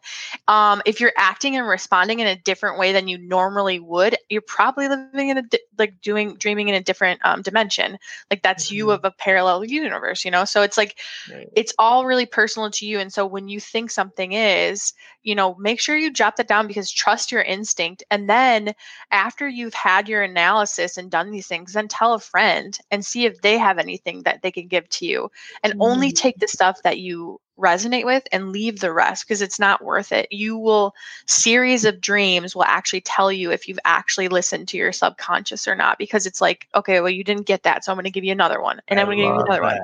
um 0.47 0.81
if 0.85 0.99
you're 1.01 1.13
acting 1.17 1.55
and 1.57 1.67
responding 1.67 2.19
in 2.19 2.27
a 2.27 2.35
different 2.35 2.79
way 2.79 2.93
than 2.93 3.07
you 3.07 3.17
normally 3.17 3.79
would 3.79 4.17
you're 4.29 4.41
probably 4.41 4.87
living 4.87 5.29
in 5.29 5.37
a 5.37 5.41
di- 5.43 5.59
like 5.77 6.01
doing 6.01 6.35
dreaming 6.37 6.69
in 6.69 6.75
a 6.75 6.81
different 6.81 7.19
um, 7.25 7.41
dimension 7.41 7.97
like 8.29 8.41
that's 8.43 8.69
you 8.69 8.91
Mhm. 8.91 8.91
of 8.91 9.03
a 9.03 9.11
parallel 9.11 9.63
universe 9.65 10.23
you 10.25 10.31
know 10.31 10.45
so 10.45 10.61
it's 10.61 10.77
like 10.77 10.97
Right. 11.27 11.53
it's 11.55 11.73
all 11.79 12.05
really 12.05 12.25
personal 12.25 12.69
to 12.71 12.85
you 12.85 12.99
and 12.99 13.13
so 13.13 13.25
when 13.25 13.47
you 13.47 13.59
think 13.59 13.91
something 13.91 14.33
is 14.33 14.93
you 15.23 15.35
know 15.35 15.55
make 15.55 15.79
sure 15.79 15.95
you 15.95 16.11
jot 16.11 16.37
that 16.37 16.47
down 16.47 16.67
because 16.67 16.91
trust 16.91 17.31
your 17.31 17.41
instinct 17.41 18.03
and 18.11 18.29
then 18.29 18.73
after 19.11 19.47
you've 19.47 19.73
had 19.73 20.07
your 20.09 20.21
analysis 20.23 20.97
and 20.97 21.11
done 21.11 21.31
these 21.31 21.47
things 21.47 21.73
then 21.73 21.87
tell 21.87 22.13
a 22.13 22.19
friend 22.19 22.79
and 22.91 23.05
see 23.05 23.25
if 23.25 23.41
they 23.41 23.57
have 23.57 23.79
anything 23.79 24.23
that 24.23 24.41
they 24.41 24.51
can 24.51 24.67
give 24.67 24.87
to 24.89 25.05
you 25.05 25.29
and 25.63 25.73
only 25.79 26.11
Mhm. 26.11 26.13
take 26.13 26.39
the 26.39 26.47
stuff 26.47 26.81
that 26.83 26.99
you 26.99 27.39
resonate 27.57 28.05
with 28.05 28.23
and 28.31 28.51
leave 28.51 28.79
the 28.79 28.91
rest 28.91 29.27
because 29.27 29.41
it's 29.41 29.59
not 29.59 29.83
worth 29.83 30.11
it. 30.11 30.27
You 30.31 30.57
will 30.57 30.93
series 31.27 31.85
of 31.85 32.01
dreams 32.01 32.55
will 32.55 32.63
actually 32.63 33.01
tell 33.01 33.31
you 33.31 33.51
if 33.51 33.67
you've 33.67 33.79
actually 33.85 34.27
listened 34.27 34.67
to 34.69 34.77
your 34.77 34.91
subconscious 34.91 35.67
or 35.67 35.75
not 35.75 35.97
because 35.97 36.25
it's 36.25 36.41
like 36.41 36.67
okay 36.75 36.99
well 36.99 37.09
you 37.09 37.23
didn't 37.23 37.45
get 37.45 37.63
that 37.63 37.83
so 37.83 37.91
i'm 37.91 37.95
going 37.95 38.05
to 38.05 38.11
give 38.11 38.23
you 38.23 38.31
another 38.31 38.61
one 38.61 38.81
and 38.87 38.99
i'm 38.99 39.05
going 39.05 39.17
to 39.17 39.23
give 39.23 39.27
you 39.31 39.37
love 39.37 39.47
another 39.47 39.61
one. 39.61 39.79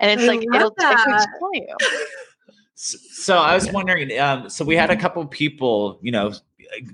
and 0.00 0.10
it's 0.10 0.28
I 0.28 0.34
like 0.34 0.42
it'll, 0.42 0.68
it 0.68 0.76
can 0.78 1.18
tell 1.38 1.50
you. 1.54 1.76
S- 2.76 2.96
So 3.12 3.38
I 3.38 3.54
was 3.54 3.70
wondering. 3.70 4.18
Um, 4.18 4.50
so 4.50 4.64
we 4.64 4.76
had 4.76 4.90
a 4.90 4.96
couple 4.96 5.24
people, 5.26 5.98
you 6.02 6.10
know, 6.10 6.32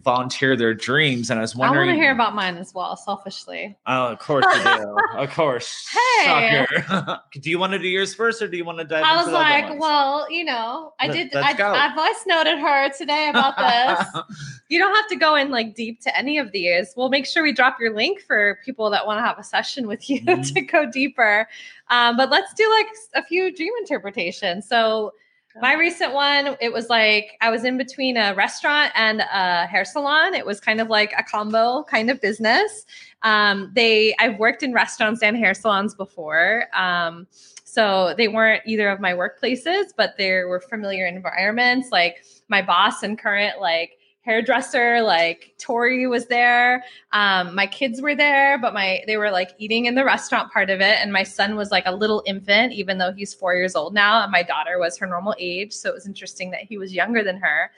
volunteer 0.03 0.57
their 0.57 0.75
dreams, 0.75 1.31
and 1.31 1.39
I 1.39 1.43
was 1.43 1.55
wondering. 1.57 1.89
i 1.89 1.93
want 1.93 1.99
to 1.99 2.03
hear 2.03 2.12
about 2.12 2.35
mine 2.35 2.57
as 2.57 2.75
well 2.75 2.97
selfishly 2.97 3.77
Oh, 3.87 4.09
of 4.09 4.18
course 4.18 4.45
you 4.57 4.62
do. 4.62 4.97
of 5.18 5.31
course. 5.31 5.89
Hey. 6.18 6.66
Do 7.41 7.51
you 7.51 7.59
want 7.59 7.73
to 7.73 7.79
do 7.79 7.89
yours 7.89 8.14
first, 8.14 8.43
or 8.43 8.49
do 8.49 8.57
you 8.57 8.64
want 8.64 8.79
to 8.79 8.85
dive? 8.85 9.01
In? 9.01 9.05
I 9.05 9.16
was 9.16 9.33
like 9.33 9.79
well 9.81 10.31
you 10.31 10.45
know 10.45 10.93
i 11.01 11.09
did 11.09 11.31
let's 11.33 11.47
I, 11.47 11.53
go. 11.55 11.73
I 11.73 11.95
voice 11.95 12.25
noted 12.27 12.59
her 12.59 12.91
today 12.91 13.29
about 13.31 13.57
this 13.57 14.23
you 14.68 14.79
don't 14.79 14.95
have 14.95 15.09
to 15.09 15.16
go 15.16 15.35
in 15.35 15.51
like 15.51 15.75
deep 15.75 16.01
to 16.03 16.16
any 16.16 16.39
of 16.39 16.53
these. 16.53 16.95
We'll 16.97 17.09
make 17.09 17.27
sure 17.27 17.43
we 17.43 17.53
drop 17.53 17.79
your 17.81 17.95
link 17.95 18.21
for 18.21 18.59
people 18.64 18.89
that 18.91 19.05
want 19.07 19.18
to 19.18 19.23
have 19.23 19.39
a 19.39 19.45
session 19.45 19.87
with 19.89 20.09
you 20.09 20.21
Mhm. 20.21 20.55
to 20.55 20.61
go 20.61 20.87
deeper. 20.91 21.49
Um, 21.89 22.16
but 22.16 22.31
let's 22.31 22.55
do 22.55 22.68
like 22.71 22.87
a 23.14 23.27
few 23.27 23.55
dream 23.55 23.73
interpretations. 23.81 24.68
So 24.68 25.12
my 25.61 25.74
recent 25.74 26.12
one, 26.12 26.57
it 26.61 26.72
was 26.72 26.88
like 26.88 27.36
I 27.40 27.51
was 27.51 27.64
in 27.64 27.76
between 27.76 28.16
a 28.16 28.34
restaurant 28.34 28.92
and 28.94 29.20
a 29.20 29.66
hair 29.66 29.84
salon. 29.84 30.34
It 30.34 30.46
was 30.46 30.61
kind 30.61 30.80
of 30.80 30.88
like 30.88 31.12
a 31.18 31.22
combo 31.22 31.84
kind 31.84 32.11
of 32.11 32.20
business. 32.20 32.86
Um, 33.22 33.70
they 33.74 34.14
I've 34.18 34.38
worked 34.38 34.62
in 34.62 34.72
restaurants 34.72 35.22
and 35.22 35.36
hair 35.36 35.55
salons 35.55 35.94
before. 35.94 36.66
Um, 36.74 37.26
so 37.64 38.14
they 38.16 38.28
weren't 38.28 38.62
either 38.66 38.88
of 38.88 39.01
my 39.01 39.12
workplaces, 39.12 39.86
but 39.96 40.16
they 40.18 40.30
were 40.44 40.61
familiar 40.61 41.07
environments. 41.07 41.90
Like 41.90 42.24
my 42.48 42.62
boss 42.62 43.03
and 43.03 43.18
current 43.18 43.61
like 43.61 43.99
hairdresser 44.23 45.01
like 45.01 45.55
tori 45.59 46.07
was 46.07 46.27
there. 46.27 46.85
Um 47.12 47.55
my 47.55 47.66
kids 47.66 48.03
were 48.03 48.14
there 48.14 48.59
but 48.59 48.75
my 48.75 49.01
they 49.07 49.16
were 49.16 49.31
like 49.31 49.53
eating 49.59 49.87
in 49.87 49.95
the 49.95 50.05
restaurant 50.05 50.53
part 50.53 50.68
of 50.68 50.81
it 50.81 50.99
and 51.01 51.12
my 51.12 51.23
son 51.23 51.57
was 51.57 51.71
like 51.71 51.85
a 51.87 51.95
little 51.95 52.23
infant 52.27 52.73
even 52.73 52.99
though 52.99 53.12
he's 53.12 53.33
four 53.33 53.55
years 53.55 53.75
old 53.75 53.95
now 53.95 54.23
and 54.23 54.31
my 54.31 54.43
daughter 54.43 54.79
was 54.79 54.99
her 54.99 55.07
normal 55.07 55.35
age 55.39 55.73
so 55.73 55.89
it 55.89 55.95
was 55.95 56.07
interesting 56.07 56.51
that 56.51 56.61
he 56.61 56.77
was 56.77 56.93
younger 56.93 57.25
than 57.25 57.39
her. 57.39 57.71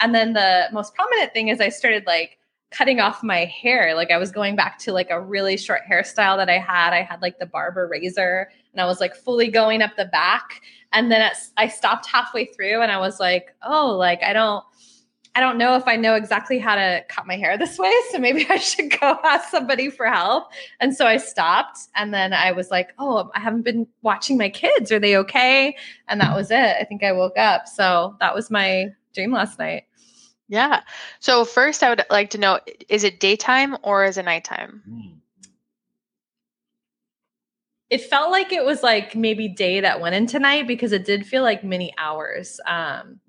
And 0.00 0.14
then 0.14 0.32
the 0.32 0.68
most 0.72 0.94
prominent 0.94 1.34
thing 1.34 1.48
is 1.48 1.60
i 1.60 1.68
started 1.68 2.06
like 2.06 2.38
cutting 2.70 3.00
off 3.00 3.22
my 3.22 3.44
hair. 3.44 3.94
Like 3.94 4.10
i 4.10 4.16
was 4.16 4.30
going 4.30 4.56
back 4.56 4.78
to 4.78 4.92
like 4.92 5.10
a 5.10 5.20
really 5.20 5.58
short 5.58 5.82
hairstyle 5.90 6.38
that 6.38 6.48
i 6.48 6.58
had. 6.58 6.94
I 6.94 7.02
had 7.02 7.20
like 7.20 7.38
the 7.38 7.46
barber 7.46 7.86
razor 7.86 8.50
and 8.72 8.80
i 8.80 8.86
was 8.86 9.00
like 9.00 9.14
fully 9.14 9.48
going 9.48 9.82
up 9.82 9.96
the 9.96 10.06
back. 10.06 10.62
And 10.92 11.12
then 11.12 11.30
i 11.58 11.68
stopped 11.68 12.06
halfway 12.06 12.46
through 12.46 12.80
and 12.80 12.90
i 12.90 12.98
was 12.98 13.20
like 13.20 13.54
oh 13.62 13.94
like 13.98 14.22
i 14.22 14.32
don't 14.32 14.64
I 15.34 15.40
don't 15.40 15.58
know 15.58 15.76
if 15.76 15.86
I 15.86 15.96
know 15.96 16.14
exactly 16.14 16.58
how 16.58 16.74
to 16.74 17.04
cut 17.08 17.26
my 17.26 17.36
hair 17.36 17.56
this 17.56 17.78
way. 17.78 17.92
So 18.10 18.18
maybe 18.18 18.46
I 18.50 18.56
should 18.56 18.90
go 19.00 19.18
ask 19.24 19.48
somebody 19.50 19.88
for 19.90 20.06
help. 20.06 20.48
And 20.80 20.94
so 20.94 21.06
I 21.06 21.18
stopped. 21.18 21.78
And 21.94 22.12
then 22.12 22.32
I 22.32 22.52
was 22.52 22.70
like, 22.70 22.92
oh, 22.98 23.30
I 23.34 23.40
haven't 23.40 23.62
been 23.62 23.86
watching 24.02 24.36
my 24.36 24.48
kids. 24.48 24.90
Are 24.90 24.98
they 24.98 25.16
okay? 25.18 25.76
And 26.08 26.20
that 26.20 26.34
was 26.34 26.50
it. 26.50 26.76
I 26.80 26.84
think 26.84 27.04
I 27.04 27.12
woke 27.12 27.38
up. 27.38 27.68
So 27.68 28.16
that 28.20 28.34
was 28.34 28.50
my 28.50 28.92
dream 29.14 29.32
last 29.32 29.58
night. 29.58 29.84
Yeah. 30.48 30.80
So 31.20 31.44
first, 31.44 31.84
I 31.84 31.90
would 31.90 32.04
like 32.10 32.30
to 32.30 32.38
know: 32.38 32.58
is 32.88 33.04
it 33.04 33.20
daytime 33.20 33.76
or 33.82 34.04
is 34.04 34.18
it 34.18 34.24
nighttime? 34.24 34.82
Hmm. 34.84 35.20
It 37.88 38.02
felt 38.02 38.30
like 38.30 38.52
it 38.52 38.64
was 38.64 38.82
like 38.82 39.16
maybe 39.16 39.48
day 39.48 39.80
that 39.80 40.00
went 40.00 40.14
into 40.14 40.38
night 40.38 40.68
because 40.68 40.92
it 40.92 41.04
did 41.04 41.26
feel 41.26 41.42
like 41.42 41.64
many 41.64 41.92
hours. 41.98 42.60
Um, 42.66 43.20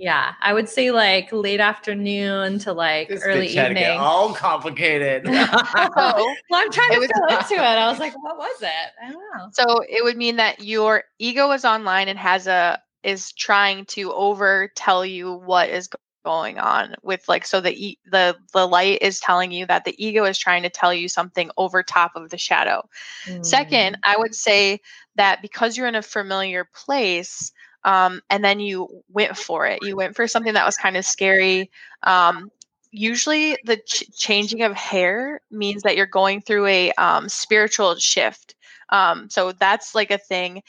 yeah, 0.00 0.32
I 0.40 0.52
would 0.52 0.68
say 0.68 0.90
like 0.90 1.28
late 1.32 1.60
afternoon 1.60 2.58
to 2.60 2.72
like 2.72 3.08
This 3.08 3.22
early 3.22 3.48
bitch 3.48 3.54
had 3.54 3.68
to 3.68 3.74
get 3.74 3.82
evening. 3.82 3.98
all 4.00 4.32
complicated. 4.34 5.24
Well, 5.28 6.34
I'm 6.52 6.70
trying 6.72 6.92
It 6.92 6.94
to 6.94 7.00
was- 7.00 7.10
feel 7.10 7.38
into 7.38 7.54
it. 7.54 7.60
I 7.60 7.88
was 7.90 7.98
like, 7.98 8.14
what 8.22 8.36
was 8.36 8.62
it? 8.62 8.68
I 9.04 9.10
don't 9.10 9.20
know. 9.36 9.48
so 9.52 9.80
it 9.88 10.02
would 10.04 10.16
mean 10.16 10.36
that 10.36 10.62
your 10.64 11.04
ego 11.18 11.50
is 11.52 11.64
online 11.64 12.08
and 12.08 12.18
has 12.18 12.46
a 12.46 12.80
is 13.02 13.32
trying 13.32 13.84
to 13.86 14.12
over 14.12 14.70
tell 14.76 15.04
you 15.06 15.34
what 15.34 15.68
is 15.70 15.88
going 16.22 16.58
on 16.58 16.94
with 17.02 17.26
like 17.28 17.46
so 17.46 17.62
the 17.62 17.72
e- 17.86 17.98
the 18.10 18.36
the 18.52 18.66
light 18.68 18.98
is 19.00 19.18
telling 19.20 19.50
you 19.52 19.64
that 19.64 19.86
the 19.86 19.94
ego 20.04 20.24
is 20.24 20.36
trying 20.36 20.62
to 20.62 20.68
tell 20.68 20.92
you 20.92 21.08
something 21.08 21.50
over 21.56 21.82
top 21.82 22.12
of 22.14 22.28
the 22.30 22.36
shadow. 22.38 22.82
Second, 23.42 23.94
Mm. 23.94 24.00
I 24.04 24.16
would 24.18 24.34
say 24.34 24.80
that 25.16 25.40
because 25.40 25.76
you're 25.78 25.86
in 25.86 25.94
a 25.94 26.02
familiar 26.02 26.68
place, 26.74 27.52
um, 27.84 28.20
and 28.30 28.44
then 28.44 28.60
you 28.60 29.02
went 29.08 29.36
for 29.36 29.66
it, 29.66 29.80
you 29.82 29.96
went 29.96 30.16
for 30.16 30.26
something 30.26 30.54
that 30.54 30.66
was 30.66 30.76
kind 30.76 30.96
of 30.96 31.04
scary. 31.04 31.70
Um, 32.02 32.50
usually, 32.90 33.56
the 33.64 33.76
ch- 33.78 34.04
changing 34.16 34.62
of 34.62 34.74
hair 34.74 35.40
means 35.50 35.82
that 35.82 35.96
you're 35.96 36.06
going 36.06 36.40
through 36.40 36.66
a 36.66 36.92
um, 36.92 37.28
spiritual 37.28 37.94
shift. 37.96 38.54
Um, 38.90 39.30
so 39.30 39.52
that's 39.52 39.94
like 39.94 40.10
a 40.10 40.18
thing. 40.18 40.62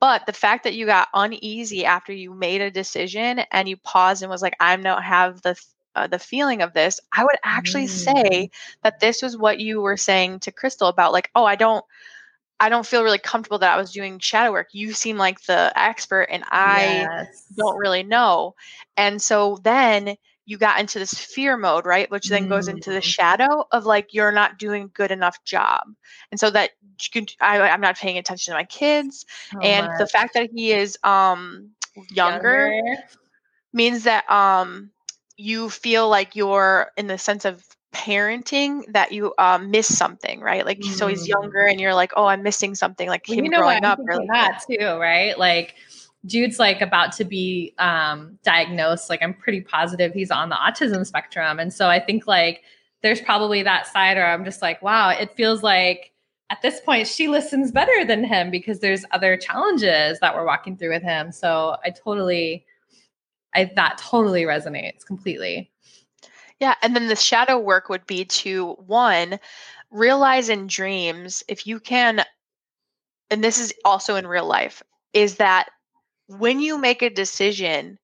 But 0.00 0.26
the 0.26 0.32
fact 0.32 0.64
that 0.64 0.74
you 0.74 0.86
got 0.86 1.08
uneasy 1.14 1.84
after 1.84 2.12
you 2.12 2.32
made 2.32 2.60
a 2.60 2.70
decision 2.70 3.40
and 3.50 3.68
you 3.68 3.76
paused 3.76 4.22
and 4.22 4.30
was 4.30 4.42
like, 4.42 4.54
"I 4.60 4.76
don't 4.76 5.02
have 5.02 5.42
the." 5.42 5.60
Uh, 5.96 6.06
the 6.06 6.18
feeling 6.18 6.62
of 6.62 6.74
this, 6.74 7.00
I 7.12 7.24
would 7.24 7.38
actually 7.42 7.88
say 7.88 8.50
that 8.84 9.00
this 9.00 9.20
was 9.20 9.36
what 9.36 9.58
you 9.58 9.80
were 9.80 9.96
saying 9.96 10.38
to 10.40 10.52
Crystal 10.52 10.86
about, 10.86 11.12
like, 11.12 11.28
oh, 11.34 11.44
I 11.44 11.56
don't, 11.56 11.84
I 12.60 12.68
don't 12.68 12.86
feel 12.86 13.02
really 13.04 13.18
comfortable 13.18 13.58
that 13.58 13.74
I 13.74 13.76
was 13.76 13.92
doing 13.92 14.18
shadow 14.18 14.52
work. 14.52 14.68
You 14.72 14.92
seem 14.92 15.16
like 15.16 15.42
the 15.44 15.72
expert, 15.76 16.24
and 16.30 16.44
I 16.50 17.10
Yes. 17.12 17.46
don't 17.56 17.78
really 17.78 18.02
know. 18.02 18.54
And 18.96 19.20
so 19.20 19.58
then 19.62 20.16
you 20.46 20.58
got 20.58 20.80
into 20.80 20.98
this 20.98 21.14
fear 21.14 21.56
mode, 21.56 21.86
right? 21.86 22.10
Which 22.10 22.28
then 22.28 22.46
goes 22.46 22.68
into 22.68 22.90
the 22.90 23.00
Mm. 23.00 23.02
shadow 23.02 23.64
of 23.72 23.84
like 23.86 24.14
you're 24.14 24.32
not 24.32 24.58
doing 24.58 24.84
a 24.84 24.88
good 24.88 25.10
enough 25.10 25.42
job. 25.44 25.82
And 26.30 26.40
so 26.40 26.50
that 26.50 26.70
can, 27.12 27.26
I, 27.40 27.60
I'm 27.60 27.80
not 27.80 27.98
paying 27.98 28.18
attention 28.18 28.52
to 28.52 28.58
my 28.58 28.64
kids. 28.64 29.24
So 29.50 29.60
and 29.60 29.92
the 29.98 30.06
fact 30.06 30.34
that 30.34 30.50
he 30.54 30.72
is 30.72 30.98
um 31.04 31.70
younger, 32.10 32.72
means 33.72 34.04
that 34.04 34.28
um 34.30 34.90
you 35.36 35.70
feel 35.70 36.08
like 36.08 36.34
you're 36.36 36.90
in 36.96 37.06
the 37.06 37.18
sense 37.18 37.44
of 37.44 37.64
parenting 37.92 38.84
that 38.92 39.12
you 39.12 39.34
um 39.38 39.70
miss 39.70 39.96
something, 39.96 40.40
right? 40.40 40.64
Like 40.64 40.82
so 40.84 41.06
he's 41.06 41.24
Mm. 41.24 41.28
younger 41.28 41.66
and 41.66 41.80
you're 41.80 41.94
like, 41.94 42.12
oh, 42.16 42.26
I'm 42.26 42.42
missing 42.42 42.74
something, 42.74 43.08
like 43.08 43.26
Well, 43.28 43.38
him 43.38 43.44
you 43.46 43.50
know 43.50 43.60
growing 43.60 43.84
up. 43.84 43.98
Or, 43.98 44.24
that 44.28 44.62
too, 44.68 44.96
right? 44.98 45.38
Like 45.38 45.74
Jude's 46.26 46.58
like 46.58 46.80
about 46.80 47.12
to 47.12 47.24
be 47.24 47.74
um, 47.78 48.38
diagnosed. 48.42 49.08
Like 49.08 49.22
I'm 49.22 49.34
pretty 49.34 49.60
positive 49.60 50.12
he's 50.12 50.30
on 50.30 50.48
the 50.48 50.56
autism 50.56 51.06
spectrum, 51.06 51.58
and 51.58 51.72
so 51.72 51.88
I 51.88 52.00
think 52.00 52.26
like 52.26 52.62
there's 53.02 53.20
probably 53.20 53.62
that 53.62 53.86
side 53.86 54.16
where 54.16 54.26
I'm 54.26 54.44
just 54.44 54.60
like, 54.60 54.82
wow, 54.82 55.10
it 55.10 55.32
feels 55.34 55.62
like 55.62 56.12
at 56.50 56.60
this 56.62 56.80
point 56.80 57.06
she 57.06 57.28
listens 57.28 57.70
better 57.70 58.04
than 58.04 58.24
him 58.24 58.50
because 58.50 58.80
there's 58.80 59.04
other 59.12 59.36
challenges 59.36 60.18
that 60.20 60.34
we're 60.34 60.44
walking 60.46 60.76
through 60.76 60.90
with 60.90 61.02
him. 61.02 61.30
So 61.30 61.76
I 61.84 61.90
totally, 61.90 62.66
I 63.54 63.70
that 63.76 63.98
totally 63.98 64.42
resonates 64.42 65.04
completely. 65.06 65.70
Yeah, 66.60 66.74
and 66.82 66.94
then 66.94 67.08
the 67.08 67.16
shadow 67.16 67.58
work 67.58 67.88
would 67.88 68.06
be 68.06 68.24
to 68.24 68.72
one, 68.86 69.38
realize 69.90 70.48
in 70.48 70.66
dreams 70.66 71.42
if 71.48 71.66
you 71.66 71.80
can 71.80 72.24
and 73.30 73.44
this 73.44 73.58
is 73.58 73.74
also 73.84 74.16
in 74.16 74.26
real 74.26 74.46
life 74.46 74.82
is 75.12 75.36
that 75.36 75.68
when 76.28 76.60
you 76.60 76.78
make 76.78 77.02
a 77.02 77.10
decision, 77.10 77.98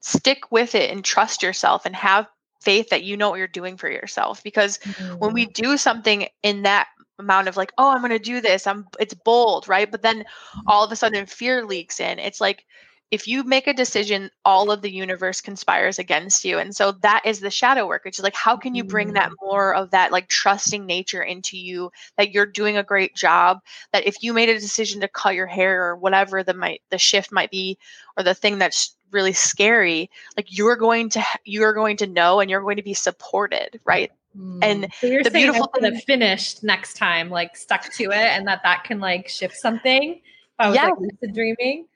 stick 0.00 0.50
with 0.50 0.74
it 0.74 0.90
and 0.90 1.04
trust 1.04 1.42
yourself 1.42 1.86
and 1.86 1.94
have 1.96 2.26
faith 2.60 2.88
that 2.90 3.02
you 3.02 3.16
know 3.16 3.30
what 3.30 3.38
you're 3.38 3.48
doing 3.48 3.76
for 3.76 3.90
yourself 3.90 4.42
because 4.42 4.78
when 5.18 5.32
we 5.32 5.46
mm-hmm. 5.46 5.62
do 5.62 5.76
something 5.76 6.28
in 6.42 6.62
that 6.62 6.86
amount 7.18 7.48
of 7.48 7.56
like 7.56 7.72
oh 7.76 7.90
i'm 7.90 8.00
going 8.00 8.10
to 8.10 8.18
do 8.18 8.40
this 8.40 8.66
i'm 8.66 8.86
it's 9.00 9.14
bold 9.14 9.68
right? 9.68 9.90
But 9.90 10.02
then 10.02 10.20
mm-hmm. 10.20 10.60
all 10.66 10.84
of 10.84 10.92
a 10.92 10.96
sudden 10.96 11.26
fear 11.26 11.64
leaks 11.64 12.00
in. 12.00 12.18
It's 12.18 12.40
like 12.40 12.64
if 13.12 13.28
you 13.28 13.44
make 13.44 13.66
a 13.66 13.74
decision 13.74 14.30
all 14.42 14.72
of 14.72 14.80
the 14.80 14.90
universe 14.90 15.42
conspires 15.42 15.98
against 15.98 16.46
you. 16.46 16.58
And 16.58 16.74
so 16.74 16.92
that 17.02 17.22
is 17.26 17.40
the 17.40 17.50
shadow 17.50 17.86
work 17.86 18.04
which 18.04 18.18
is 18.18 18.22
like 18.22 18.34
how 18.34 18.56
can 18.56 18.74
you 18.74 18.82
bring 18.82 19.12
that 19.12 19.30
mm. 19.30 19.34
more 19.42 19.74
of 19.74 19.90
that 19.90 20.10
like 20.10 20.28
trusting 20.28 20.86
nature 20.86 21.22
into 21.22 21.58
you 21.58 21.92
that 22.16 22.32
you're 22.32 22.46
doing 22.46 22.78
a 22.78 22.82
great 22.82 23.14
job 23.14 23.60
that 23.92 24.06
if 24.06 24.22
you 24.22 24.32
made 24.32 24.48
a 24.48 24.58
decision 24.58 25.02
to 25.02 25.08
cut 25.08 25.34
your 25.34 25.46
hair 25.46 25.84
or 25.84 25.96
whatever 25.96 26.42
the 26.42 26.54
might 26.54 26.80
the 26.90 26.98
shift 26.98 27.30
might 27.30 27.50
be 27.50 27.78
or 28.16 28.24
the 28.24 28.34
thing 28.34 28.58
that's 28.58 28.96
really 29.10 29.34
scary 29.34 30.10
like 30.36 30.46
you're 30.48 30.76
going 30.76 31.10
to 31.10 31.22
you're 31.44 31.74
going 31.74 31.98
to 31.98 32.06
know 32.06 32.40
and 32.40 32.50
you're 32.50 32.62
going 32.62 32.76
to 32.76 32.82
be 32.82 32.94
supported 32.94 33.78
right? 33.84 34.10
And 34.34 34.84
mm. 34.84 34.94
so 34.94 35.08
you're 35.08 35.22
the 35.22 35.30
beautiful 35.30 35.70
I 35.74 35.76
should 35.76 35.84
have 35.84 35.92
thing- 35.94 36.02
finished 36.06 36.64
next 36.64 36.96
time, 36.96 37.28
like 37.28 37.54
stuck 37.54 37.92
to 37.92 38.04
it, 38.04 38.14
and 38.14 38.46
that 38.48 38.62
that 38.62 38.84
can 38.84 38.98
like 38.98 39.28
shift 39.28 39.56
something. 39.56 40.22
I 40.58 40.68
was 40.68 40.76
like 40.76 40.94
lucid 40.98 41.34
dreaming. 41.34 41.86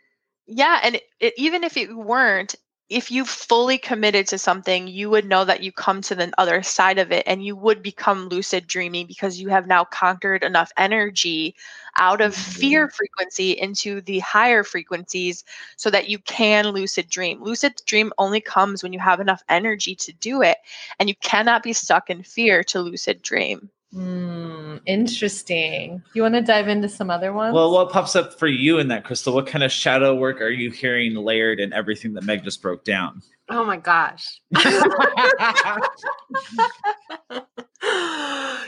Yeah, 0.47 0.81
and 0.83 0.97
it, 0.97 1.03
it, 1.21 1.35
even 1.37 1.65
if 1.65 1.77
it 1.77 1.95
weren't, 1.95 2.55
if 2.89 3.11
you 3.11 3.25
fully 3.25 3.79
committed 3.79 4.29
to 4.29 4.39
something, 4.39 4.87
you 4.87 5.11
would 5.11 5.25
know 5.25 5.45
that 5.45 5.61
you 5.63 5.73
come 5.73 6.01
to 6.03 6.15
the 6.15 6.33
other 6.39 6.63
side 6.63 6.99
of 6.99 7.11
it 7.11 7.25
and 7.27 7.45
you 7.45 7.57
would 7.57 7.83
become 7.83 8.29
lucid 8.29 8.69
dreaming 8.69 9.07
because 9.09 9.41
you 9.41 9.49
have 9.49 9.67
now 9.67 9.83
conquered 9.85 10.45
enough 10.45 10.71
energy 10.77 11.57
out 11.99 12.21
of 12.21 12.33
fear 12.35 12.87
mm-hmm. 12.87 12.95
frequency 12.95 13.53
into 13.53 14.01
the 14.03 14.21
higher 14.21 14.63
frequencies 14.63 15.45
so 15.75 15.91
that 15.91 16.09
you 16.09 16.21
can 16.21 16.69
lucid 16.69 17.09
dream. 17.09 17.43
Lucid 17.43 17.83
dream 17.87 18.13
only 18.19 18.41
comes 18.41 18.85
when 18.85 18.93
you 18.93 19.01
have 19.01 19.19
enough 19.19 19.43
energy 19.49 19.97
to 19.97 20.13
do 20.13 20.43
it, 20.43 20.59
and 21.01 21.09
you 21.09 21.17
cannot 21.17 21.65
be 21.65 21.73
stuck 21.73 22.09
in 22.09 22.23
fear 22.23 22.63
to 22.63 22.81
lucid 22.81 23.21
dream. 23.21 23.69
Hmm, 23.93 24.77
interesting. 24.85 26.03
You 26.15 26.23
want 26.23 26.35
to 26.35 26.43
dive 26.43 26.69
into 26.69 26.89
some 26.89 27.11
other 27.11 27.33
ones? 27.33 27.55
Well, 27.55 27.71
what 27.71 27.91
pops 27.91 28.17
up 28.17 28.39
for 28.39 28.47
you 28.47 28.79
in 28.79 28.89
that 28.89 29.05
crystal? 29.05 29.33
What 29.33 29.47
kind 29.47 29.65
of 29.65 29.73
shadow 29.73 30.15
work 30.15 30.41
are 30.41 30.51
you 30.51 30.71
hearing 30.71 31.15
layered 31.15 31.61
in 31.61 31.73
everything 31.73 32.13
that 32.15 32.25
Meg 32.25 32.45
just 32.45 32.61
broke 32.61 32.85
down? 32.85 33.23
Oh 33.49 33.65
my 33.65 33.77
gosh. 33.77 34.41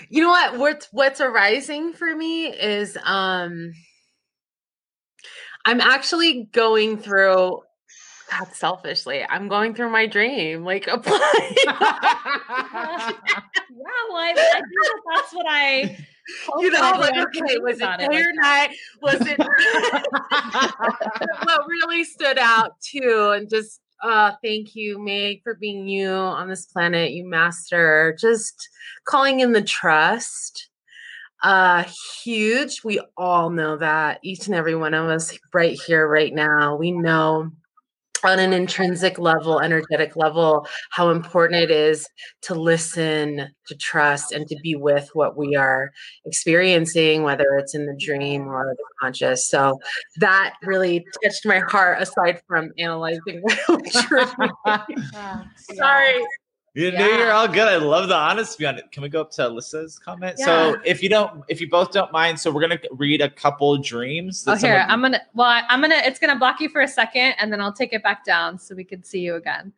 you 0.09 0.23
know 0.23 0.29
what? 0.29 0.59
What's 0.59 0.89
what's 0.93 1.21
arising 1.21 1.93
for 1.93 2.15
me 2.15 2.47
is 2.47 2.97
um 3.05 3.73
I'm 5.65 5.81
actually 5.81 6.45
going 6.53 6.99
through 6.99 7.63
God 8.31 8.53
selfishly. 8.53 9.25
I'm 9.29 9.49
going 9.49 9.75
through 9.75 9.91
my 9.91 10.07
dream. 10.07 10.65
Like 10.65 10.87
applying. 10.89 11.23
yeah, 11.65 11.75
well, 13.79 14.17
I, 14.17 14.35
I 14.37 14.43
think 14.55 14.65
that 14.65 15.01
that's 15.15 15.33
what 15.33 15.47
I. 15.49 15.97
you 16.59 16.71
know, 16.71 16.93
like, 16.99 17.17
okay, 17.17 17.59
was 17.59 17.81
it 17.81 17.85
like 17.85 18.11
night? 18.35 18.77
Was 19.01 19.21
it 19.21 19.39
what 21.45 21.67
really 21.67 22.05
stood 22.05 22.39
out 22.39 22.79
too? 22.81 23.33
And 23.35 23.49
just 23.49 23.81
uh 24.03 24.33
thank 24.43 24.75
you, 24.75 24.99
Meg, 24.99 25.43
for 25.43 25.55
being 25.55 25.89
you 25.89 26.11
on 26.11 26.49
this 26.49 26.67
planet, 26.67 27.13
you 27.13 27.25
master. 27.25 28.15
Just 28.21 28.69
calling 29.07 29.41
in 29.41 29.53
the 29.53 29.63
trust. 29.63 30.69
Uh 31.43 31.85
huge. 32.23 32.85
We 32.85 33.01
all 33.17 33.49
know 33.49 33.79
that. 33.79 34.21
Each 34.23 34.47
and 34.47 34.55
every 34.55 34.75
one 34.75 34.93
of 34.93 35.09
us 35.09 35.39
right 35.55 35.79
here, 35.87 36.07
right 36.07 36.35
now. 36.35 36.77
We 36.77 36.93
know 36.93 37.53
on 38.25 38.39
an 38.39 38.53
intrinsic 38.53 39.19
level, 39.19 39.61
energetic 39.61 40.17
level, 40.17 40.67
how 40.91 41.11
important 41.11 41.63
it 41.63 41.71
is 41.71 42.09
to 42.43 42.55
listen, 42.55 43.49
to 43.67 43.75
trust, 43.77 44.33
and 44.33 44.47
to 44.49 44.57
be 44.63 44.75
with 44.75 45.11
what 45.15 45.37
we 45.37 45.57
are 45.57 45.91
experiencing, 46.25 47.23
whether 47.23 47.57
it's 47.57 47.75
in 47.75 47.87
the 47.87 47.97
dream 47.99 48.49
or 48.49 48.75
the 48.77 48.85
conscious. 49.01 49.49
So 49.49 49.79
that 50.17 50.55
really 50.63 51.05
touched 51.23 51.47
my 51.47 51.61
heart, 51.61 52.01
aside 52.01 52.41
from 52.47 52.71
analyzing 52.79 53.43
my 53.69 53.79
dream. 54.07 54.53
Sorry. 55.77 56.25
You 56.79 56.93
know, 56.93 57.09
Yeah. 57.09 57.19
you're 57.19 57.33
all 57.33 57.49
good. 57.49 57.67
I 57.67 57.77
love 57.79 58.09
the 58.09 58.15
honesty 58.15 58.65
on 58.65 58.79
it. 58.79 58.93
Can 58.93 59.03
we 59.03 59.09
go 59.09 59.21
up 59.21 59.33
to 59.33 59.43
Alyssa's 59.43 59.99
comment? 59.99 60.37
Yeah. 60.39 60.45
So, 60.45 60.77
if 60.85 61.03
you 61.03 61.09
don't, 61.09 61.43
if 61.49 61.61
you 61.61 61.69
both 61.69 61.91
don't 61.91 62.13
mind, 62.13 62.39
so 62.39 62.53
we're 62.53 62.61
gonna 62.61 62.79
read 62.93 63.21
a 63.21 63.29
couple 63.29 63.77
dreams. 63.79 64.45
Oh, 64.47 64.55
here 64.55 64.87
I'm 64.89 65.03
gonna. 65.03 65.21
Well, 65.35 65.61
I'm 65.69 65.81
gonna. 65.81 66.01
It's 66.05 66.21
gonna 66.21 66.39
block 66.39 66.61
you 66.61 66.69
for 66.69 66.81
a 66.81 66.87
second, 66.87 67.35
and 67.41 67.53
then 67.53 67.61
I'll 67.61 67.73
take 67.73 67.93
it 67.93 68.05
back 68.05 68.25
down 68.25 68.61
so 68.61 68.77
we 68.77 68.85
can 68.85 69.03
see 69.03 69.19
you 69.19 69.35
again. 69.35 69.73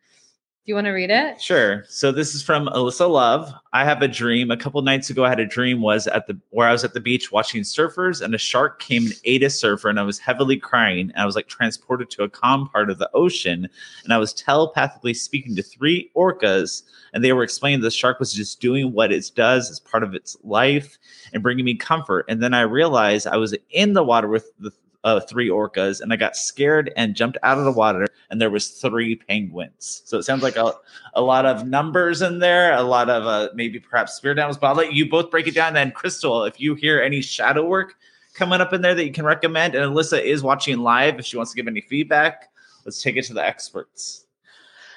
You 0.71 0.75
want 0.75 0.85
to 0.85 0.91
read 0.91 1.09
it? 1.09 1.41
Sure. 1.41 1.83
So 1.89 2.13
this 2.13 2.33
is 2.33 2.41
from 2.41 2.67
Alyssa 2.67 3.09
Love. 3.09 3.53
I 3.73 3.83
have 3.83 4.01
a 4.01 4.07
dream. 4.07 4.51
A 4.51 4.55
couple 4.55 4.81
nights 4.81 5.09
ago, 5.09 5.25
I 5.25 5.29
had 5.29 5.41
a 5.41 5.45
dream 5.45 5.81
was 5.81 6.07
at 6.07 6.27
the 6.27 6.39
where 6.51 6.65
I 6.65 6.71
was 6.71 6.85
at 6.85 6.93
the 6.93 7.01
beach 7.01 7.29
watching 7.29 7.63
surfers, 7.63 8.21
and 8.21 8.33
a 8.33 8.37
shark 8.37 8.79
came 8.79 9.07
and 9.07 9.13
ate 9.25 9.43
a 9.43 9.49
surfer, 9.49 9.89
and 9.89 9.99
I 9.99 10.03
was 10.03 10.17
heavily 10.17 10.55
crying. 10.55 11.11
And 11.11 11.21
I 11.21 11.25
was 11.25 11.35
like 11.35 11.47
transported 11.47 12.09
to 12.11 12.23
a 12.23 12.29
calm 12.29 12.69
part 12.69 12.89
of 12.89 12.99
the 12.99 13.09
ocean, 13.13 13.67
and 14.05 14.13
I 14.13 14.17
was 14.17 14.31
telepathically 14.31 15.13
speaking 15.13 15.57
to 15.57 15.61
three 15.61 16.09
orcas, 16.15 16.83
and 17.13 17.21
they 17.21 17.33
were 17.33 17.43
explaining 17.43 17.81
the 17.81 17.91
shark 17.91 18.21
was 18.21 18.31
just 18.31 18.61
doing 18.61 18.93
what 18.93 19.11
it 19.11 19.29
does 19.35 19.69
as 19.69 19.81
part 19.81 20.03
of 20.03 20.15
its 20.15 20.37
life 20.41 20.97
and 21.33 21.43
bringing 21.43 21.65
me 21.65 21.75
comfort. 21.75 22.23
And 22.29 22.41
then 22.41 22.53
I 22.53 22.61
realized 22.61 23.27
I 23.27 23.35
was 23.35 23.53
in 23.71 23.91
the 23.91 24.05
water 24.05 24.29
with 24.29 24.49
the 24.57 24.71
uh, 25.03 25.19
three 25.19 25.49
orcas 25.49 26.01
and 26.01 26.13
I 26.13 26.15
got 26.15 26.35
scared 26.35 26.91
and 26.95 27.15
jumped 27.15 27.37
out 27.43 27.57
of 27.57 27.65
the 27.65 27.71
water 27.71 28.07
and 28.29 28.39
there 28.39 28.49
was 28.49 28.69
three 28.69 29.15
penguins. 29.15 30.03
So 30.05 30.17
it 30.17 30.23
sounds 30.23 30.43
like 30.43 30.55
a, 30.55 30.73
a 31.15 31.21
lot 31.21 31.45
of 31.45 31.67
numbers 31.67 32.21
in 32.21 32.39
there, 32.39 32.73
a 32.73 32.83
lot 32.83 33.09
of 33.09 33.25
uh, 33.25 33.49
maybe 33.55 33.79
perhaps 33.79 34.13
spirit 34.13 34.37
animals, 34.37 34.57
but 34.57 34.67
I'll 34.67 34.75
let 34.75 34.93
you 34.93 35.09
both 35.09 35.31
break 35.31 35.47
it 35.47 35.55
down. 35.55 35.73
Then 35.73 35.91
Crystal, 35.91 36.43
if 36.43 36.59
you 36.59 36.75
hear 36.75 37.01
any 37.01 37.21
shadow 37.21 37.65
work 37.65 37.95
coming 38.33 38.61
up 38.61 38.73
in 38.73 38.81
there 38.81 38.95
that 38.95 39.05
you 39.05 39.11
can 39.11 39.25
recommend, 39.25 39.75
and 39.75 39.93
Alyssa 39.93 40.23
is 40.23 40.43
watching 40.43 40.79
live 40.79 41.19
if 41.19 41.25
she 41.25 41.37
wants 41.37 41.51
to 41.51 41.55
give 41.55 41.67
any 41.67 41.81
feedback, 41.81 42.49
let's 42.85 43.01
take 43.01 43.15
it 43.17 43.25
to 43.25 43.33
the 43.33 43.45
experts. 43.45 44.25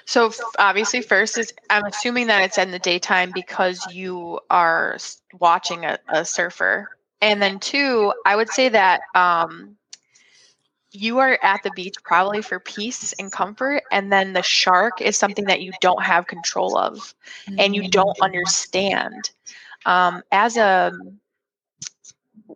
So 0.06 0.30
obviously, 0.58 1.00
first 1.00 1.38
is 1.38 1.52
I'm 1.70 1.84
assuming 1.86 2.26
that 2.26 2.42
it's 2.42 2.58
in 2.58 2.70
the 2.70 2.78
daytime 2.78 3.32
because 3.34 3.84
you 3.90 4.38
are 4.50 4.98
watching 5.40 5.84
a, 5.86 5.98
a 6.08 6.24
surfer, 6.24 6.90
and 7.22 7.40
then 7.40 7.58
two, 7.58 8.12
I 8.26 8.36
would 8.36 8.50
say 8.50 8.68
that 8.68 9.00
um, 9.14 9.76
you 10.94 11.18
are 11.18 11.38
at 11.42 11.62
the 11.62 11.70
beach 11.72 11.96
probably 12.04 12.40
for 12.40 12.60
peace 12.60 13.12
and 13.14 13.32
comfort, 13.32 13.82
and 13.90 14.12
then 14.12 14.32
the 14.32 14.42
shark 14.42 15.00
is 15.00 15.16
something 15.18 15.44
that 15.46 15.60
you 15.60 15.72
don't 15.80 16.02
have 16.02 16.26
control 16.26 16.76
of, 16.78 17.14
and 17.58 17.74
you 17.74 17.88
don't 17.90 18.16
understand. 18.22 19.30
Um, 19.86 20.22
as 20.30 20.56
a, 20.56 20.92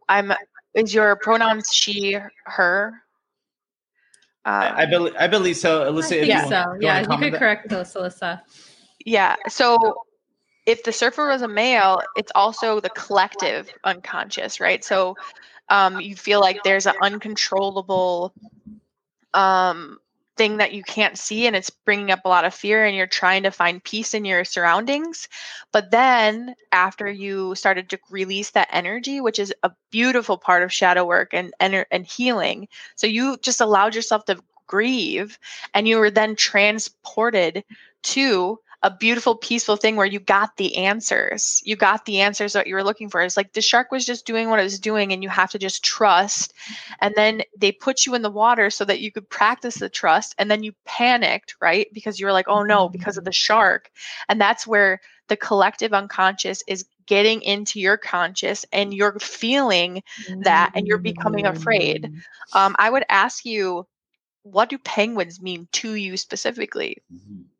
I'm 0.08 0.32
is 0.74 0.94
your 0.94 1.16
pronouns 1.16 1.72
she, 1.72 2.16
her? 2.44 3.02
I, 4.44 4.82
I 4.82 4.84
Um, 4.84 4.90
believe 4.90 5.14
I 5.18 5.26
believe 5.26 5.56
so. 5.56 5.90
Alyssa, 5.92 5.98
if 6.04 6.08
think 6.10 6.22
you 6.22 6.28
Yeah. 6.28 6.38
want- 6.38 6.48
so. 6.48 6.58
you 6.58 6.64
wanna 6.64 6.80
Yeah, 6.80 7.00
you 7.00 7.06
comment 7.06 7.22
could 7.24 7.32
that? 7.32 7.38
correct 7.38 7.72
us, 7.72 7.94
Alyssa. 7.94 8.40
Yeah. 9.04 9.36
So 9.48 10.02
if 10.66 10.84
the 10.84 10.92
surfer 10.92 11.28
was 11.28 11.42
a 11.42 11.48
male, 11.48 12.00
it's 12.16 12.32
also 12.34 12.80
the 12.80 12.90
collective 12.90 13.72
unconscious, 13.84 14.60
right? 14.60 14.84
So 14.84 15.16
um, 15.70 16.00
you 16.00 16.16
feel 16.16 16.40
like 16.40 16.62
there's 16.62 16.86
an 16.86 16.94
uncontrollable 17.02 18.32
um, 19.34 19.98
thing 20.36 20.56
that 20.58 20.72
you 20.72 20.82
can't 20.82 21.18
see, 21.18 21.46
and 21.46 21.54
it's 21.54 21.68
bringing 21.70 22.10
up 22.10 22.20
a 22.24 22.28
lot 22.28 22.44
of 22.44 22.54
fear, 22.54 22.86
and 22.86 22.96
you're 22.96 23.06
trying 23.06 23.42
to 23.42 23.50
find 23.50 23.84
peace 23.84 24.14
in 24.14 24.24
your 24.24 24.44
surroundings. 24.44 25.28
But 25.72 25.90
then 25.90 26.54
after 26.72 27.10
you 27.10 27.54
started 27.54 27.90
to 27.90 27.98
release 28.10 28.50
that 28.52 28.68
energy, 28.72 29.20
which 29.20 29.38
is 29.38 29.52
a 29.62 29.72
beautiful 29.90 30.38
part 30.38 30.62
of 30.62 30.72
shadow 30.72 31.04
work 31.04 31.34
and 31.34 31.52
and, 31.60 31.84
and 31.90 32.06
healing, 32.06 32.68
so 32.94 33.06
you 33.06 33.36
just 33.42 33.60
allowed 33.60 33.94
yourself 33.94 34.24
to 34.26 34.38
grieve, 34.66 35.38
and 35.74 35.86
you 35.88 35.98
were 35.98 36.10
then 36.10 36.36
transported 36.36 37.64
to 38.04 38.58
a 38.82 38.90
beautiful, 38.96 39.34
peaceful 39.36 39.76
thing 39.76 39.96
where 39.96 40.06
you 40.06 40.20
got 40.20 40.56
the 40.56 40.76
answers. 40.76 41.60
You 41.64 41.76
got 41.76 42.04
the 42.04 42.20
answers 42.20 42.52
that 42.52 42.66
you 42.66 42.74
were 42.74 42.84
looking 42.84 43.08
for. 43.08 43.20
It's 43.20 43.36
like 43.36 43.52
the 43.52 43.60
shark 43.60 43.90
was 43.90 44.06
just 44.06 44.26
doing 44.26 44.48
what 44.50 44.60
it 44.60 44.64
was 44.64 44.78
doing, 44.78 45.12
and 45.12 45.22
you 45.22 45.28
have 45.28 45.50
to 45.50 45.58
just 45.58 45.84
trust. 45.84 46.54
And 47.00 47.14
then 47.16 47.42
they 47.56 47.72
put 47.72 48.06
you 48.06 48.14
in 48.14 48.22
the 48.22 48.30
water 48.30 48.70
so 48.70 48.84
that 48.84 49.00
you 49.00 49.10
could 49.10 49.28
practice 49.28 49.76
the 49.76 49.88
trust. 49.88 50.34
And 50.38 50.50
then 50.50 50.62
you 50.62 50.72
panicked, 50.84 51.56
right? 51.60 51.88
Because 51.92 52.20
you 52.20 52.26
were 52.26 52.32
like, 52.32 52.48
oh 52.48 52.62
no, 52.62 52.88
because 52.88 53.16
of 53.16 53.24
the 53.24 53.32
shark. 53.32 53.90
And 54.28 54.40
that's 54.40 54.66
where 54.66 55.00
the 55.28 55.36
collective 55.36 55.92
unconscious 55.92 56.62
is 56.66 56.86
getting 57.06 57.42
into 57.42 57.80
your 57.80 57.96
conscious 57.96 58.64
and 58.72 58.92
you're 58.94 59.18
feeling 59.18 60.02
that 60.40 60.70
and 60.74 60.86
you're 60.86 60.98
becoming 60.98 61.46
afraid. 61.46 62.10
Um, 62.52 62.76
I 62.78 62.90
would 62.90 63.04
ask 63.08 63.44
you, 63.44 63.86
what 64.42 64.68
do 64.70 64.78
penguins 64.78 65.40
mean 65.40 65.68
to 65.72 65.94
you 65.94 66.16
specifically? 66.16 66.98
Mhm. 67.10 67.50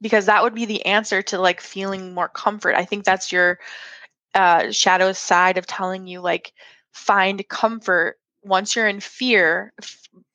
Because 0.00 0.26
that 0.26 0.42
would 0.42 0.54
be 0.54 0.64
the 0.64 0.84
answer 0.86 1.22
to 1.22 1.38
like 1.38 1.60
feeling 1.60 2.14
more 2.14 2.28
comfort. 2.28 2.74
I 2.74 2.84
think 2.84 3.04
that's 3.04 3.32
your 3.32 3.58
uh, 4.34 4.70
shadow 4.70 5.12
side 5.12 5.58
of 5.58 5.66
telling 5.66 6.06
you 6.06 6.20
like 6.20 6.52
find 6.92 7.46
comfort 7.48 8.16
once 8.44 8.76
you're 8.76 8.88
in 8.88 9.00
fear 9.00 9.72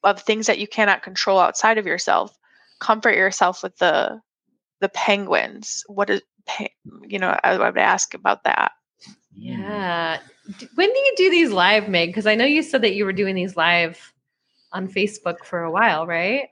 of 0.03 0.21
things 0.21 0.47
that 0.47 0.59
you 0.59 0.67
cannot 0.67 1.03
control 1.03 1.39
outside 1.39 1.77
of 1.77 1.85
yourself. 1.85 2.37
Comfort 2.79 3.15
yourself 3.15 3.63
with 3.63 3.77
the 3.77 4.19
the 4.81 4.89
penguins. 4.89 5.83
What 5.87 6.09
is 6.09 6.21
pe- 6.45 6.67
you 7.07 7.19
know? 7.19 7.37
I, 7.43 7.51
I 7.51 7.69
would 7.69 7.77
ask 7.77 8.13
about 8.13 8.43
that. 8.43 8.73
Yeah. 9.35 10.19
When 10.75 10.89
do 10.89 10.99
you 10.99 11.13
do 11.17 11.29
these 11.29 11.51
live, 11.51 11.87
Meg? 11.87 12.09
Because 12.09 12.27
I 12.27 12.35
know 12.35 12.45
you 12.45 12.61
said 12.61 12.81
that 12.81 12.95
you 12.95 13.05
were 13.05 13.13
doing 13.13 13.35
these 13.35 13.55
live 13.55 14.13
on 14.73 14.87
Facebook 14.87 15.45
for 15.45 15.63
a 15.63 15.71
while, 15.71 16.05
right? 16.05 16.49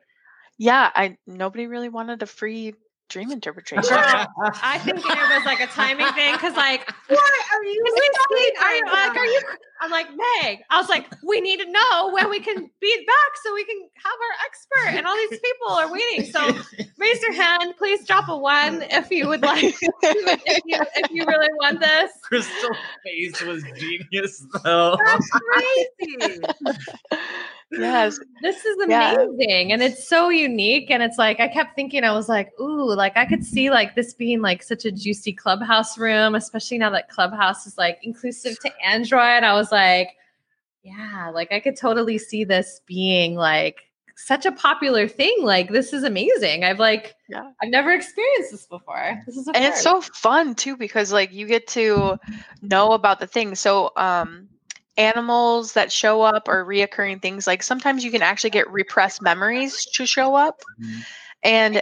Yeah, 0.57 0.91
I 0.95 1.17
nobody 1.27 1.67
really 1.67 1.89
wanted 1.89 2.21
a 2.21 2.27
free 2.27 2.75
dream 3.11 3.31
interpretation. 3.31 3.83
I 3.93 4.79
think 4.79 4.99
it 4.99 5.05
was 5.05 5.45
like 5.45 5.59
a 5.59 5.67
timing 5.67 6.07
thing 6.13 6.33
because, 6.33 6.55
like, 6.55 6.89
what 7.07 7.19
are 7.19 7.63
you 7.63 7.83
listening? 7.83 8.49
Are 8.61 8.75
you 8.75 8.85
like, 8.85 9.17
are 9.17 9.25
you? 9.25 9.41
I'm 9.81 9.91
like, 9.91 10.07
Meg. 10.09 10.59
I 10.69 10.79
was 10.79 10.89
like, 10.89 11.11
we 11.23 11.41
need 11.41 11.59
to 11.59 11.69
know 11.69 12.11
when 12.13 12.29
we 12.29 12.39
can 12.39 12.69
be 12.79 13.05
back 13.05 13.37
so 13.43 13.53
we 13.53 13.65
can 13.65 13.77
have 14.03 14.13
our 14.13 14.35
expert, 14.45 14.97
and 14.97 15.05
all 15.05 15.15
these 15.15 15.39
people 15.39 15.69
are 15.69 15.91
waiting. 15.91 16.31
So 16.31 16.87
raise 16.97 17.21
your 17.21 17.33
hand, 17.33 17.73
please. 17.77 18.05
Drop 18.05 18.29
a 18.29 18.37
one 18.37 18.83
if 18.83 19.11
you 19.11 19.27
would 19.27 19.41
like. 19.41 19.63
if 20.03 20.61
you 20.65 20.79
if 20.95 21.11
you 21.11 21.25
really 21.25 21.49
want 21.59 21.79
this. 21.79 22.11
Crystal 22.23 22.75
face 23.03 23.41
was 23.41 23.63
genius 23.77 24.45
though. 24.63 24.97
That's 25.05 25.29
crazy. 25.29 26.39
Yes, 27.71 28.19
This 28.41 28.65
is 28.65 28.77
Yeah. 28.87 29.13
amazing. 29.13 29.71
And 29.71 29.81
it's 29.81 30.07
so 30.07 30.29
unique. 30.29 30.89
And 30.91 31.03
it's 31.03 31.17
like, 31.17 31.39
I 31.39 31.47
kept 31.47 31.75
thinking, 31.75 32.03
I 32.03 32.11
was 32.13 32.27
like, 32.29 32.49
ooh, 32.59 32.93
like 32.93 33.15
I 33.17 33.25
could 33.25 33.45
see 33.45 33.69
like 33.69 33.95
this 33.95 34.13
being 34.13 34.41
like 34.41 34.63
such 34.63 34.85
a 34.85 34.91
juicy 34.91 35.33
clubhouse 35.33 35.97
room, 35.97 36.35
especially 36.35 36.77
now 36.79 36.89
that 36.91 37.09
Clubhouse 37.09 37.65
is 37.67 37.77
like 37.77 37.99
inclusive 38.03 38.59
to 38.61 38.71
Android. 38.85 39.43
I 39.43 39.53
was 39.53 39.71
like, 39.71 40.09
yeah, 40.83 41.31
like 41.33 41.51
I 41.51 41.59
could 41.59 41.77
totally 41.77 42.17
see 42.17 42.43
this 42.43 42.81
being 42.87 43.35
like 43.35 43.77
such 44.15 44.45
a 44.45 44.51
popular 44.51 45.07
thing. 45.07 45.35
Like, 45.41 45.69
this 45.69 45.93
is 45.93 46.03
amazing. 46.03 46.63
I've 46.63 46.79
like, 46.79 47.15
Yeah. 47.29 47.51
I've 47.61 47.69
never 47.69 47.91
experienced 47.91 48.51
this 48.51 48.65
before. 48.67 49.21
This 49.25 49.37
is 49.37 49.47
a 49.47 49.55
and 49.55 49.63
it's 49.65 49.81
so 49.81 50.01
fun 50.01 50.55
too 50.55 50.77
because 50.77 51.11
like 51.13 51.31
you 51.31 51.47
get 51.47 51.67
to 51.69 52.17
know 52.61 52.91
about 52.93 53.19
the 53.19 53.27
thing. 53.27 53.55
so 53.55 53.91
um 53.95 54.47
animals 54.97 55.73
that 55.73 55.91
show 55.91 56.21
up 56.21 56.47
or 56.47 56.65
reoccurring 56.65 57.21
things 57.21 57.47
like 57.47 57.63
sometimes 57.63 58.03
you 58.03 58.11
can 58.11 58.21
actually 58.21 58.49
get 58.49 58.69
repressed 58.71 59.21
memories 59.21 59.85
to 59.85 60.05
show 60.05 60.35
up. 60.35 60.61
Mhm. 60.81 61.05
and 61.43 61.81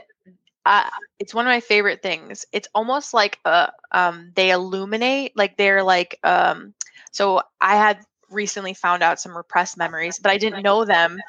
uh, 0.66 0.90
it's 1.20 1.34
one 1.34 1.46
of 1.46 1.50
my 1.52 1.60
favorite 1.60 2.02
things. 2.02 2.46
It's 2.52 2.68
almost 2.76 3.14
like 3.14 3.40
uh 3.46 3.68
um 3.92 4.32
they 4.36 4.52
illuminate 4.52 5.36
like 5.36 5.58
they're 5.58 5.84
like 5.84 6.20
um 6.24 6.74
so 7.12 7.42
i 7.62 7.76
had 7.76 8.00
recently 8.30 8.74
found 8.74 9.02
out 9.04 9.20
some 9.20 9.36
repressed 9.36 9.78
memories 9.78 10.20
but 10.20 10.32
i 10.32 10.38
didn't 10.38 10.62
know 10.62 10.86
them 10.86 11.20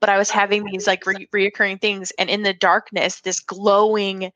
but 0.00 0.08
i 0.10 0.18
was 0.18 0.30
having 0.30 0.64
these 0.64 0.86
like 0.86 1.06
re- 1.06 1.28
reoccurring 1.34 1.80
things. 1.80 2.12
And 2.18 2.30
in 2.30 2.42
the 2.42 2.54
darkness 2.54 3.20
this 3.20 3.40
glowing 3.40 4.32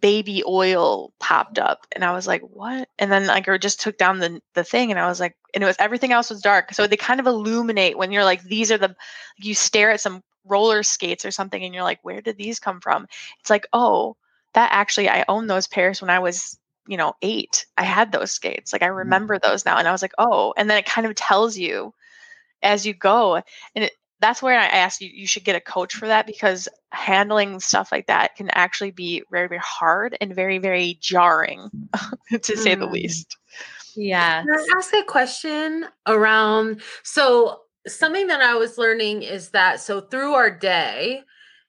baby 0.00 0.42
oil 0.46 1.12
popped 1.20 1.58
up 1.58 1.86
and 1.92 2.04
I 2.04 2.12
was 2.12 2.26
like, 2.26 2.42
what? 2.42 2.88
And 2.98 3.10
then 3.10 3.26
like 3.26 3.48
I 3.48 3.58
just 3.58 3.80
took 3.80 3.98
down 3.98 4.18
the 4.18 4.40
the 4.54 4.64
thing 4.64 4.90
and 4.90 5.00
I 5.00 5.08
was 5.08 5.20
like, 5.20 5.36
and 5.54 5.62
it 5.62 5.66
was 5.66 5.76
everything 5.78 6.12
else 6.12 6.30
was 6.30 6.40
dark. 6.40 6.72
So 6.72 6.86
they 6.86 6.96
kind 6.96 7.20
of 7.20 7.26
illuminate 7.26 7.98
when 7.98 8.12
you're 8.12 8.24
like, 8.24 8.42
these 8.42 8.70
are 8.72 8.78
the 8.78 8.94
you 9.38 9.54
stare 9.54 9.90
at 9.90 10.00
some 10.00 10.22
roller 10.44 10.82
skates 10.82 11.24
or 11.24 11.30
something 11.30 11.62
and 11.62 11.74
you're 11.74 11.82
like, 11.82 12.00
where 12.02 12.20
did 12.20 12.36
these 12.36 12.58
come 12.58 12.80
from? 12.80 13.06
It's 13.40 13.50
like, 13.50 13.66
oh, 13.72 14.16
that 14.54 14.70
actually 14.72 15.08
I 15.08 15.24
owned 15.28 15.50
those 15.50 15.66
pairs 15.66 16.00
when 16.00 16.10
I 16.10 16.18
was, 16.18 16.58
you 16.86 16.96
know, 16.96 17.14
eight. 17.22 17.66
I 17.76 17.84
had 17.84 18.12
those 18.12 18.32
skates. 18.32 18.72
Like 18.72 18.82
I 18.82 18.88
mm. 18.88 18.96
remember 18.96 19.38
those 19.38 19.64
now. 19.64 19.76
And 19.78 19.88
I 19.88 19.92
was 19.92 20.02
like, 20.02 20.14
oh, 20.18 20.54
and 20.56 20.70
then 20.70 20.78
it 20.78 20.86
kind 20.86 21.06
of 21.06 21.14
tells 21.14 21.56
you 21.56 21.92
as 22.62 22.86
you 22.86 22.94
go. 22.94 23.36
And 23.36 23.84
it, 23.84 23.92
that's 24.20 24.42
where 24.42 24.58
I 24.58 24.66
asked 24.66 25.00
you, 25.00 25.10
you 25.12 25.26
should 25.26 25.44
get 25.44 25.56
a 25.56 25.60
coach 25.60 25.94
for 25.94 26.06
that 26.06 26.26
because 26.26 26.68
handling 26.90 27.60
stuff 27.60 27.92
like 27.92 28.06
that 28.06 28.36
can 28.36 28.48
actually 28.50 28.90
be 28.90 29.22
very, 29.30 29.48
very 29.48 29.60
hard 29.62 30.16
and 30.20 30.34
very, 30.34 30.58
very 30.58 30.98
jarring, 31.00 31.70
to 32.42 32.56
say 32.56 32.74
the 32.74 32.86
Mm. 32.86 32.92
least. 32.92 33.36
yeah. 33.94 34.42
Can 34.42 34.50
I 34.50 34.66
ask 34.78 34.94
a 34.94 35.02
question 35.02 35.86
around? 36.06 36.82
So, 37.02 37.60
something 37.86 38.26
that 38.26 38.40
I 38.40 38.54
was 38.54 38.78
learning 38.78 39.22
is 39.22 39.50
that 39.50 39.80
so 39.80 40.00
through 40.00 40.32
our 40.34 40.50
day, 40.50 41.22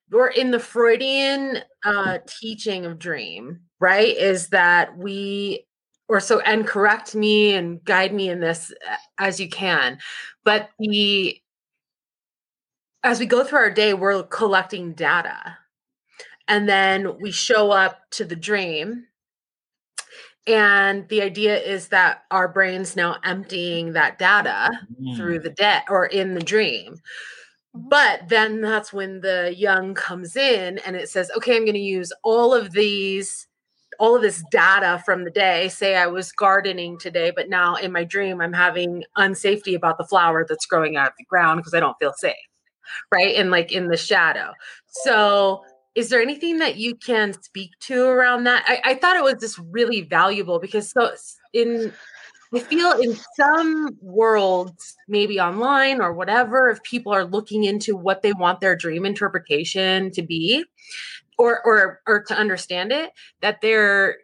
we're 0.10 0.30
in 0.30 0.52
the 0.52 0.60
Freudian 0.60 1.60
uh, 1.86 2.20
teaching 2.28 2.86
of 2.86 2.98
dream, 2.98 3.60
right? 3.80 4.16
Is 4.16 4.48
that 4.50 4.98
we, 4.98 5.66
or 6.08 6.20
so, 6.20 6.40
and 6.40 6.66
correct 6.66 7.14
me 7.14 7.54
and 7.54 7.84
guide 7.84 8.14
me 8.14 8.30
in 8.30 8.40
this 8.40 8.72
uh, 8.90 8.96
as 9.20 9.40
you 9.40 9.50
can, 9.50 10.00
but 10.46 10.70
the 10.80 11.40
as 13.04 13.20
we 13.20 13.26
go 13.26 13.44
through 13.44 13.60
our 13.60 13.72
day, 13.72 13.94
we're 13.94 14.24
collecting 14.24 14.94
data. 14.94 15.58
and 16.48 16.68
then 16.70 17.20
we 17.20 17.32
show 17.32 17.72
up 17.72 18.00
to 18.12 18.26
the 18.26 18.36
dream. 18.36 19.06
And 20.46 21.08
the 21.10 21.22
idea 21.22 21.58
is 21.60 21.90
that 21.90 22.24
our 22.32 22.48
brain's 22.48 22.96
now 22.96 23.18
emptying 23.24 23.94
that 23.94 24.18
data 24.18 24.70
through 25.18 25.40
mm. 25.40 25.44
the 25.44 25.50
day 25.50 25.80
or 25.90 26.06
in 26.06 26.36
the 26.36 26.42
dream. 26.42 26.96
But 27.74 28.30
then 28.30 28.62
that's 28.62 28.94
when 28.94 29.20
the 29.22 29.54
Jung 29.56 29.94
comes 29.94 30.36
in 30.38 30.80
and 30.80 30.96
it 30.96 31.10
says 31.10 31.30
okay 31.38 31.56
i'm 31.58 31.66
going 31.66 31.74
to 31.74 31.80
use 31.80 32.12
all 32.24 32.54
of 32.54 32.72
these 32.72 33.48
all 34.00 34.16
of 34.16 34.22
this 34.22 34.44
data 34.52 35.02
from 35.06 35.26
the 35.26 35.32
day. 35.32 35.68
Say 35.70 35.96
i 35.96 36.08
was 36.08 36.32
gardening 36.32 36.98
today 36.98 37.32
but 37.36 37.50
now 37.50 37.76
in 37.76 37.92
my 37.92 38.04
dream 38.04 38.42
i'm 38.42 38.54
having 38.54 39.04
unsafety 39.18 39.76
about 39.76 39.98
the 39.98 40.08
flower 40.08 40.46
that's 40.48 40.66
growing 40.66 40.96
out 40.98 41.08
of 41.10 41.14
the 41.20 41.26
ground 41.26 41.60
because 41.60 41.74
i 41.74 41.80
don't 41.80 41.98
feel 42.00 42.14
safe 42.18 42.36
right? 43.12 43.36
And 43.36 43.52
like 43.52 43.72
in 43.72 43.88
the 43.88 43.98
shadow. 43.98 44.54
So 44.88 45.64
is 45.96 46.10
there 46.10 46.22
anything 46.22 46.60
that 46.60 46.78
you 46.78 46.96
can 46.96 47.34
speak 47.42 47.72
to 47.82 48.06
around 48.06 48.44
that? 48.44 48.64
I, 48.68 48.92
I 48.92 48.96
thought 48.96 49.18
it 49.18 49.24
was 49.24 49.36
just 49.40 49.60
really 49.72 50.02
valuable 50.02 50.60
because 50.60 50.92
so 50.92 51.12
in 51.54 51.92
I 52.54 52.60
feel 52.60 52.92
in 52.92 53.18
some 53.36 53.98
worlds, 54.02 54.96
maybe 55.08 55.40
online 55.40 56.02
or 56.02 56.14
whatever, 56.14 56.70
if 56.70 56.82
people 56.84 57.14
are 57.14 57.26
looking 57.26 57.66
into 57.66 57.96
what 57.98 58.22
they 58.22 58.32
want 58.32 58.62
their 58.62 58.76
dream 58.76 59.06
interpretation 59.06 60.12
to 60.12 60.22
be, 60.22 60.64
or 61.38 61.62
or 61.66 62.02
or 62.08 62.24
to 62.24 62.34
understand 62.34 62.92
it, 62.92 63.12
that 63.42 63.60
they're 63.62 64.18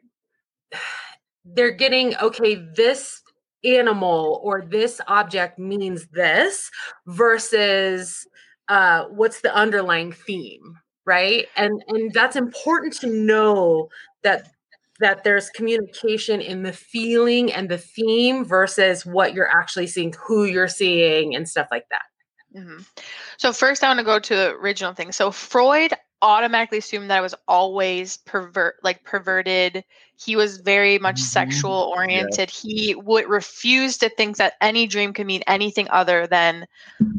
they're 1.44 1.72
getting 1.72 2.16
okay, 2.18 2.56
this 2.56 3.22
animal 3.66 4.42
or 4.44 4.62
this 4.62 5.02
object 5.08 5.60
means 5.60 6.08
this 6.08 6.70
versus 7.08 8.28
uh 8.70 9.06
what's 9.06 9.42
the 9.42 9.54
underlying 9.56 10.12
theme 10.12 10.78
right 11.06 11.48
and 11.58 11.84
and 11.90 12.14
that's 12.14 12.36
important 12.36 12.94
to 12.94 13.08
know 13.08 13.90
that 14.24 14.50
that 15.00 15.24
there's 15.24 15.50
communication 15.50 16.40
in 16.40 16.64
the 16.64 16.72
feeling 16.72 17.52
and 17.52 17.68
the 17.68 17.78
theme 17.78 18.46
versus 18.46 19.06
what 19.06 19.34
you're 19.34 19.50
actually 19.50 19.88
seeing, 19.88 20.14
who 20.26 20.46
you're 20.46 20.68
seeing, 20.68 21.36
and 21.36 21.50
stuff 21.50 21.68
like 21.72 21.86
that. 21.90 22.04
Mm-hmm. 22.58 22.84
So 23.38 23.52
first, 23.52 23.84
I 23.84 23.88
want 23.88 24.00
to 24.00 24.06
go 24.06 24.20
to 24.20 24.36
the 24.36 24.52
original 24.52 24.94
thing. 24.94 25.12
So 25.12 25.32
Freud 25.32 25.94
automatically 26.22 26.78
assumed 26.78 27.10
that 27.10 27.18
I 27.18 27.22
was 27.22 27.36
always 27.48 28.18
pervert, 28.18 28.76
like 28.84 29.04
perverted. 29.04 29.84
He 30.16 30.36
was 30.36 30.58
very 30.60 31.00
much 31.00 31.18
Mhm. 31.18 31.26
sexual 31.26 31.92
oriented. 31.98 32.50
He 32.50 32.96
would 32.96 33.28
refuse 33.28 33.98
to 33.98 34.10
think 34.10 34.38
that 34.38 34.54
any 34.62 34.86
dream 34.88 35.12
could 35.12 35.26
mean 35.26 35.44
anything 35.48 35.90
other 35.90 36.28
than, 36.28 36.66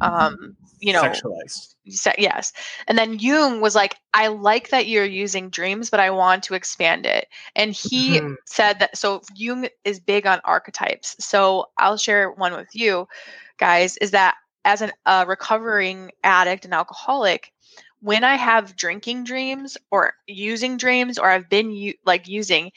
um, 0.01 0.57
you 0.85 0.93
know, 0.93 1.09
sexualized. 1.09 1.74
se- 1.89 2.16
yes. 2.18 2.53
And 2.89 2.99
then 2.99 3.18
Jung 3.18 3.61
was 3.61 3.74
like, 3.74 3.97
I 4.14 4.28
like 4.28 4.70
that 4.70 4.87
you're 4.89 5.05
using 5.05 5.51
dreams, 5.51 5.91
but 5.91 6.01
I 6.01 6.11
want 6.11 6.45
to 6.45 6.55
expand 6.55 7.07
it. 7.07 7.28
And 7.57 7.72
he 7.72 8.20
Mhm. 8.20 8.37
said 8.47 8.80
that 8.80 8.97
so 8.97 9.22
Jung 9.35 9.68
is 9.85 10.01
big 10.01 10.26
on 10.26 10.41
archetypes. 10.45 11.16
So 11.24 11.66
I'll 11.78 11.97
share 11.97 12.30
one 12.30 12.55
with 12.55 12.74
you 12.74 13.09
guys 13.59 13.97
is 13.99 14.12
that 14.12 14.35
as 14.64 14.82
an 14.82 14.93
a 15.07 15.24
recovering 15.26 16.11
addict 16.24 16.64
and 16.64 16.74
alcoholic, 16.74 17.53
when 18.01 18.24
I 18.24 18.37
have 18.37 18.76
drinking 18.76 19.24
dreams 19.24 19.76
or 19.91 20.14
using 20.26 20.76
dreams 20.76 21.18
or 21.18 21.30
I've 21.30 21.49
been 21.49 21.70
u- 21.70 21.95
like 22.05 22.28
using, 22.28 22.72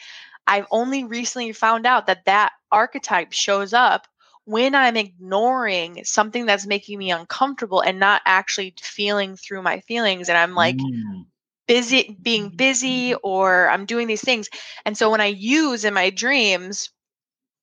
I've 0.47 0.67
only 0.71 1.03
recently 1.03 1.51
found 1.53 1.85
out 1.85 2.07
that 2.07 2.25
that 2.25 2.53
archetype 2.71 3.33
shows 3.33 3.73
up 3.73 4.07
when 4.47 4.75
I'm 4.75 4.97
ignoring 4.97 6.05
something 6.05 6.47
that's 6.47 6.65
making 6.65 6.99
me 6.99 7.11
uncomfortable 7.11 7.81
and 7.81 7.99
not 7.99 8.21
actually 8.25 8.73
feeling 8.81 9.35
through 9.35 9.61
my 9.61 9.81
feelings 9.81 10.29
and 10.29 10.37
I'm 10.37 10.55
like 10.55 10.79
Mm. 10.79 11.25
busy 11.67 12.17
being 12.21 12.49
busy 12.49 13.15
or 13.23 13.69
I'm 13.69 13.85
doing 13.85 14.07
these 14.07 14.21
things. 14.23 14.49
And 14.85 14.97
so 14.97 15.11
when 15.11 15.21
I 15.21 15.27
use 15.27 15.85
in 15.85 15.93
my 15.93 16.09
dreams 16.11 16.89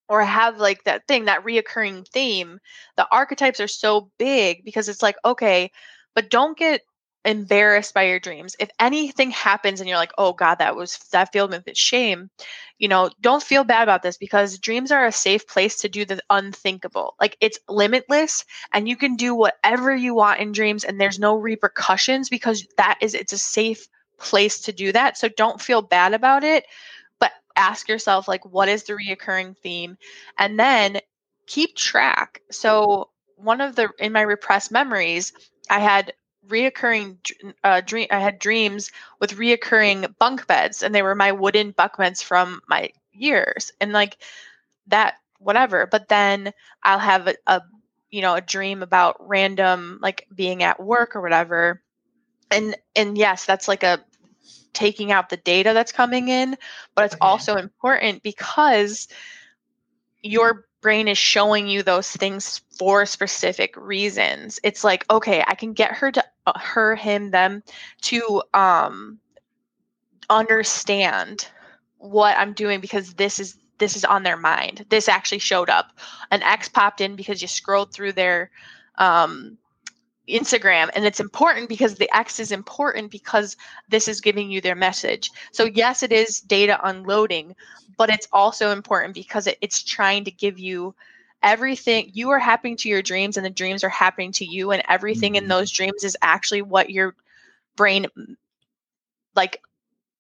or 0.09 0.23
have 0.25 0.59
like 0.59 0.85
that 0.85 1.07
thing, 1.09 1.27
that 1.27 1.45
reoccurring 1.45 2.09
theme, 2.09 2.61
the 2.97 3.09
archetypes 3.11 3.61
are 3.61 3.69
so 3.69 4.11
big 4.19 4.65
because 4.65 4.89
it's 4.89 5.03
like, 5.03 5.17
okay, 5.25 5.71
but 6.15 6.31
don't 6.31 6.59
get 6.59 6.83
embarrassed 7.25 7.95
by 7.95 8.05
your 8.05 8.21
dreams. 8.21 8.57
If 8.59 8.71
anything 8.81 9.31
happens 9.31 9.81
and 9.81 9.89
you're 9.89 9.99
like, 9.99 10.13
oh 10.19 10.33
God, 10.33 10.57
that 10.57 10.77
was 10.77 10.99
that 11.13 11.33
filled 11.33 11.51
me 11.53 11.59
with 11.65 11.77
shame, 11.77 12.31
you 12.79 12.89
know, 12.89 13.11
don't 13.21 13.43
feel 13.43 13.65
bad 13.65 13.83
about 13.83 14.03
this 14.03 14.17
because 14.17 14.59
dreams 14.59 14.93
are 14.93 15.07
a 15.07 15.13
safe 15.13 15.47
place 15.47 15.79
to 15.81 15.89
do 15.89 16.05
the 16.05 16.21
unthinkable. 16.31 17.15
Like 17.21 17.37
it's 17.41 17.59
limitless 17.69 18.45
and 18.73 18.89
you 18.89 18.97
can 18.97 19.17
do 19.17 19.35
whatever 19.35 19.95
you 19.95 20.15
want 20.15 20.41
in 20.41 20.53
dreams 20.53 20.85
and 20.85 21.01
there's 21.01 21.19
no 21.19 21.37
repercussions 21.37 22.29
because 22.29 22.67
that 22.77 22.99
is 23.01 23.15
it's 23.15 23.33
a 23.33 23.39
safe 23.39 23.87
place 24.19 24.61
to 24.63 24.73
do 24.73 24.93
that. 24.93 25.17
So 25.17 25.29
don't 25.29 25.61
feel 25.61 25.83
bad 25.83 26.15
about 26.15 26.45
it, 26.45 26.65
but 27.21 27.33
ask 27.57 27.89
yourself 27.89 28.29
like 28.29 28.45
what 28.45 28.69
is 28.69 28.85
the 28.85 28.95
reoccurring 28.95 29.57
theme 29.59 29.97
and 30.39 30.59
then 30.59 31.01
keep 31.47 31.77
track. 31.77 32.41
So 32.51 33.11
one 33.37 33.61
of 33.61 33.77
the 33.77 33.91
in 33.99 34.13
my 34.13 34.23
repressed 34.23 34.71
memories, 34.71 35.33
I 35.71 35.81
had 35.81 36.13
reoccurring 36.49 37.17
uh, 37.63 37.81
dream 37.81 38.09
I 38.11 38.21
had 38.21 38.39
dreams 38.39 38.91
with 39.21 39.37
reoccurring 39.37 40.17
bunk 40.19 40.47
beds 40.47 40.83
and 40.83 40.95
they 40.95 41.03
were 41.03 41.15
my 41.15 41.33
wooden 41.33 41.71
bunk 41.73 41.97
beds 41.97 42.23
from 42.23 42.61
my 42.69 42.91
years 43.13 43.73
and 43.81 43.93
like 43.93 44.19
that 44.89 45.15
whatever 45.39 45.87
but 45.87 46.09
then 46.09 46.53
I'll 46.83 46.99
have 46.99 47.29
a, 47.29 47.35
a 47.47 47.63
you 48.11 48.23
know 48.23 48.35
a 48.35 48.41
dream 48.41 48.83
about 48.83 49.17
random 49.29 49.99
like 50.03 50.27
being 50.35 50.63
at 50.63 50.83
work 50.83 51.17
or 51.17 51.23
whatever 51.23 51.83
and 52.51 52.77
and 52.95 53.17
yes 53.19 53.47
that's 53.47 53.69
like 53.69 53.83
a 53.83 54.05
taking 54.73 55.13
out 55.13 55.29
the 55.29 55.37
data 55.37 55.73
that's 55.73 55.93
coming 55.93 56.29
in 56.29 56.57
but 56.95 57.05
it's 57.07 57.15
Okay. 57.15 57.21
also 57.21 57.57
important 57.57 58.23
because 58.23 59.09
your 60.23 60.67
brain 60.85 61.09
is 61.09 61.17
showing 61.17 61.67
you 61.67 61.83
those 61.83 62.11
things 62.11 62.61
for 62.79 63.07
specific 63.07 63.75
reasons. 63.75 64.61
It's 64.63 64.85
like 64.85 65.07
okay 65.11 65.43
i 65.49 65.55
can 65.55 65.73
get 65.73 65.93
her 65.93 66.13
to 66.13 66.23
uh, 66.47 66.59
her 66.59 66.95
him 66.95 67.31
them 67.31 67.63
to 68.03 68.43
um 68.53 69.19
understand 70.29 71.49
what 71.97 72.37
i'm 72.37 72.53
doing 72.53 72.81
because 72.81 73.15
this 73.15 73.41
is 73.41 73.57
this 73.79 73.97
is 73.97 74.05
on 74.05 74.23
their 74.25 74.37
mind. 74.37 74.85
This 74.91 75.09
actually 75.09 75.41
showed 75.41 75.71
up. 75.71 75.99
An 76.31 76.43
x 76.43 76.69
popped 76.69 77.01
in 77.01 77.17
because 77.17 77.41
you 77.41 77.49
scrolled 77.49 77.93
through 77.93 78.13
their 78.13 78.51
um 78.99 79.57
Instagram 80.29 80.89
and 80.95 81.05
it's 81.05 81.21
important 81.21 81.69
because 81.69 81.95
the 81.97 82.15
X 82.15 82.39
is 82.41 82.53
important 82.53 83.11
because 83.11 83.57
this 83.89 84.09
is 84.09 84.21
giving 84.21 84.51
you 84.51 84.61
their 84.61 84.75
message. 84.75 85.31
So 85.53 85.65
yes, 85.65 86.03
it 86.03 86.13
is 86.13 86.41
data 86.41 86.79
unloading, 86.83 87.55
but 87.97 88.11
it's 88.11 88.29
also 88.33 88.71
important 88.71 89.15
because 89.15 89.47
it, 89.47 89.59
it's 89.61 89.83
trying 89.83 90.25
to 90.25 90.31
give 90.31 90.59
you 90.59 90.95
everything 91.43 92.11
you 92.15 92.31
are 92.31 92.39
happening 92.39 92.77
to 92.79 92.89
your 92.89 93.03
dreams 93.03 93.37
and 93.37 93.45
the 93.45 93.51
dreams 93.51 93.85
are 93.85 93.89
happening 93.89 94.33
to 94.33 94.45
you 94.45 94.71
and 94.71 94.83
everything 94.89 95.35
in 95.37 95.45
Mhm. 95.45 95.49
those 95.49 95.71
dreams 95.71 96.05
is 96.05 96.17
actually 96.23 96.63
what 96.63 96.91
your 96.91 97.15
brain 97.77 98.07
like 99.35 99.61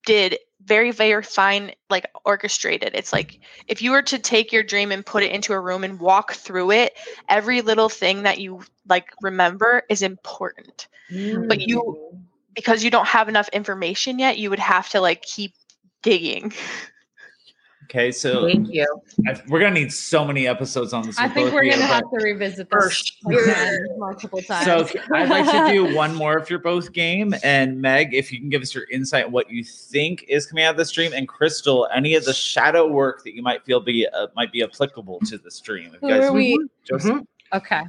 did 0.04 0.38
very 0.64 0.92
very 0.92 1.22
fine 1.22 1.72
like 1.90 2.06
orchestrated. 2.24 2.92
It's 2.94 3.12
like 3.12 3.40
if 3.68 3.82
you 3.82 3.90
were 3.90 4.02
to 4.02 4.18
take 4.18 4.52
your 4.52 4.62
dream 4.62 4.92
and 4.92 5.04
put 5.04 5.22
it 5.22 5.32
into 5.32 5.52
a 5.52 5.60
room 5.60 5.84
and 5.84 6.00
walk 6.00 6.32
through 6.32 6.70
it 6.70 6.94
every 7.28 7.60
little 7.60 7.88
thing 7.88 8.22
that 8.22 8.38
you 8.38 8.62
like 8.88 9.06
remember 9.20 9.82
is 9.88 10.02
important. 10.02 10.88
But 11.10 11.60
you 11.60 12.10
mm. 12.14 12.20
because 12.54 12.82
you 12.82 12.90
don't 12.90 13.08
have 13.08 13.28
enough 13.28 13.48
information 13.50 14.18
yet 14.18 14.38
you 14.38 14.50
would 14.50 14.58
have 14.58 14.88
to 14.90 15.00
like 15.00 15.22
keep 15.22 15.52
digging 16.02 16.52
Okay, 17.84 18.10
so 18.10 18.46
Thank 18.48 18.68
you. 18.72 18.86
I, 19.26 19.40
we're 19.48 19.60
gonna 19.60 19.74
need 19.74 19.92
so 19.92 20.24
many 20.24 20.46
episodes 20.48 20.92
on 20.92 21.06
this. 21.06 21.18
I 21.18 21.28
think 21.28 21.52
we're 21.52 21.64
gonna 21.64 21.76
but- 21.82 21.88
have 21.88 22.10
to 22.10 22.16
revisit 22.22 22.68
For 22.70 22.88
this 22.88 23.12
multiple 23.98 24.40
times. 24.42 24.64
So 24.64 24.88
I'd 25.14 25.28
like 25.28 25.50
to 25.50 25.72
do 25.72 25.94
one 25.96 26.14
more 26.14 26.38
if 26.38 26.48
you're 26.48 26.58
both 26.58 26.92
game. 26.92 27.34
And 27.42 27.80
Meg, 27.80 28.14
if 28.14 28.32
you 28.32 28.38
can 28.40 28.48
give 28.48 28.62
us 28.62 28.74
your 28.74 28.84
insight 28.90 29.30
what 29.30 29.50
you 29.50 29.62
think 29.64 30.24
is 30.28 30.46
coming 30.46 30.64
out 30.64 30.70
of 30.72 30.76
the 30.78 30.84
stream, 30.84 31.12
and 31.14 31.28
Crystal, 31.28 31.86
any 31.94 32.14
of 32.14 32.24
the 32.24 32.32
shadow 32.34 32.86
work 32.88 33.22
that 33.24 33.34
you 33.34 33.42
might 33.42 33.64
feel 33.64 33.80
be 33.80 34.06
uh, 34.08 34.28
might 34.34 34.50
be 34.52 34.62
applicable 34.62 35.20
to 35.26 35.36
the 35.38 35.50
stream. 35.50 35.92
If 35.94 36.00
Who 36.00 36.08
guys- 36.08 36.24
are 36.24 36.32
we? 36.32 36.58
Joseph. 36.84 37.20
Okay. 37.52 37.82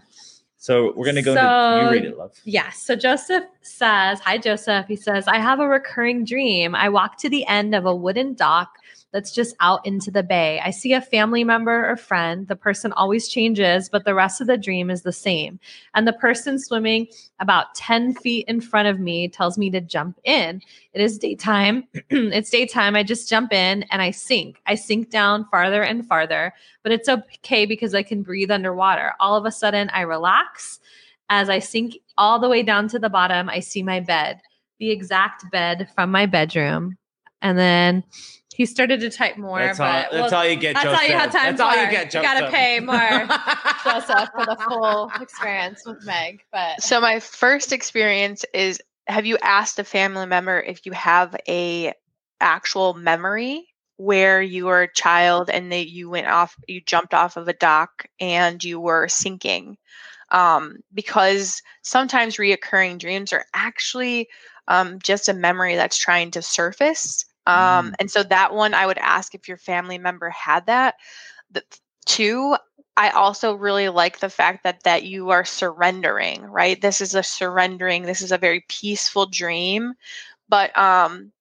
So 0.58 0.94
we're 0.96 1.06
gonna 1.06 1.22
go 1.22 1.32
into 1.32 1.42
So- 1.44 1.82
you 1.82 1.92
read 1.92 2.06
it, 2.06 2.18
love. 2.18 2.32
Yes. 2.44 2.82
So 2.82 2.96
Joseph 2.96 3.44
says, 3.62 4.20
Hi, 4.22 4.38
Joseph. 4.40 4.88
He 4.88 4.96
says, 4.96 5.28
I 5.28 5.38
have 5.38 5.60
a 5.60 5.68
recurring 5.68 6.26
dream. 6.26 6.74
I 6.76 6.90
walk 6.90 7.18
to 7.20 7.30
the 7.30 7.46
end 7.46 7.76
of 7.76 7.86
a 7.86 7.96
wooden 7.96 8.34
dock 8.34 8.74
that's 9.16 9.32
just 9.32 9.56
out 9.62 9.86
into 9.86 10.12
the 10.12 10.24
bay. 10.24 10.60
I 10.62 10.72
see 10.72 10.92
a 10.92 11.00
family 11.00 11.46
member 11.46 11.90
or 11.90 11.96
friend. 11.96 12.50
The 12.50 12.56
person 12.58 12.92
always 12.92 13.30
changes, 13.30 13.88
but 13.88 14.04
the 14.04 14.14
rest 14.14 14.42
of 14.42 14.48
the 14.48 14.58
dream 14.58 14.90
is 14.90 15.04
the 15.04 15.14
same. 15.14 15.58
And 15.94 16.06
the 16.06 16.12
person 16.12 16.60
swimming 16.60 17.08
about 17.40 17.74
10 17.76 18.16
feet 18.16 18.46
in 18.50 18.60
front 18.60 18.90
of 18.90 19.00
me 19.00 19.30
tells 19.30 19.58
me 19.58 19.70
to 19.70 19.80
jump 19.80 20.20
in. 20.26 20.62
It 20.92 21.00
is 21.00 21.18
daytime. 21.18 21.88
it's 22.10 22.50
daytime. 22.50 22.98
I 22.98 23.04
just 23.04 23.30
jump 23.30 23.54
in 23.54 23.84
and 23.84 24.02
I 24.02 24.12
sink. 24.12 24.60
I 24.66 24.76
sink 24.76 25.12
down 25.12 25.48
farther 25.50 25.82
and 25.82 26.06
farther, 26.06 26.54
but 26.84 26.92
it's 26.92 27.08
okay 27.08 27.66
because 27.66 27.96
I 27.96 28.04
can 28.04 28.22
breathe 28.22 28.52
underwater. 28.52 29.14
All 29.22 29.38
of 29.38 29.46
a 29.46 29.52
sudden, 29.52 29.90
I 29.94 30.02
relax. 30.02 30.82
As 31.30 31.50
I 31.50 31.60
sink 31.60 32.00
all 32.18 32.38
the 32.38 32.50
way 32.50 32.64
down 32.64 32.90
to 32.90 33.00
the 33.00 33.10
bottom, 33.10 33.48
I 33.48 33.62
see 33.62 33.82
my 33.82 34.02
bed. 34.02 34.42
the 34.78 34.92
exact 34.92 35.50
bed 35.52 35.88
from 35.96 36.12
my 36.12 36.26
bedroom. 36.26 36.98
And 37.46 37.58
then 37.60 38.04
he 38.56 38.66
started 38.66 39.02
to 39.02 39.10
type 39.10 39.38
more. 39.38 39.60
That's 39.60 39.80
all. 39.80 39.86
but 39.86 40.12
That's 40.12 40.32
well, 40.32 40.42
all 40.42 40.48
you 40.48 40.56
get. 40.56 40.74
that's 40.74 40.86
Joseph. 40.86 41.00
all 41.00 41.08
you 41.08 41.14
have 41.14 41.32
time 41.32 41.56
That's 41.56 41.62
for. 41.62 41.64
all 41.80 41.86
you 41.86 41.92
get. 41.92 42.14
You 42.14 42.22
gotta 42.22 42.40
Joseph. 42.40 42.54
pay 42.56 42.80
more, 42.80 42.98
Joseph, 43.84 44.30
for 44.34 44.46
the 44.46 44.58
full 44.68 45.12
experience 45.22 45.84
with 45.86 46.04
Meg. 46.06 46.42
But 46.52 46.82
So 46.82 47.00
my 47.02 47.20
first 47.20 47.72
experience 47.72 48.46
is 48.54 48.82
have 49.08 49.26
you 49.26 49.38
asked 49.44 49.78
a 49.78 49.84
family 49.84 50.26
member 50.26 50.60
if 50.60 50.86
you 50.86 50.94
have 50.94 51.36
a 51.48 51.94
actual 52.42 52.94
memory 52.96 53.68
where 53.98 54.42
you 54.42 54.66
were 54.66 54.82
a 54.82 54.94
child 54.94 55.50
and 55.50 55.72
that 55.72 55.88
you 55.90 56.10
went 56.10 56.28
off 56.28 56.56
you 56.68 56.82
jumped 56.82 57.14
off 57.14 57.38
of 57.38 57.48
a 57.48 57.54
dock 57.54 58.06
and 58.20 58.64
you 58.64 58.80
were 58.80 59.08
sinking 59.08 59.78
um, 60.32 60.78
because 60.94 61.62
sometimes 61.84 62.38
reoccurring 62.38 62.98
dreams 63.00 63.32
are 63.32 63.46
actually 63.54 64.28
um, 64.68 64.98
just 65.02 65.30
a 65.30 65.34
memory 65.34 65.76
that's 65.76 65.98
trying 65.98 66.32
to 66.32 66.42
surface 66.42 67.24
um, 67.48 67.94
and 68.00 68.10
so 68.10 68.24
that 68.24 68.54
one 68.54 68.74
i 68.74 68.86
would 68.86 68.98
ask 69.00 69.36
if 69.36 69.48
your 69.48 69.58
family 69.58 69.98
member 69.98 70.30
had 70.30 70.66
that 70.66 70.96
the, 71.52 71.64
two 72.06 72.56
I 72.98 73.10
also 73.10 73.56
really 73.56 73.90
like 73.90 74.20
the 74.20 74.30
fact 74.30 74.64
that 74.64 74.84
that 74.84 75.04
you 75.04 75.32
are 75.32 75.44
surrendering, 75.44 76.44
right? 76.44 76.80
This 76.80 77.02
is 77.02 77.14
a 77.14 77.24
surrendering. 77.24 78.04
This 78.04 78.22
is 78.22 78.32
a 78.32 78.38
very 78.38 78.64
peaceful 78.70 79.26
dream. 79.26 79.94
But 80.48 80.78
um 80.78 81.32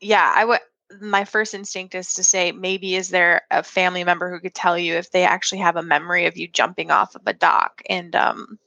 yeah, 0.00 0.32
I 0.34 0.44
would 0.44 0.60
my 1.00 1.24
first 1.24 1.54
instinct 1.54 1.94
is 1.94 2.14
to 2.14 2.24
say 2.24 2.52
maybe 2.52 2.96
is 2.96 3.10
there 3.10 3.42
a 3.50 3.62
family 3.62 4.04
member 4.04 4.30
who 4.30 4.40
could 4.40 4.54
tell 4.54 4.76
you 4.78 4.94
if 4.96 5.10
they 5.10 5.24
actually 5.24 5.60
have 5.60 5.76
a 5.76 5.82
memory 5.82 6.26
of 6.26 6.36
you 6.36 6.48
jumping 6.48 6.90
off 6.90 7.14
of 7.14 7.22
a 7.26 7.32
dock 7.32 7.80
and 7.88 8.16
um 8.16 8.58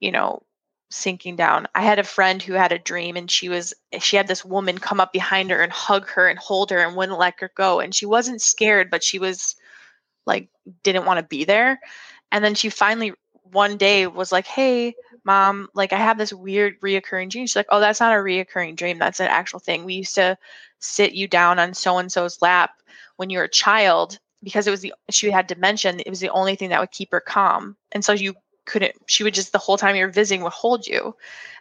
you 0.00 0.12
know 0.12 0.40
sinking 0.92 1.36
down. 1.36 1.66
I 1.74 1.82
had 1.82 1.98
a 1.98 2.04
friend 2.04 2.42
who 2.42 2.52
had 2.52 2.72
a 2.72 2.78
dream 2.78 3.16
and 3.16 3.30
she 3.30 3.48
was 3.48 3.72
she 4.00 4.16
had 4.16 4.28
this 4.28 4.44
woman 4.44 4.78
come 4.78 5.00
up 5.00 5.12
behind 5.12 5.50
her 5.50 5.60
and 5.60 5.72
hug 5.72 6.06
her 6.08 6.28
and 6.28 6.38
hold 6.38 6.70
her 6.70 6.78
and 6.78 6.96
wouldn't 6.96 7.18
let 7.18 7.40
her 7.40 7.50
go. 7.56 7.80
And 7.80 7.94
she 7.94 8.06
wasn't 8.06 8.42
scared 8.42 8.90
but 8.90 9.02
she 9.02 9.18
was 9.18 9.56
like 10.26 10.48
didn't 10.82 11.06
want 11.06 11.18
to 11.18 11.24
be 11.24 11.44
there. 11.44 11.80
And 12.30 12.44
then 12.44 12.54
she 12.54 12.68
finally 12.68 13.12
one 13.44 13.76
day 13.76 14.06
was 14.06 14.32
like 14.32 14.46
hey 14.46 14.94
mom 15.24 15.68
like 15.74 15.92
i 15.92 15.96
have 15.96 16.18
this 16.18 16.32
weird 16.32 16.80
reoccurring 16.80 17.30
dream. 17.30 17.46
She's 17.46 17.56
like 17.56 17.66
oh 17.70 17.80
that's 17.80 18.00
not 18.00 18.14
a 18.14 18.18
reoccurring 18.18 18.76
dream. 18.76 18.98
That's 18.98 19.20
an 19.20 19.28
actual 19.28 19.60
thing. 19.60 19.84
We 19.84 19.94
used 19.94 20.14
to 20.16 20.36
sit 20.78 21.12
you 21.12 21.26
down 21.26 21.58
on 21.58 21.74
so 21.74 21.98
and 21.98 22.12
so's 22.12 22.42
lap 22.42 22.70
when 23.16 23.30
you 23.30 23.38
were 23.38 23.44
a 23.44 23.48
child 23.48 24.18
because 24.42 24.66
it 24.66 24.70
was 24.70 24.80
the 24.80 24.92
she 25.10 25.30
had 25.30 25.46
dementia 25.46 25.94
it 25.98 26.10
was 26.10 26.20
the 26.20 26.30
only 26.30 26.56
thing 26.56 26.68
that 26.70 26.80
would 26.80 26.90
keep 26.90 27.12
her 27.12 27.20
calm. 27.20 27.76
And 27.92 28.04
so 28.04 28.12
you 28.12 28.34
couldn't 28.64 28.94
she 29.06 29.24
would 29.24 29.34
just 29.34 29.52
the 29.52 29.58
whole 29.58 29.76
time 29.76 29.96
you're 29.96 30.08
visiting 30.08 30.42
would 30.42 30.52
hold 30.52 30.86
you 30.86 31.14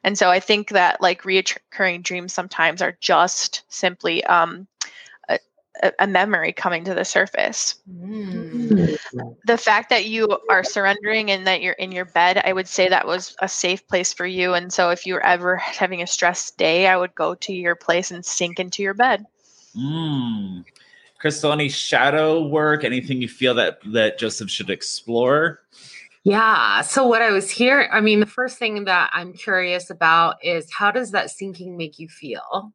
and 0.03 0.17
so 0.17 0.29
i 0.29 0.39
think 0.39 0.69
that 0.69 1.01
like 1.01 1.23
reoccurring 1.23 2.03
dreams 2.03 2.33
sometimes 2.33 2.81
are 2.81 2.97
just 2.99 3.63
simply 3.69 4.23
um 4.25 4.67
a, 5.29 5.39
a- 5.83 5.93
a 5.99 6.07
memory 6.07 6.51
coming 6.53 6.83
to 6.83 6.93
the 6.93 7.05
surface 7.05 7.75
Mm. 7.89 8.97
the 9.45 9.57
fact 9.57 9.89
that 9.89 10.05
you 10.05 10.39
are 10.49 10.63
surrendering 10.63 11.31
and 11.31 11.45
that 11.47 11.61
you're 11.61 11.73
in 11.73 11.91
your 11.91 12.05
bed, 12.05 12.41
I 12.45 12.53
would 12.53 12.67
say 12.67 12.87
that 12.89 13.07
was 13.07 13.35
a 13.41 13.47
safe 13.47 13.85
place 13.87 14.13
for 14.13 14.25
you. 14.25 14.53
And 14.53 14.71
so 14.71 14.89
if 14.91 15.05
you 15.05 15.15
were 15.15 15.25
ever 15.25 15.55
having 15.57 16.01
a 16.01 16.07
stressed 16.07 16.57
day, 16.57 16.87
I 16.87 16.97
would 16.97 17.15
go 17.15 17.35
to 17.35 17.53
your 17.53 17.75
place 17.75 18.11
and 18.11 18.23
sink 18.23 18.59
into 18.59 18.83
your 18.83 18.93
bed. 18.93 19.25
Mm. 19.75 20.63
Crystal, 21.19 21.51
any 21.51 21.69
shadow 21.69 22.45
work? 22.45 22.83
Anything 22.83 23.21
you 23.21 23.27
feel 23.27 23.53
that 23.55 23.79
that 23.93 24.17
Joseph 24.17 24.49
should 24.49 24.69
explore? 24.69 25.61
Yeah. 26.23 26.81
So 26.81 27.07
what 27.07 27.21
I 27.21 27.31
was 27.31 27.49
hearing, 27.49 27.89
I 27.91 27.99
mean, 27.99 28.19
the 28.19 28.25
first 28.27 28.57
thing 28.59 28.85
that 28.85 29.09
I'm 29.13 29.33
curious 29.33 29.89
about 29.89 30.35
is 30.43 30.71
how 30.71 30.91
does 30.91 31.11
that 31.11 31.31
sinking 31.31 31.77
make 31.77 31.97
you 31.97 32.07
feel? 32.07 32.73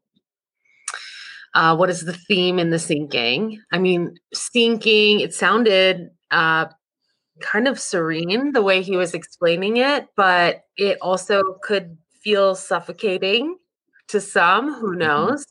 Uh, 1.54 1.76
what 1.76 1.88
is 1.88 2.04
the 2.04 2.12
theme 2.12 2.58
in 2.58 2.70
the 2.70 2.78
sinking? 2.78 3.62
I 3.72 3.78
mean, 3.78 4.16
sinking, 4.34 5.20
it 5.20 5.32
sounded 5.32 6.10
uh, 6.30 6.66
kind 7.40 7.68
of 7.68 7.78
serene 7.78 8.52
the 8.52 8.62
way 8.62 8.82
he 8.82 8.96
was 8.96 9.14
explaining 9.14 9.76
it, 9.76 10.08
but 10.16 10.64
it 10.76 10.98
also 11.00 11.58
could 11.62 11.96
feel 12.22 12.54
suffocating 12.54 13.56
to 14.08 14.20
some, 14.20 14.74
who 14.74 14.96
knows? 14.96 15.46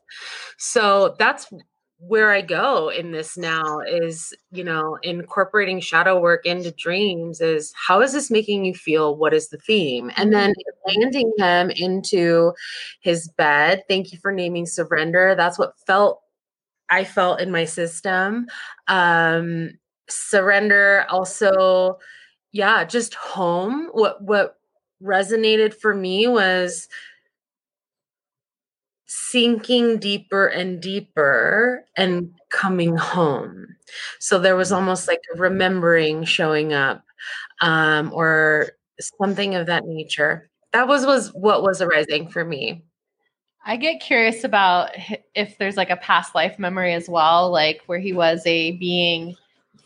So 0.57 1.15
that's 1.17 1.47
where 1.99 2.31
I 2.31 2.41
go 2.41 2.89
in 2.89 3.11
this 3.11 3.37
now 3.37 3.79
is, 3.79 4.33
you 4.51 4.63
know, 4.63 4.97
incorporating 5.01 5.79
shadow 5.79 6.19
work 6.19 6.45
into 6.45 6.71
dreams 6.71 7.39
is 7.41 7.73
how 7.75 8.01
is 8.01 8.13
this 8.13 8.29
making 8.29 8.65
you 8.65 8.73
feel? 8.73 9.15
What 9.15 9.33
is 9.33 9.49
the 9.49 9.57
theme? 9.57 10.11
And 10.17 10.33
then 10.33 10.53
landing 10.85 11.31
him 11.37 11.71
into 11.71 12.53
his 12.99 13.29
bed. 13.37 13.83
Thank 13.87 14.11
you 14.11 14.19
for 14.19 14.31
naming 14.31 14.65
surrender. 14.65 15.35
That's 15.35 15.57
what 15.57 15.79
felt 15.87 16.21
I 16.89 17.03
felt 17.03 17.41
in 17.41 17.51
my 17.51 17.65
system. 17.65 18.47
Um 18.87 19.71
surrender 20.07 21.05
also 21.09 21.97
yeah, 22.51 22.83
just 22.85 23.15
home. 23.15 23.89
What 23.93 24.21
what 24.21 24.57
resonated 25.01 25.73
for 25.73 25.93
me 25.93 26.27
was 26.27 26.87
sinking 29.05 29.97
deeper 29.97 30.47
and 30.47 30.81
deeper 30.81 31.85
and 31.95 32.33
coming 32.49 32.95
home. 32.95 33.67
So 34.19 34.39
there 34.39 34.55
was 34.55 34.71
almost 34.71 35.07
like 35.07 35.21
remembering 35.35 36.23
showing 36.23 36.73
up 36.73 37.03
um, 37.61 38.11
or 38.13 38.71
something 38.99 39.55
of 39.55 39.67
that 39.67 39.85
nature. 39.85 40.49
That 40.73 40.87
was 40.87 41.05
was 41.05 41.29
what 41.33 41.63
was 41.63 41.81
arising 41.81 42.29
for 42.29 42.43
me. 42.43 42.83
I 43.65 43.77
get 43.77 43.99
curious 43.99 44.43
about 44.43 44.91
if 45.33 45.57
there's 45.57 45.77
like 45.77 45.89
a 45.89 45.97
past 45.97 46.35
life 46.35 46.59
memory 46.59 46.93
as 46.93 47.09
well, 47.09 47.49
like 47.49 47.81
where 47.87 47.97
he 47.99 48.13
was 48.13 48.45
a 48.45 48.73
being 48.73 49.35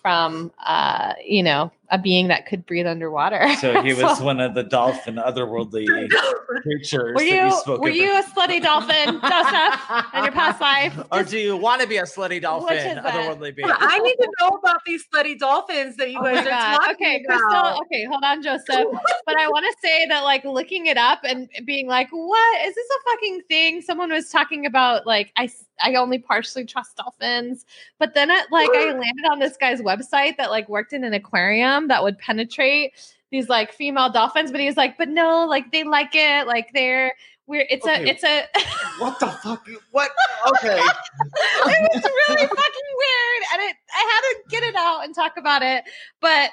from, 0.01 0.51
uh, 0.65 1.13
you 1.23 1.43
know, 1.43 1.71
a 1.91 1.97
being 1.97 2.27
that 2.27 2.45
could 2.45 2.65
breathe 2.65 2.85
underwater. 2.87 3.49
So 3.55 3.81
he 3.81 3.93
was 4.01 4.21
one 4.21 4.39
of 4.39 4.53
the 4.53 4.63
dolphin 4.63 5.15
otherworldly 5.15 5.85
creatures. 6.61 7.15
Were 7.15 7.23
that 7.23 7.25
you 7.25 7.51
spoke 7.59 7.81
were 7.81 7.89
of. 7.89 7.95
you 7.95 8.11
a 8.11 8.23
slutty 8.23 8.61
dolphin, 8.61 9.19
Joseph, 9.21 10.13
in 10.13 10.23
your 10.23 10.31
past 10.31 10.61
life? 10.61 10.97
or 11.11 11.23
do 11.23 11.39
you 11.39 11.57
want 11.57 11.81
to 11.81 11.87
be 11.87 11.97
a 11.97 12.03
slutty 12.03 12.41
dolphin, 12.41 12.77
is 12.77 12.97
otherworldly 12.97 13.55
being? 13.55 13.69
I 13.71 13.99
need 13.99 14.15
to 14.15 14.29
know 14.39 14.49
about 14.49 14.81
these 14.85 15.03
slutty 15.13 15.37
dolphins 15.39 15.95
that 15.97 16.11
you 16.11 16.19
Oh 16.19 16.23
guys 16.23 16.45
are 16.45 16.49
God. 16.49 16.77
talking 16.77 16.95
Okay, 16.95 17.23
about. 17.27 17.39
Crystal. 17.39 17.81
Okay, 17.85 18.05
hold 18.05 18.23
on, 18.23 18.43
Joseph. 18.43 18.85
but 19.25 19.37
I 19.37 19.47
want 19.47 19.65
to 19.65 19.75
say 19.87 20.05
that, 20.07 20.21
like, 20.23 20.43
looking 20.45 20.85
it 20.87 20.97
up 20.97 21.19
and 21.23 21.49
being 21.65 21.87
like, 21.87 22.09
"What 22.11 22.67
is 22.67 22.75
this 22.75 22.87
a 22.87 23.11
fucking 23.11 23.41
thing?" 23.47 23.81
Someone 23.81 24.11
was 24.11 24.29
talking 24.29 24.65
about 24.65 25.05
like, 25.07 25.31
I 25.37 25.49
I 25.81 25.95
only 25.95 26.19
partially 26.19 26.65
trust 26.65 26.97
dolphins, 26.97 27.65
but 27.99 28.13
then 28.13 28.29
I, 28.29 28.43
like 28.51 28.69
I 28.73 28.85
landed 28.91 29.25
on 29.31 29.39
this 29.39 29.55
guy's 29.57 29.81
website 29.81 30.35
that 30.37 30.49
like 30.51 30.67
worked 30.67 30.91
in 30.93 31.03
an 31.03 31.13
aquarium 31.13 31.78
that 31.87 32.03
would 32.03 32.17
penetrate 32.19 32.93
these 33.31 33.47
like 33.49 33.73
female 33.73 34.11
dolphins, 34.11 34.51
but 34.51 34.59
he 34.59 34.65
was 34.67 34.77
like, 34.77 34.97
"But 34.97 35.09
no, 35.09 35.45
like 35.47 35.71
they 35.71 35.83
like 35.83 36.11
it, 36.13 36.47
like 36.47 36.69
they're." 36.73 37.13
We're, 37.47 37.65
it's 37.67 37.83
Okay. 37.83 38.03
a 38.03 38.07
it's 38.07 38.23
a 38.23 38.43
What 38.99 39.19
the 39.19 39.25
fuck? 39.25 39.65
What? 39.89 40.11
Okay. 40.49 40.77
it 40.77 41.91
was 41.95 42.03
really 42.03 42.45
fucking 42.47 42.89
weird 43.01 43.43
and 43.53 43.61
it 43.63 43.75
I 43.91 43.97
had 43.97 44.21
to 44.21 44.35
get 44.49 44.63
it 44.69 44.75
out 44.75 45.03
and 45.03 45.15
talk 45.15 45.35
about 45.35 45.63
it 45.63 45.83
but 46.21 46.51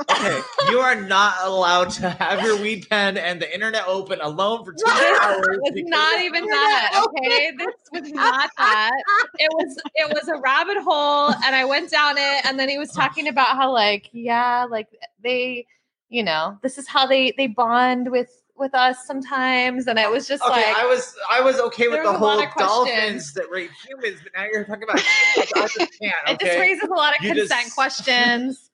Okay. 0.00 0.40
You 0.70 0.78
are 0.78 0.94
not 0.94 1.34
allowed 1.42 1.90
to 1.90 2.08
have 2.10 2.42
your 2.44 2.56
weed 2.60 2.86
pen 2.88 3.16
and 3.18 3.42
the 3.42 3.52
internet 3.52 3.82
open 3.88 4.20
alone 4.20 4.64
for 4.64 4.72
two 4.72 4.84
hours. 4.86 5.46
was 5.60 5.72
not 5.86 6.20
even 6.20 6.46
that 6.46 7.04
okay 7.08 7.50
this 7.58 7.74
was 7.92 8.10
not 8.12 8.48
that 8.58 8.92
it 9.38 9.48
was 9.54 9.76
it 9.96 10.08
was 10.14 10.28
a 10.28 10.38
rabbit 10.40 10.76
hole 10.82 11.30
and 11.44 11.56
i 11.56 11.64
went 11.64 11.90
down 11.90 12.16
it 12.16 12.46
and 12.46 12.58
then 12.60 12.68
he 12.68 12.78
was 12.78 12.90
talking 12.92 13.26
about 13.28 13.56
how 13.56 13.72
like 13.72 14.08
yeah 14.12 14.64
like 14.70 14.86
they 15.22 15.66
you 16.10 16.22
know 16.22 16.56
this 16.62 16.78
is 16.78 16.86
how 16.86 17.04
they 17.06 17.32
they 17.36 17.48
bond 17.48 18.08
with 18.10 18.30
with 18.56 18.74
us 18.74 19.04
sometimes 19.06 19.86
and 19.88 19.98
it 19.98 20.08
was 20.10 20.26
just 20.28 20.42
Okay, 20.44 20.52
like 20.52 20.76
I 20.76 20.84
was 20.86 21.14
I 21.30 21.40
was 21.40 21.58
okay 21.60 21.88
with 21.88 22.02
the 22.04 22.10
was 22.12 22.20
a 22.20 22.24
lot 22.24 22.44
whole 22.48 22.66
dolphins 22.86 23.32
that 23.34 23.48
rape 23.50 23.70
humans, 23.86 24.20
but 24.22 24.32
now 24.36 24.46
you're 24.52 24.64
talking 24.64 24.82
about 24.84 24.98
I 24.98 25.68
just 25.68 25.76
can't. 26.00 26.14
it 26.28 26.40
just 26.40 26.58
raises 26.58 26.88
a 26.88 26.94
lot 26.94 27.16
of 27.16 27.24
You 27.24 27.34
just- 27.34 27.50
consent 27.52 27.74
questions 27.74 28.67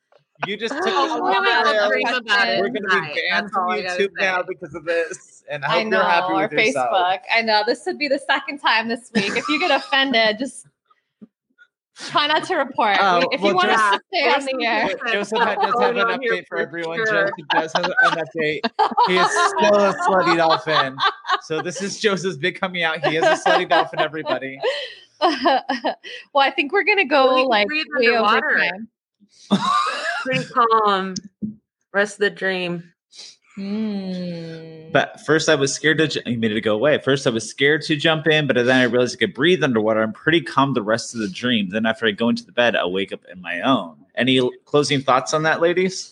you 0.46 0.56
just 0.56 0.74
took 0.74 0.82
Oh, 0.86 1.04
us 1.04 1.10
a 1.20 1.22
off 1.22 1.38
of 1.38 1.72
rails. 1.74 1.88
dream 1.90 2.06
about 2.08 2.48
it 2.48 2.60
We're 2.60 2.68
gonna 2.68 2.88
be 2.88 3.20
banned 3.30 3.44
That's 3.46 3.52
from 3.52 3.64
all 3.64 3.70
I 3.72 3.82
gotta 3.82 4.02
YouTube 4.02 4.10
now 4.18 4.42
because 4.42 4.74
of 4.74 4.84
this, 4.84 5.44
and 5.50 5.64
I 5.64 5.68
hope 5.68 5.76
I 5.80 5.82
know, 5.84 5.96
you're 5.98 6.06
happy 6.06 6.32
or 6.32 6.42
with 6.42 6.52
yourself. 6.52 6.88
Facebook. 6.90 7.18
I 7.34 7.42
know 7.42 7.62
this 7.66 7.84
would 7.86 7.98
be 7.98 8.08
the 8.08 8.18
second 8.18 8.58
time 8.58 8.88
this 8.88 9.10
week. 9.14 9.36
If 9.36 9.48
you 9.48 9.60
get 9.60 9.70
offended, 9.70 10.38
just 10.38 10.66
try 11.96 12.26
not 12.26 12.42
to 12.44 12.56
report. 12.56 12.96
Oh, 13.00 13.22
if 13.30 13.40
well, 13.40 13.50
you 13.52 13.56
want 13.56 13.68
just- 13.70 13.82
us 13.82 13.98
to 13.98 14.02
stay 14.12 14.28
on 14.54 14.58
the 14.58 14.66
air. 14.66 14.88
Joseph 15.12 15.38
had- 15.38 15.54
does 15.60 15.64
have 15.66 15.74
Hold 15.74 15.96
an 15.96 16.00
on 16.00 16.18
update 16.18 16.46
for 16.48 16.56
for 16.56 16.58
everyone. 16.58 16.96
sure. 17.06 17.30
Joseph 17.30 17.48
does 17.50 17.72
have 17.74 17.84
an 17.84 17.92
update. 18.24 18.60
He 19.06 19.16
is 19.16 19.30
still 19.50 19.76
a 19.76 19.94
slutty 20.08 20.36
dolphin. 20.36 20.96
So 21.42 21.62
this 21.62 21.80
is 21.80 22.00
Joseph's 22.00 22.36
big 22.36 22.58
coming 22.58 22.82
out. 22.82 22.98
He 23.06 23.16
is 23.16 23.22
a 23.24 23.36
slutty 23.48 23.68
dolphin, 23.68 24.00
everybody. 24.00 24.58
well, 25.20 25.62
I 26.36 26.50
think 26.50 26.72
we're 26.72 26.84
gonna 26.84 27.04
go 27.04 27.26
Well, 27.26 27.36
we 27.36 27.44
like 27.44 27.68
way 27.68 28.08
over 28.08 28.24
underwater. 28.26 28.58
time. 28.58 28.88
Pretty 30.22 30.44
calm. 30.44 31.14
Rest 31.92 32.14
of 32.14 32.20
the 32.20 32.30
dream. 32.30 32.92
Mm. 33.58 34.90
But 34.92 35.20
first, 35.20 35.48
I 35.48 35.54
was 35.54 35.72
scared 35.72 35.98
to. 35.98 36.22
You 36.26 36.38
made 36.38 36.50
it 36.50 36.60
go 36.62 36.74
away. 36.74 36.98
First, 36.98 37.26
I 37.26 37.30
was 37.30 37.48
scared 37.48 37.82
to 37.82 37.94
jump 37.94 38.26
in, 38.26 38.48
but 38.48 38.56
then 38.56 38.70
I 38.70 38.84
realized 38.84 39.16
I 39.16 39.20
could 39.20 39.34
breathe 39.34 39.62
underwater. 39.62 40.02
I'm 40.02 40.12
pretty 40.12 40.40
calm 40.40 40.74
the 40.74 40.82
rest 40.82 41.14
of 41.14 41.20
the 41.20 41.28
dream. 41.28 41.70
Then, 41.70 41.86
after 41.86 42.06
I 42.06 42.10
go 42.10 42.28
into 42.28 42.44
the 42.44 42.52
bed, 42.52 42.74
I'll 42.74 42.92
wake 42.92 43.12
up 43.12 43.20
in 43.30 43.40
my 43.40 43.60
own. 43.60 43.96
Any 44.16 44.40
closing 44.64 45.00
thoughts 45.00 45.32
on 45.34 45.44
that, 45.44 45.60
ladies? 45.60 46.10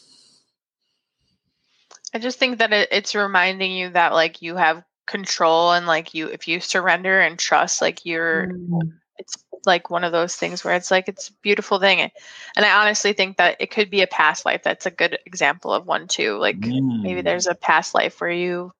I 2.15 2.19
just 2.19 2.39
think 2.39 2.59
that 2.59 2.73
it, 2.73 2.89
it's 2.93 3.15
reminding 3.15 3.73
you 3.73 3.91
that 3.91 4.13
like 4.13 4.41
you 4.43 4.55
have 4.57 4.85
control 5.07 5.73
and 5.73 5.87
like 5.87 6.15
you 6.15 6.29
if 6.29 6.47
you 6.47 6.61
surrender 6.61 7.21
and 7.21 7.39
trust 7.39 7.83
like 7.83 8.07
you're 8.07 8.47
Mm. 8.47 8.93
it's 9.19 9.45
like 9.67 9.91
one 9.91 10.05
of 10.05 10.13
those 10.13 10.37
things 10.37 10.65
where 10.65 10.75
it's 10.75 10.91
like 10.91 11.09
it's 11.09 11.29
a 11.29 11.33
beautiful 11.43 11.79
thing 11.79 12.01
and 12.01 12.65
i 12.65 12.81
honestly 12.83 13.13
think 13.13 13.37
that 13.37 13.57
it 13.61 13.71
could 13.71 13.91
be 13.91 14.03
a 14.03 14.07
past 14.07 14.45
life 14.45 14.63
that's 14.63 14.87
a 14.87 14.91
good 14.91 15.19
example 15.27 15.73
of 15.73 15.87
one 15.87 16.09
too 16.09 16.37
like 16.39 16.75
maybe 17.03 17.21
Mm. 17.21 17.25
there's 17.25 17.47
a 17.47 17.55
past 17.55 17.95
life 17.95 18.21
where 18.21 18.31
you 18.31 18.73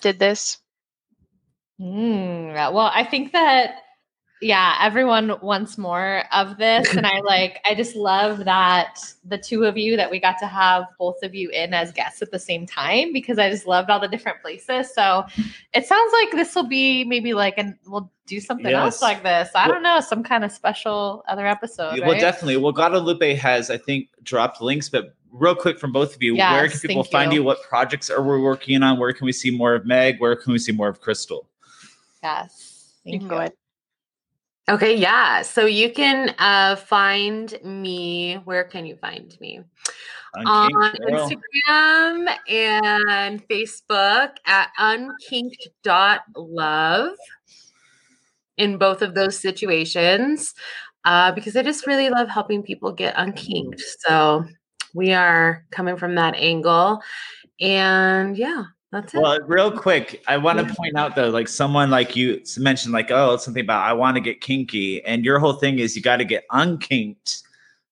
did 0.00 0.18
this 0.18 0.58
Mm, 1.80 2.54
well, 2.72 2.90
I 2.92 3.04
think 3.04 3.32
that 3.32 3.76
yeah, 4.40 4.76
everyone 4.80 5.34
wants 5.42 5.76
more 5.78 6.22
of 6.32 6.58
this, 6.58 6.94
and 6.94 7.06
I 7.06 7.20
like. 7.24 7.60
I 7.68 7.74
just 7.74 7.96
love 7.96 8.44
that 8.44 8.98
the 9.24 9.38
two 9.38 9.64
of 9.64 9.76
you 9.76 9.96
that 9.96 10.10
we 10.10 10.20
got 10.20 10.38
to 10.38 10.46
have 10.46 10.84
both 10.98 11.22
of 11.22 11.34
you 11.34 11.50
in 11.50 11.74
as 11.74 11.92
guests 11.92 12.22
at 12.22 12.30
the 12.30 12.38
same 12.38 12.66
time 12.66 13.12
because 13.12 13.38
I 13.38 13.50
just 13.50 13.66
loved 13.66 13.90
all 13.90 14.00
the 14.00 14.08
different 14.08 14.40
places. 14.40 14.94
So 14.94 15.24
it 15.74 15.86
sounds 15.86 16.12
like 16.12 16.32
this 16.32 16.54
will 16.54 16.68
be 16.68 17.04
maybe 17.04 17.34
like, 17.34 17.54
and 17.56 17.74
we'll 17.86 18.10
do 18.26 18.40
something 18.40 18.66
else 18.66 19.02
like 19.02 19.22
this. 19.22 19.50
I 19.54 19.66
Well- 19.66 19.74
don't 19.74 19.82
know, 19.82 20.00
some 20.00 20.22
kind 20.22 20.44
of 20.44 20.52
special 20.52 21.24
other 21.26 21.46
episode. 21.46 21.98
Well, 22.00 22.12
right? 22.12 22.20
definitely. 22.20 22.58
Well, 22.58 22.72
Guadalupe 22.72 23.34
has, 23.34 23.70
I 23.70 23.78
think, 23.78 24.08
dropped 24.22 24.60
links, 24.60 24.88
but 24.88 25.14
real 25.32 25.54
quick 25.56 25.78
from 25.78 25.92
both 25.92 26.14
of 26.14 26.22
you, 26.22 26.36
where 26.36 26.68
can 26.68 26.78
people 26.78 27.04
find 27.04 27.32
you. 27.32 27.40
you? 27.40 27.44
What 27.44 27.62
projects 27.62 28.08
are 28.08 28.22
we 28.22 28.40
working 28.40 28.82
on? 28.82 28.98
Where 28.98 29.12
can 29.12 29.24
we 29.24 29.32
see 29.32 29.50
more 29.50 29.74
of 29.74 29.84
Meg? 29.84 30.20
Where 30.20 30.36
can 30.36 30.52
we 30.52 30.58
see 30.58 30.72
more 30.72 30.88
of 30.88 31.00
Crystal? 31.00 31.48
Yes, 32.22 32.94
you 33.04 33.12
Thank 33.12 33.22
you, 33.22 33.28
go 33.28 33.36
ahead 33.38 33.52
Okay, 34.68 34.96
yeah. 34.96 35.42
So 35.42 35.66
you 35.66 35.92
can 35.92 36.34
uh, 36.38 36.76
find 36.76 37.58
me. 37.64 38.36
Where 38.44 38.62
can 38.64 38.86
you 38.86 38.96
find 38.96 39.36
me? 39.40 39.60
On 40.36 40.46
on 40.46 40.94
Instagram 41.10 42.28
and 42.48 43.48
Facebook 43.48 44.30
at 44.46 44.68
unkinked.love 44.78 47.16
in 48.58 48.76
both 48.76 49.00
of 49.02 49.14
those 49.14 49.38
situations 49.38 50.54
uh, 51.04 51.32
because 51.32 51.56
I 51.56 51.62
just 51.62 51.86
really 51.86 52.10
love 52.10 52.28
helping 52.28 52.62
people 52.62 52.92
get 52.92 53.14
unkinked. 53.16 53.80
So 54.00 54.44
we 54.94 55.12
are 55.12 55.64
coming 55.70 55.96
from 55.96 56.16
that 56.16 56.34
angle. 56.34 57.00
And 57.60 58.36
yeah, 58.36 58.64
that's 58.90 59.14
it. 59.14 59.20
Well, 59.20 59.38
real 59.46 59.70
quick, 59.70 60.22
I 60.26 60.36
want 60.38 60.58
to 60.58 60.74
point 60.74 60.96
out 60.96 61.14
though, 61.14 61.30
like 61.30 61.48
someone 61.48 61.90
like 61.90 62.16
you 62.16 62.42
mentioned, 62.56 62.92
like, 62.92 63.10
oh, 63.10 63.34
it's 63.34 63.44
something 63.44 63.62
about 63.62 63.86
I 63.86 63.92
want 63.92 64.16
to 64.16 64.20
get 64.20 64.40
kinky, 64.40 65.04
and 65.04 65.24
your 65.24 65.38
whole 65.38 65.54
thing 65.54 65.78
is 65.78 65.94
you 65.96 66.02
got 66.02 66.16
to 66.16 66.24
get 66.24 66.44
unkinked, 66.50 67.42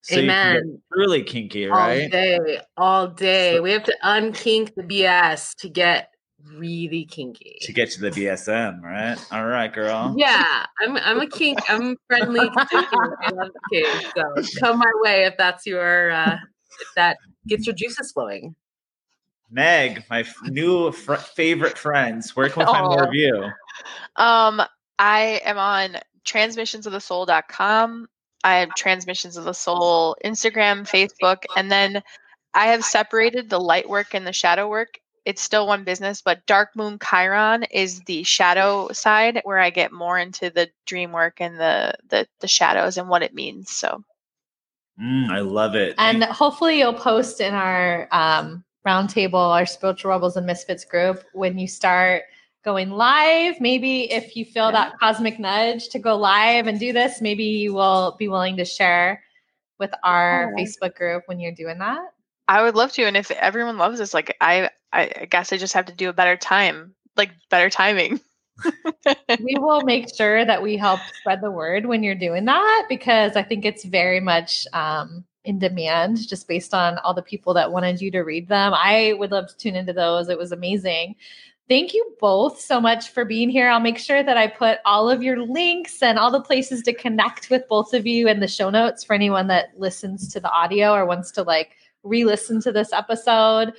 so 0.02 0.18
Amen. 0.18 0.80
truly 0.92 1.22
kinky, 1.22 1.68
all 1.68 1.76
right? 1.76 2.10
day, 2.10 2.60
all 2.76 3.08
day. 3.08 3.56
So- 3.56 3.62
we 3.62 3.72
have 3.72 3.84
to 3.84 3.96
unkink 4.04 4.74
the 4.74 4.82
BS 4.82 5.54
to 5.56 5.68
get 5.68 6.10
really 6.54 7.04
kinky. 7.04 7.58
To 7.62 7.72
get 7.72 7.90
to 7.92 8.00
the 8.00 8.10
BSM, 8.10 8.82
right? 8.82 9.18
All 9.32 9.46
right, 9.46 9.72
girl. 9.72 10.14
Yeah, 10.16 10.66
I'm 10.80 10.96
I'm 10.96 11.20
a 11.20 11.26
kink. 11.26 11.58
I'm 11.68 11.96
friendly 12.06 12.40
kink. 12.70 12.88
I 12.92 13.30
love 13.32 13.50
the 13.52 13.60
kink. 13.70 14.12
So 14.16 14.60
come 14.60 14.78
my 14.78 14.92
way 15.02 15.24
if 15.24 15.36
that's 15.36 15.66
your 15.66 16.10
uh 16.12 16.36
if 16.80 16.88
that 16.94 17.16
gets 17.46 17.66
your 17.66 17.74
juices 17.74 18.12
flowing. 18.12 18.54
Meg, 19.50 20.04
my 20.10 20.20
f- 20.20 20.34
new 20.44 20.92
fr- 20.92 21.14
favorite 21.14 21.78
friends. 21.78 22.34
Where 22.34 22.48
can 22.48 22.60
we 22.60 22.66
find 22.66 22.86
more 22.86 23.04
of 23.04 23.14
you? 23.14 23.44
Um, 24.16 24.62
I 24.98 25.40
am 25.44 25.58
on 25.58 25.96
transmissionsofthesoul.com. 26.24 28.08
I 28.44 28.54
have 28.56 28.74
Transmissions 28.74 29.36
of 29.36 29.44
the 29.44 29.52
Soul 29.52 30.16
Instagram, 30.24 30.88
Facebook, 30.88 31.44
and 31.56 31.70
then 31.70 32.02
I 32.54 32.66
have 32.66 32.84
separated 32.84 33.50
the 33.50 33.60
light 33.60 33.88
work 33.88 34.14
and 34.14 34.26
the 34.26 34.32
shadow 34.32 34.68
work. 34.68 34.98
It's 35.24 35.42
still 35.42 35.66
one 35.66 35.82
business, 35.84 36.22
but 36.22 36.46
Dark 36.46 36.70
Moon 36.76 36.98
Chiron 36.98 37.64
is 37.64 38.00
the 38.02 38.22
shadow 38.22 38.88
side 38.92 39.40
where 39.44 39.58
I 39.58 39.70
get 39.70 39.92
more 39.92 40.18
into 40.18 40.50
the 40.50 40.70
dream 40.86 41.10
work 41.10 41.40
and 41.40 41.58
the 41.58 41.94
the, 42.08 42.28
the 42.40 42.48
shadows 42.48 42.96
and 42.96 43.08
what 43.08 43.22
it 43.22 43.34
means. 43.34 43.70
So 43.70 44.04
Mm, 45.00 45.28
I 45.28 45.40
love 45.40 45.74
it. 45.74 45.94
And 45.98 46.24
hopefully 46.24 46.78
you'll 46.78 46.94
post 46.94 47.40
in 47.40 47.54
our 47.54 48.08
um, 48.10 48.64
roundtable, 48.86 49.34
our 49.52 49.66
spiritual 49.66 50.10
rebels 50.12 50.36
and 50.36 50.46
misfits 50.46 50.84
group 50.84 51.24
when 51.32 51.58
you 51.58 51.66
start 51.66 52.22
going 52.64 52.90
live. 52.90 53.60
Maybe 53.60 54.10
if 54.10 54.36
you 54.36 54.44
feel 54.44 54.72
that 54.72 54.98
cosmic 54.98 55.38
nudge 55.38 55.88
to 55.90 55.98
go 55.98 56.16
live 56.16 56.66
and 56.66 56.78
do 56.80 56.92
this, 56.92 57.20
maybe 57.20 57.44
you 57.44 57.74
will 57.74 58.16
be 58.18 58.28
willing 58.28 58.56
to 58.56 58.64
share 58.64 59.22
with 59.78 59.90
our 60.02 60.52
Oh. 60.52 60.56
Facebook 60.56 60.94
group 60.96 61.24
when 61.26 61.38
you're 61.38 61.52
doing 61.52 61.78
that. 61.78 62.00
I 62.48 62.62
would 62.62 62.76
love 62.76 62.92
to, 62.92 63.04
and 63.04 63.16
if 63.16 63.30
everyone 63.32 63.76
loves 63.76 63.98
this, 63.98 64.14
like 64.14 64.36
I, 64.40 64.70
I 64.92 65.10
I 65.22 65.24
guess 65.28 65.52
I 65.52 65.56
just 65.56 65.74
have 65.74 65.86
to 65.86 65.92
do 65.94 66.08
a 66.08 66.12
better 66.12 66.36
time, 66.36 66.94
like 67.16 67.30
better 67.50 67.68
timing. 67.68 68.20
we 69.40 69.56
will 69.58 69.82
make 69.82 70.14
sure 70.14 70.44
that 70.44 70.62
we 70.62 70.76
help 70.76 71.00
spread 71.20 71.40
the 71.42 71.50
word 71.50 71.86
when 71.86 72.02
you're 72.02 72.14
doing 72.14 72.44
that 72.46 72.86
because 72.88 73.36
I 73.36 73.42
think 73.42 73.64
it's 73.64 73.84
very 73.84 74.20
much 74.20 74.66
um, 74.72 75.24
in 75.46 75.58
demand 75.58 76.28
just 76.28 76.46
based 76.48 76.74
on 76.74 76.98
all 76.98 77.14
the 77.14 77.22
people 77.22 77.54
that 77.54 77.72
wanted 77.72 78.00
you 78.00 78.10
to 78.10 78.20
read 78.20 78.48
them. 78.48 78.74
I 78.74 79.14
would 79.18 79.30
love 79.30 79.48
to 79.48 79.56
tune 79.56 79.76
into 79.76 79.92
those. 79.92 80.28
It 80.28 80.36
was 80.36 80.52
amazing. 80.52 81.14
Thank 81.68 81.94
you 81.94 82.14
both 82.20 82.60
so 82.60 82.80
much 82.80 83.08
for 83.08 83.24
being 83.24 83.48
here. 83.48 83.68
I'll 83.68 83.80
make 83.80 83.98
sure 83.98 84.22
that 84.22 84.36
I 84.36 84.46
put 84.48 84.78
all 84.84 85.08
of 85.08 85.22
your 85.22 85.44
links 85.44 86.02
and 86.02 86.18
all 86.18 86.30
the 86.30 86.40
places 86.40 86.82
to 86.82 86.92
connect 86.92 87.48
with 87.48 87.66
both 87.68 87.94
of 87.94 88.06
you 88.06 88.28
in 88.28 88.40
the 88.40 88.48
show 88.48 88.70
notes 88.70 89.02
for 89.02 89.14
anyone 89.14 89.46
that 89.48 89.78
listens 89.78 90.28
to 90.32 90.40
the 90.40 90.50
audio 90.50 90.92
or 90.92 91.06
wants 91.06 91.30
to 91.32 91.42
like 91.42 91.72
re 92.02 92.24
listen 92.24 92.60
to 92.62 92.72
this 92.72 92.92
episode. 92.92 93.72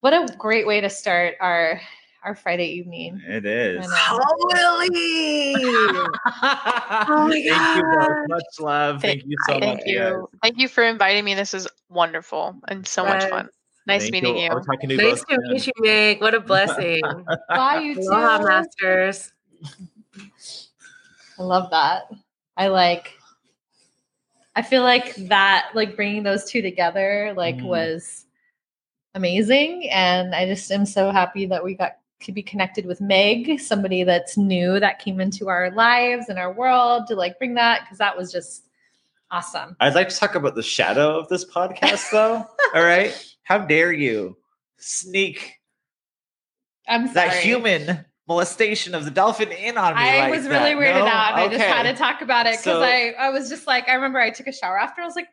What 0.00 0.12
a 0.12 0.32
great 0.36 0.66
way 0.66 0.80
to 0.80 0.90
start 0.90 1.34
our 1.40 1.80
our 2.26 2.34
Friday 2.34 2.66
evening. 2.72 3.22
it 3.24 3.46
is. 3.46 3.86
I 3.88 4.16
know. 4.16 4.20
Oh, 4.20 4.88
Willie! 4.90 6.08
my 6.24 7.42
Thank 7.46 7.76
you 7.76 7.84
both. 7.96 8.28
Much 8.28 8.44
love. 8.58 9.00
Thank 9.00 9.22
you 9.24 9.36
so 9.46 9.60
Thank 9.60 9.78
much. 9.78 9.86
you, 9.86 10.28
thank 10.42 10.58
you 10.58 10.66
for 10.66 10.82
inviting 10.82 11.24
me. 11.24 11.34
This 11.34 11.54
is 11.54 11.68
wonderful 11.88 12.56
and 12.66 12.84
so 12.84 13.04
much 13.04 13.24
fun. 13.30 13.48
Nice 13.86 14.02
Thank 14.02 14.12
meeting 14.14 14.38
you. 14.38 14.48
I'll 14.48 14.60
to 14.60 14.88
you 14.88 14.96
nice 14.96 15.24
both 15.24 15.26
to 15.28 15.38
meet 15.52 15.66
you, 15.68 15.72
Meg. 15.78 16.20
What 16.20 16.34
a 16.34 16.40
blessing. 16.52 17.00
Bye, 17.48 17.76
you 17.78 17.94
two. 17.94 18.00
Aloha, 18.00 18.42
masters. 18.42 19.32
I 21.38 21.42
love 21.42 21.70
that. 21.70 22.10
I 22.56 22.66
like. 22.66 23.12
I 24.56 24.62
feel 24.62 24.82
like 24.82 25.14
that, 25.28 25.68
like 25.74 25.94
bringing 25.94 26.24
those 26.24 26.50
two 26.50 26.60
together, 26.62 27.32
like 27.36 27.58
Mm. 27.58 27.66
was 27.66 28.26
amazing, 29.14 29.88
and 29.90 30.34
I 30.34 30.46
just 30.46 30.72
am 30.72 30.86
so 30.86 31.12
happy 31.12 31.46
that 31.46 31.62
we 31.62 31.74
got 31.74 31.98
to 32.20 32.32
be 32.32 32.42
connected 32.42 32.86
with 32.86 33.00
Meg, 33.00 33.60
somebody 33.60 34.02
that's 34.04 34.36
new 34.36 34.80
that 34.80 34.98
came 34.98 35.20
into 35.20 35.48
our 35.48 35.70
lives 35.70 36.28
and 36.28 36.38
our 36.38 36.52
world 36.52 37.06
to 37.08 37.14
like 37.14 37.38
bring 37.38 37.54
that 37.54 37.82
because 37.82 37.98
that 37.98 38.16
was 38.16 38.32
just 38.32 38.64
awesome. 39.30 39.76
I'd 39.80 39.94
like 39.94 40.08
to 40.08 40.16
talk 40.16 40.34
about 40.34 40.54
the 40.54 40.62
shadow 40.62 41.18
of 41.18 41.28
this 41.28 41.44
podcast, 41.44 42.10
though. 42.10 42.44
All 42.74 42.82
right. 42.84 43.14
How 43.42 43.58
dare 43.58 43.92
you 43.92 44.36
sneak 44.78 45.54
I'm 46.88 47.06
sorry. 47.08 47.28
that 47.28 47.36
human 47.42 48.04
molestation 48.28 48.94
of 48.94 49.04
the 49.04 49.10
dolphin 49.10 49.50
in 49.52 49.76
on 49.76 49.94
me? 49.94 50.00
I 50.00 50.20
like 50.20 50.30
was 50.34 50.48
really 50.48 50.74
that? 50.74 50.80
weirded 50.82 50.98
No? 51.00 51.06
out, 51.06 51.32
and 51.34 51.40
I 51.42 51.48
just 51.48 51.64
had 51.64 51.82
to 51.84 51.94
talk 51.94 52.22
about 52.22 52.46
it 52.46 52.52
because 52.52 52.64
So- 52.64 52.82
I, 52.82 53.14
I 53.18 53.30
was 53.30 53.48
just 53.48 53.66
like, 53.66 53.88
I 53.88 53.94
remember 53.94 54.18
I 54.20 54.30
took 54.30 54.46
a 54.46 54.52
shower 54.52 54.78
after. 54.78 55.02
I 55.02 55.04
was 55.04 55.16
like, 55.16 55.28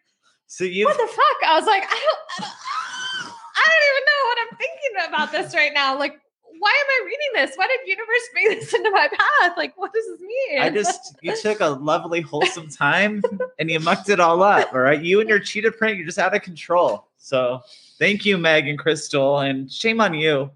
So 0.48 0.64
you 0.64 0.86
what 0.86 0.98
the 0.98 1.08
fuck? 1.08 1.50
I 1.50 1.58
was 1.58 1.66
like, 1.66 1.84
I 1.84 1.88
don't, 1.88 2.20
I 2.40 2.42
don't, 2.42 3.34
I 3.56 3.70
don't 3.70 3.90
even 3.90 4.04
know 4.06 4.26
what 4.26 4.38
I'm 4.42 4.58
thinking 4.58 5.14
about 5.14 5.32
this 5.32 5.56
right 5.56 5.72
now. 5.74 5.98
Like, 5.98 6.20
why 6.64 6.70
am 6.72 6.88
I 6.90 7.06
reading 7.06 7.46
this? 7.48 7.56
Why 7.58 7.68
did 7.68 7.88
universe 7.88 8.30
bring 8.32 8.50
this 8.50 8.74
into 8.74 8.90
my 8.92 9.08
path? 9.10 9.58
Like, 9.58 9.74
what 9.78 9.92
does 9.94 10.06
this 10.06 10.22
mean? 10.22 10.62
I 10.62 10.70
just 10.70 11.16
you 11.22 11.36
took 11.42 11.60
a 11.60 11.68
lovely, 11.68 12.22
wholesome 12.22 12.70
time 12.70 13.22
and 13.60 13.70
you 13.70 13.80
mucked 13.82 14.10
it 14.10 14.20
all 14.20 14.42
up. 14.42 14.74
All 14.74 14.80
right. 14.80 15.02
You 15.02 15.20
and 15.20 15.28
your 15.30 15.40
cheetah 15.40 15.74
print, 15.74 15.98
you're 15.98 16.06
just 16.06 16.20
out 16.20 16.36
of 16.36 16.42
control. 16.42 17.08
So 17.18 17.62
thank 18.00 18.26
you, 18.26 18.38
Meg 18.38 18.68
and 18.68 18.80
Crystal, 18.80 19.40
and 19.40 19.72
shame 19.72 20.00
on 20.02 20.14
you. 20.14 20.52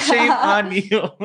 Shame 0.00 0.30
on 0.54 0.72
you. 0.72 1.00
All 1.00 1.16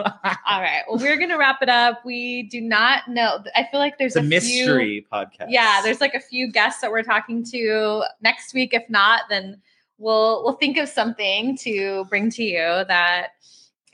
right. 0.62 0.84
Well, 0.88 0.98
we're 1.00 1.18
gonna 1.18 1.38
wrap 1.38 1.62
it 1.62 1.70
up. 1.70 2.04
We 2.06 2.44
do 2.44 2.62
not 2.62 3.08
know. 3.08 3.44
I 3.56 3.68
feel 3.72 3.80
like 3.80 3.98
there's 3.98 4.16
it's 4.16 4.24
a 4.24 4.36
a 4.36 4.40
few- 4.42 4.66
mystery 4.66 5.08
podcast. 5.12 5.48
yeah, 5.50 5.82
there's 5.84 6.02
like 6.02 6.14
a 6.16 6.20
few 6.20 6.52
guests 6.52 6.82
that 6.82 6.92
we're 6.92 7.04
talking 7.04 7.44
to 7.52 8.04
next 8.22 8.54
week. 8.54 8.74
If 8.74 8.90
not, 8.90 9.22
then 9.30 9.62
we'll 10.00 10.44
we'll 10.44 10.54
think 10.54 10.78
of 10.78 10.90
something 10.90 11.56
to 11.58 12.06
bring 12.06 12.32
to 12.32 12.44
you 12.44 12.84
that 12.88 13.30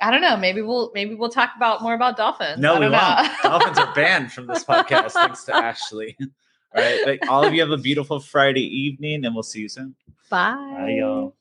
I 0.01 0.11
don't 0.11 0.21
know. 0.21 0.35
Maybe 0.35 0.61
we'll 0.61 0.91
maybe 0.93 1.15
we'll 1.15 1.29
talk 1.29 1.51
about 1.55 1.81
more 1.81 1.93
about 1.93 2.17
dolphins. 2.17 2.59
No, 2.59 2.75
I 2.75 2.79
we 2.79 2.89
won't. 2.89 3.29
Dolphins 3.43 3.77
are 3.77 3.93
banned 3.93 4.31
from 4.31 4.47
this 4.47 4.63
podcast 4.63 5.11
thanks 5.11 5.45
to 5.45 5.55
Ashley. 5.55 6.17
All 6.75 6.83
right. 6.83 6.99
But 7.05 7.29
all 7.29 7.45
of 7.45 7.53
you 7.53 7.61
have 7.61 7.71
a 7.71 7.77
beautiful 7.77 8.19
Friday 8.19 8.65
evening 8.65 9.23
and 9.23 9.33
we'll 9.33 9.43
see 9.43 9.61
you 9.61 9.69
soon. 9.69 9.95
Bye. 10.29 10.55
Bye, 10.77 10.95
y'all. 10.99 11.33